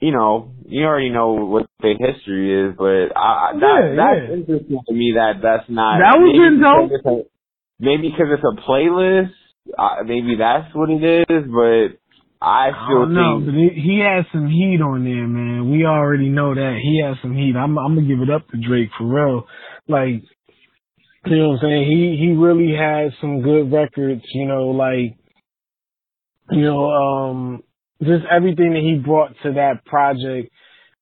[0.00, 4.28] you know you already know what their history is, but I, I- that Yeah, that's
[4.28, 4.34] yeah.
[4.36, 6.88] interesting to me that that's not That was maybe been dope.
[6.90, 7.30] because it's a-
[7.80, 9.32] Maybe because it's a playlist,
[9.78, 11.44] uh, maybe that's what it is.
[11.46, 11.98] But
[12.40, 15.70] I still think he, he has some heat on there, man.
[15.70, 17.54] We already know that he has some heat.
[17.56, 19.46] I'm, I'm gonna give it up to Drake for real.
[19.88, 20.22] Like,
[21.26, 21.90] you know what I'm saying?
[21.90, 24.22] He he really has some good records.
[24.34, 25.16] You know, like,
[26.50, 27.62] you know, um,
[28.00, 30.50] just everything that he brought to that project.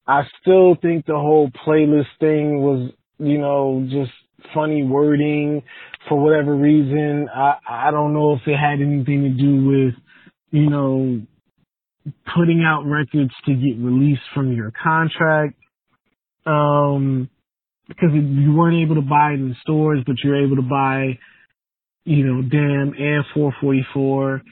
[0.06, 4.10] I still think the whole playlist thing was, you know, just
[4.52, 5.62] funny wording
[6.09, 7.28] for whatever reason.
[7.35, 9.94] I I don't know if it had anything to do with,
[10.51, 11.20] you know,
[12.35, 15.56] putting out records to get released from your contract.
[16.47, 17.28] Um,
[17.90, 21.18] because you weren't able to buy it in stores, but you're able to buy,
[22.05, 24.43] you know, Damn and 444.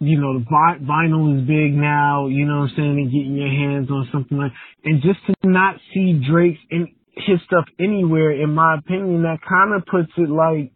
[0.00, 0.44] You know, the
[0.82, 4.36] vinyl is big now, you know what I'm saying, and getting your hands on something
[4.36, 4.50] like,
[4.84, 9.74] and just to not see Drake's and his stuff anywhere, in my opinion, that kind
[9.74, 10.72] of puts it like,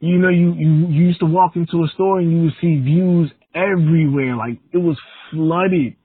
[0.00, 2.78] you know, you, you, you used to walk into a store and you would see
[2.80, 4.36] views everywhere.
[4.36, 4.98] Like, it was
[5.30, 5.96] flooded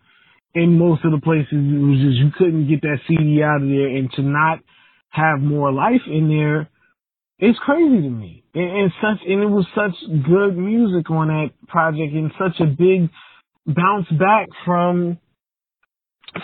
[0.55, 1.51] in most of the places.
[1.51, 4.59] It was just, you couldn't get that CD out of there and to not
[5.09, 6.69] have more life in there,
[7.39, 8.43] it's crazy to me.
[8.55, 9.93] And, and such, and it was such
[10.25, 13.09] good music on that project and such a big
[13.67, 15.19] bounce back from,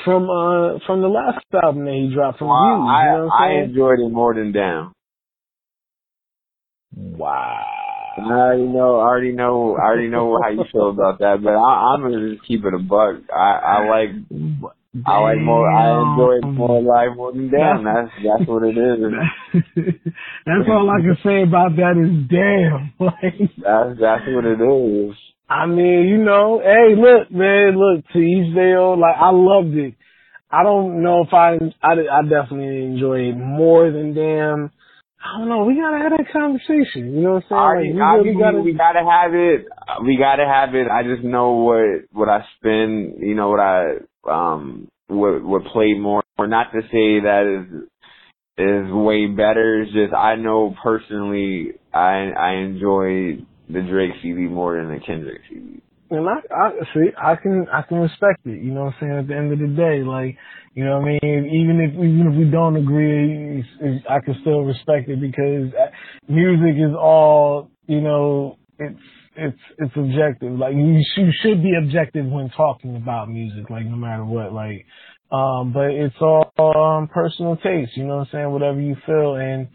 [0.05, 2.49] from, uh, from the last album that he dropped from.
[2.51, 3.69] I you know I saying?
[3.69, 4.93] enjoyed it more than Damn.
[6.95, 7.65] Wow.
[8.17, 8.99] I already know.
[8.99, 9.77] I already know.
[9.77, 11.37] I already know how you feel about that.
[11.43, 13.21] But I, I'm gonna just keep it a buck.
[13.33, 14.09] I, I like.
[15.05, 15.69] I like more.
[15.69, 17.83] I enjoy More Life more than damn.
[17.83, 18.99] That's that's what it is.
[20.45, 22.93] That's all I can say about that is damn.
[22.99, 25.15] Like, That's that's what it is.
[25.47, 28.99] I mean, you know, hey, look, man, look, to each their own.
[28.99, 29.95] Like, I loved it.
[30.51, 34.71] I don't know if I, I, I definitely enjoy it more than damn.
[35.21, 35.65] I don't know.
[35.65, 37.13] We gotta have that conversation.
[37.13, 37.59] You know what I'm saying?
[37.59, 38.61] Already, like, we really gotta.
[38.61, 39.65] we gotta have it.
[40.05, 40.87] We gotta have it.
[40.87, 43.19] I just know what what I spend.
[43.19, 43.95] You know what I
[44.29, 46.23] um what what play more.
[46.37, 47.83] Or not to say that is
[48.57, 49.81] is way better.
[49.81, 55.41] It's just I know personally I I enjoy the Drake CD more than the Kendrick
[55.49, 55.81] CD.
[56.11, 58.63] And I, I see, I can, I can respect it.
[58.63, 59.19] You know what I'm saying?
[59.19, 60.37] At the end of the day, like,
[60.73, 61.45] you know what I mean?
[61.53, 63.63] Even if, even if we don't agree,
[64.09, 65.71] I can still respect it because
[66.27, 68.99] music is all, you know, it's,
[69.35, 70.53] it's, it's objective.
[70.53, 74.85] Like, you, you should be objective when talking about music, like, no matter what, like,
[75.31, 78.51] um, but it's all, um, personal taste, you know what I'm saying?
[78.51, 79.67] Whatever you feel and,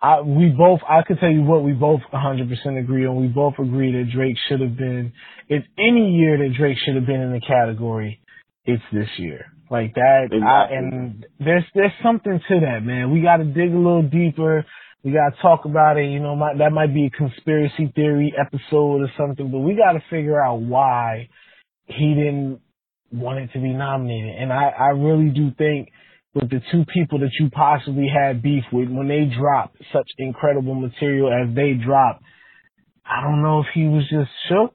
[0.00, 3.16] I, we both, I could tell you what we both 100% agree on.
[3.20, 5.12] We both agree that Drake should have been,
[5.48, 8.20] if any year that Drake should have been in the category,
[8.64, 9.46] it's this year.
[9.70, 10.46] Like that, exactly.
[10.46, 13.12] I, and there's, there's something to that, man.
[13.12, 14.64] We gotta dig a little deeper.
[15.04, 16.06] We gotta talk about it.
[16.10, 20.02] You know, my, that might be a conspiracy theory episode or something, but we gotta
[20.08, 21.28] figure out why
[21.86, 22.60] he didn't
[23.12, 24.36] want it to be nominated.
[24.38, 25.90] And I, I really do think
[26.34, 30.74] with the two people that you possibly had beef with when they dropped such incredible
[30.74, 32.22] material as they dropped,
[33.04, 34.74] I don't know if he was just shook.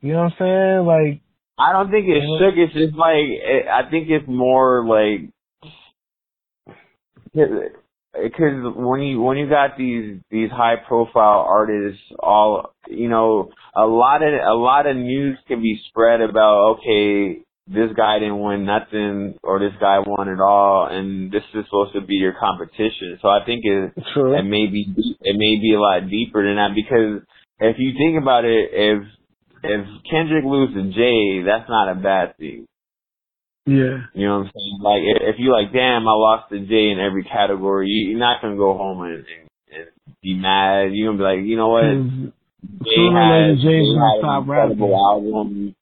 [0.00, 0.86] You know what I'm saying?
[0.86, 1.20] Like,
[1.58, 2.54] I don't think it's shook.
[2.56, 5.30] It's just like it, I think it's more like
[7.34, 13.86] because when you when you got these these high profile artists, all you know, a
[13.86, 18.66] lot of a lot of news can be spread about okay, this guy didn't win
[18.66, 23.18] nothing or this guy won it all and this is supposed to be your competition.
[23.22, 24.34] So I think it True.
[24.36, 24.86] it may be
[25.20, 27.22] it may be a lot deeper than that because
[27.60, 29.02] if you think about it, if
[29.62, 32.66] if Kendrick loses Jay, that's not a bad thing.
[33.64, 34.10] Yeah.
[34.12, 34.78] You know what I'm saying?
[34.82, 38.56] Like if you like, damn, I lost to Jay in every category, you're not gonna
[38.56, 39.88] go home and, and, and
[40.20, 40.90] be mad.
[40.92, 41.86] You're gonna be like, you know what?
[42.82, 45.76] Jay has, Jay has an incredible album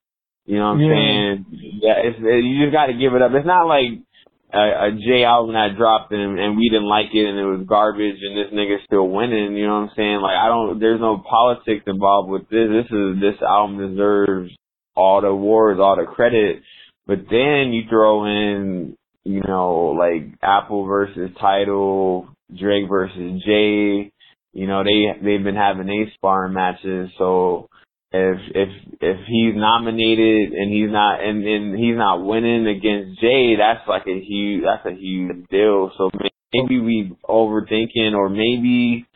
[0.50, 1.46] you know what I'm saying?
[1.78, 3.30] Yeah, it's, it, you just got to give it up.
[3.38, 4.02] It's not like
[4.50, 7.62] a, a Jay album that dropped and, and we didn't like it and it was
[7.68, 9.54] garbage and this nigga's still winning.
[9.54, 10.18] You know what I'm saying?
[10.18, 10.80] Like I don't.
[10.80, 12.66] There's no politics involved with this.
[12.66, 14.50] This is this album deserves
[14.96, 16.62] all the awards, all the credit.
[17.06, 22.26] But then you throw in, you know, like Apple versus TIDAL,
[22.58, 24.10] Drake versus Jay.
[24.52, 27.69] You know, they they've been having a sparring matches, so
[28.12, 28.68] if if
[29.00, 34.06] if he's nominated and he's not and, and he's not winning against Jay, that's like
[34.06, 35.92] a huge that's a huge deal.
[35.96, 36.10] So
[36.52, 39.06] maybe we overthinking or maybe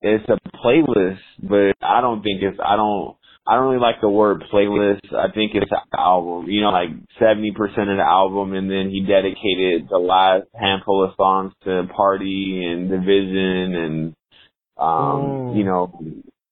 [0.00, 4.08] it's a playlist, but I don't think it's I don't I don't really like the
[4.08, 5.12] word playlist.
[5.12, 6.50] I think it's an album.
[6.50, 11.04] You know, like seventy percent of the album and then he dedicated the last handful
[11.04, 14.14] of songs to party and dvsn and
[14.78, 15.56] um, mm.
[15.58, 15.92] you know,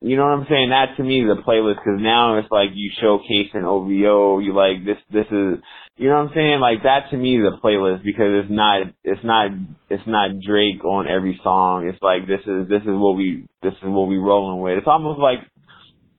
[0.00, 0.70] you know what I'm saying?
[0.70, 4.38] That to me is a playlist because now it's like you showcase an OVO.
[4.38, 4.98] You like this.
[5.12, 5.58] This is
[5.96, 6.60] you know what I'm saying?
[6.60, 9.50] Like that to me is a playlist because it's not it's not
[9.90, 11.88] it's not Drake on every song.
[11.88, 14.78] It's like this is this is what we this is what we rolling with.
[14.78, 15.40] It's almost like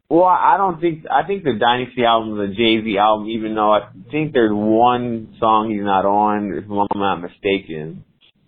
[0.10, 3.54] well, I don't think I think the Dynasty album is a Jay Z album, even
[3.54, 8.04] though I think there's one song he's not on, if I'm not mistaken.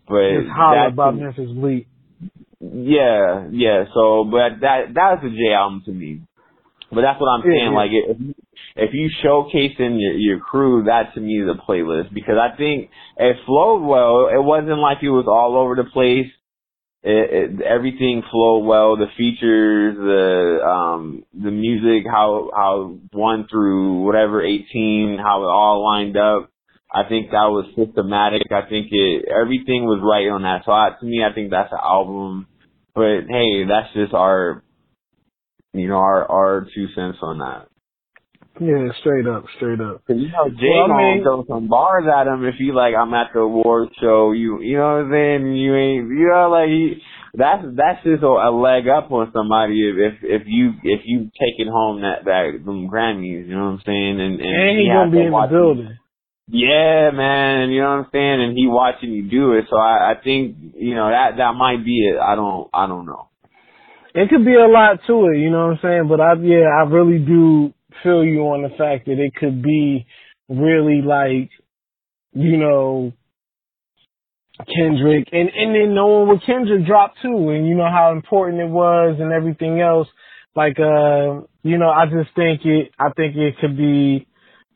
[0.07, 1.85] But it's Holla about Memphis Bleek.
[2.61, 3.85] Yeah, yeah.
[3.93, 6.21] So, but that that's a Jay album to me.
[6.91, 7.71] But that's what I'm saying.
[7.71, 8.35] Yeah, Like, if
[8.75, 12.89] if you showcasing your, your crew, that to me is a playlist because I think
[13.17, 14.27] it flowed well.
[14.27, 16.27] It wasn't like it was all over the place.
[17.03, 18.95] It, it, everything flowed well.
[18.95, 25.83] The features, the um, the music, how how one through whatever eighteen, how it all
[25.83, 26.51] lined up.
[26.93, 28.51] I think that was systematic.
[28.51, 30.63] I think it everything was right on that.
[30.65, 32.47] So I, to me, I think that's an album
[32.93, 34.63] but hey, that's just our,
[35.73, 37.67] you know, our our two cents on that.
[38.59, 40.03] Yeah, straight up, straight up.
[40.05, 42.75] Cause you know, Jay well, gonna I mean, throw some bars at him if you
[42.75, 42.93] like.
[42.93, 44.33] I'm at the award show.
[44.33, 45.55] You, you know what I'm saying?
[45.55, 47.01] You ain't, you know, like he,
[47.33, 51.71] that's that's just a, a leg up on somebody if if you if you taking
[51.71, 53.47] home that that them Grammys.
[53.47, 54.19] You know what I'm saying?
[54.19, 55.97] And and, and he's gonna be in the building.
[56.47, 58.41] Yeah, man, you know what I'm saying?
[58.41, 59.65] And he watching you do it.
[59.69, 62.19] So I, I think, you know, that, that might be it.
[62.19, 63.29] I don't, I don't know.
[64.13, 66.07] It could be a lot to it, you know what I'm saying?
[66.09, 67.73] But I, yeah, I really do
[68.03, 70.05] feel you on the fact that it could be
[70.49, 71.49] really like,
[72.33, 73.13] you know,
[74.75, 78.69] Kendrick and, and then knowing what Kendrick dropped too and you know how important it
[78.69, 80.07] was and everything else.
[80.55, 84.27] Like, uh, you know, I just think it, I think it could be,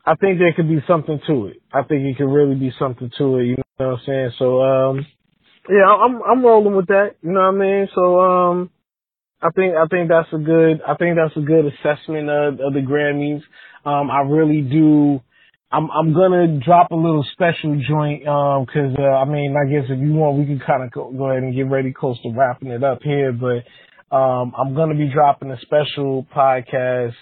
[0.06, 1.58] I think there could be something to it.
[1.72, 3.44] I think it could really be something to it.
[3.46, 4.30] You know what I'm saying?
[4.38, 5.06] So, um,
[5.68, 7.16] yeah, I'm I'm rolling with that.
[7.22, 7.88] You know what I mean?
[7.94, 8.70] So, um,
[9.42, 12.74] I think I think that's a good I think that's a good assessment of, of
[12.74, 13.42] the Grammys.
[13.84, 15.20] Um, I really do.
[15.70, 19.84] I'm I'm gonna drop a little special joint um 'cause uh, I mean I guess
[19.90, 22.32] if you want we can kind of go, go ahead and get ready close to
[22.34, 23.64] wrapping it up here, but
[24.16, 27.14] um, I'm gonna be dropping a special podcast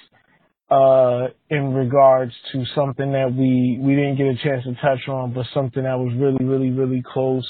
[0.70, 5.34] uh, in regards to something that we, we didn't get a chance to touch on,
[5.34, 7.48] but something that was really, really, really close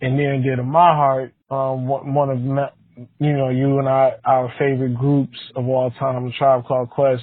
[0.00, 1.32] and near and dear to my heart.
[1.50, 2.38] Um, one of,
[3.18, 7.22] you know, you and I, our favorite groups of all time, Tribe Called Quest,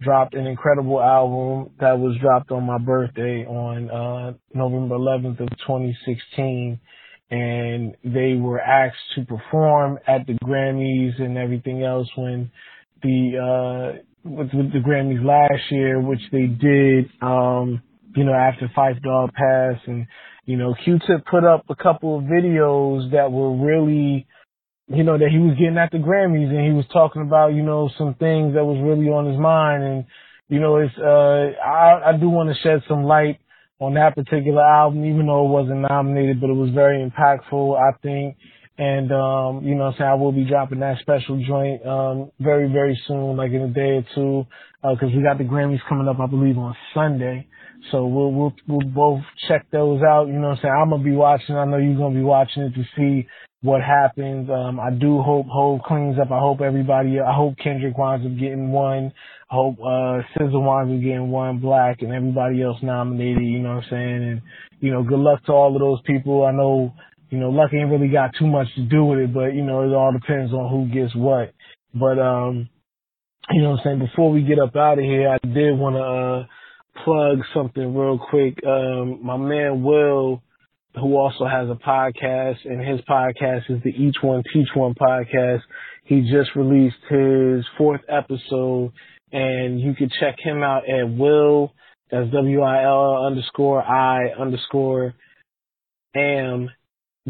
[0.00, 5.48] dropped an incredible album that was dropped on my birthday on, uh, November 11th of
[5.66, 6.78] 2016
[7.30, 12.50] and they were asked to perform at the Grammys and everything else when
[13.02, 17.82] the uh with, with the Grammys last year, which they did um,
[18.16, 20.06] you know, after Phife Dawg passed and
[20.44, 24.26] you know, Q Tip put up a couple of videos that were really
[24.90, 27.62] you know, that he was getting at the Grammys and he was talking about, you
[27.62, 30.04] know, some things that was really on his mind and
[30.48, 33.38] you know, it's uh I, I do want to shed some light
[33.80, 37.96] on that particular album, even though it wasn't nominated, but it was very impactful, I
[38.02, 38.36] think.
[38.78, 40.08] And, um, you know saying?
[40.08, 43.98] I will be dropping that special joint, um, very, very soon, like in a day
[43.98, 44.46] or two,
[44.84, 47.48] uh, cause we got the Grammys coming up, I believe, on Sunday.
[47.90, 50.28] So we'll, we'll, we'll both check those out.
[50.28, 50.74] You know I'm saying?
[50.74, 51.56] I'm going to be watching.
[51.56, 53.26] I know you're going to be watching it to see
[53.62, 54.48] what happens.
[54.48, 56.30] Um, I do hope Hove cleans up.
[56.30, 59.12] I hope everybody, I hope Kendrick winds up getting one.
[59.50, 63.76] I hope, uh, SZA winds up getting one black and everybody else nominated, you know
[63.76, 64.22] what I'm saying?
[64.22, 64.42] And,
[64.80, 66.44] you know, good luck to all of those people.
[66.44, 66.94] I know,
[67.30, 69.82] you know, luck ain't really got too much to do with it, but, you know,
[69.82, 71.52] it all depends on who gets what.
[71.94, 72.68] But, um,
[73.50, 73.98] you know what I'm saying?
[73.98, 76.46] Before we get up out of here, I did want to, uh,
[77.04, 78.58] plug something real quick.
[78.66, 80.42] Um, my man Will,
[80.94, 85.60] who also has a podcast, and his podcast is the Each One Teach One podcast.
[86.04, 88.92] He just released his fourth episode,
[89.30, 91.72] and you can check him out at Will.
[92.10, 95.14] That's W I L underscore I underscore
[96.16, 96.70] am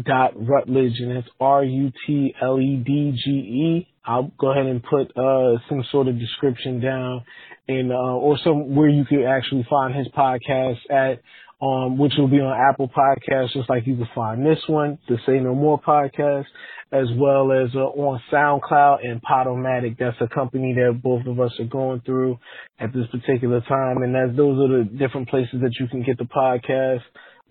[0.05, 3.87] dot Rutledge, and it's R U T L E D G E.
[4.05, 7.23] I'll go ahead and put uh, some sort of description down,
[7.67, 11.21] and uh, or some where you can actually find his podcast at
[11.61, 15.17] um, which will be on Apple Podcasts, just like you can find this one, the
[15.25, 16.45] Say No More podcast,
[16.91, 19.97] as well as uh, on SoundCloud and Podomatic.
[19.99, 22.39] That's a company that both of us are going through
[22.79, 26.17] at this particular time, and that those are the different places that you can get
[26.17, 27.01] the podcast.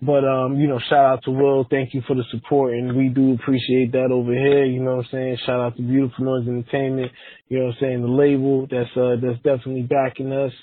[0.01, 1.67] But um, you know, shout out to Will.
[1.69, 4.63] Thank you for the support, and we do appreciate that over here.
[4.63, 5.37] You know what I'm saying?
[5.45, 7.11] Shout out to Beautiful Noise Entertainment.
[7.49, 8.01] You know what I'm saying?
[8.01, 10.53] The label that's uh that's definitely backing us.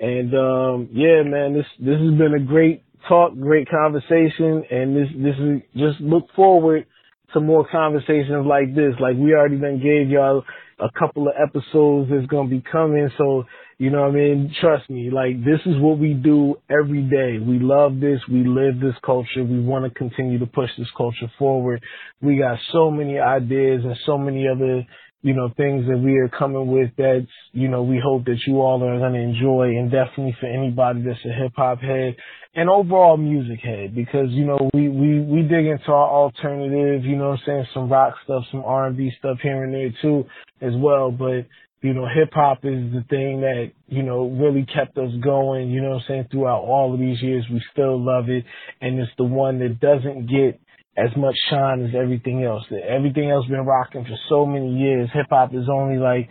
[0.00, 5.08] And um yeah, man, this this has been a great talk, great conversation, and this
[5.14, 6.84] this is just look forward
[7.32, 8.94] to more conversations like this.
[8.98, 10.42] Like we already done gave y'all
[10.80, 13.44] a couple of episodes that's gonna be coming, so
[13.80, 14.54] you know what I mean?
[14.60, 17.38] Trust me, like this is what we do every day.
[17.38, 21.82] We love this, we live this culture, we wanna continue to push this culture forward.
[22.20, 24.86] We got so many ideas and so many other
[25.22, 28.60] you know, things that we are coming with that, you know, we hope that you
[28.60, 32.16] all are going to enjoy and definitely for anybody that's a hip hop head
[32.54, 37.16] and overall music head because, you know, we, we, we dig into our alternative, you
[37.16, 40.24] know what I'm saying, some rock stuff, some R&B stuff here and there too
[40.62, 41.10] as well.
[41.10, 41.46] But,
[41.82, 45.80] you know, hip hop is the thing that, you know, really kept us going, you
[45.80, 47.46] know what I'm saying, throughout all of these years.
[47.50, 48.44] We still love it.
[48.80, 50.60] And it's the one that doesn't get
[50.96, 52.64] as much shine as everything else.
[52.86, 55.08] Everything else been rocking for so many years.
[55.14, 56.28] Hip hop is only like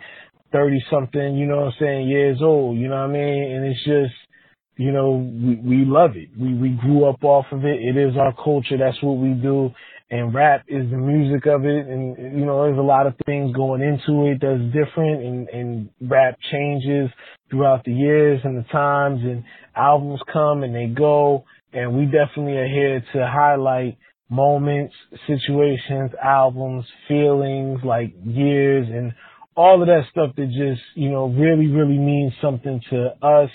[0.52, 2.78] thirty something, you know what I'm saying, years old.
[2.78, 3.52] You know what I mean?
[3.52, 4.14] And it's just,
[4.76, 6.28] you know, we we love it.
[6.38, 7.80] We we grew up off of it.
[7.80, 8.78] It is our culture.
[8.78, 9.72] That's what we do.
[10.10, 11.86] And rap is the music of it.
[11.86, 15.22] And you know, there's a lot of things going into it that's different.
[15.22, 17.10] And and rap changes
[17.50, 19.20] throughout the years and the times.
[19.22, 19.44] And
[19.76, 21.44] albums come and they go.
[21.72, 24.94] And we definitely are here to highlight moments,
[25.26, 29.12] situations, albums, feelings, like years and
[29.56, 33.50] all of that stuff that just, you know, really, really means something to us,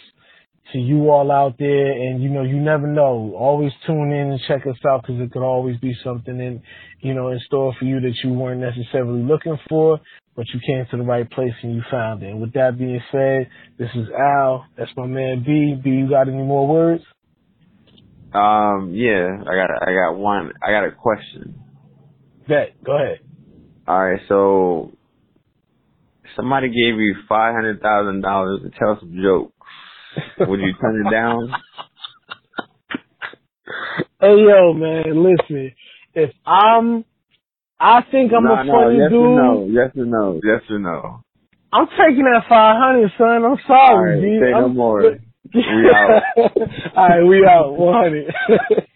[0.72, 1.92] to you all out there.
[1.92, 3.34] And, you know, you never know.
[3.38, 6.62] Always tune in and check us out because it could always be something in,
[7.00, 10.00] you know, in store for you that you weren't necessarily looking for,
[10.36, 12.30] but you came to the right place and you found it.
[12.30, 14.66] And with that being said, this is Al.
[14.78, 15.76] That's my man B.
[15.84, 17.04] B, you got any more words?
[18.34, 20.52] Um, yeah, I got I got one.
[20.62, 21.56] I got a question.
[22.50, 22.84] Bet.
[22.84, 23.20] Go ahead.
[23.88, 24.92] All right, so
[26.36, 29.55] somebody gave you five hundred thousand dollars to tell some jokes.
[30.48, 31.54] Would you turn it down?
[34.20, 35.72] hey yo, man, listen.
[36.14, 37.04] If I'm,
[37.80, 39.22] I think I'm no, a funny no, yes dude.
[39.22, 41.22] Or no, yes or no, yes or no.
[41.74, 43.44] I'm taking that five hundred, son.
[43.44, 44.42] I'm sorry, All right, dude.
[44.42, 45.18] Say no I'm, more.
[45.54, 46.24] We out.
[46.96, 47.78] All right, we out.
[47.78, 48.34] 100.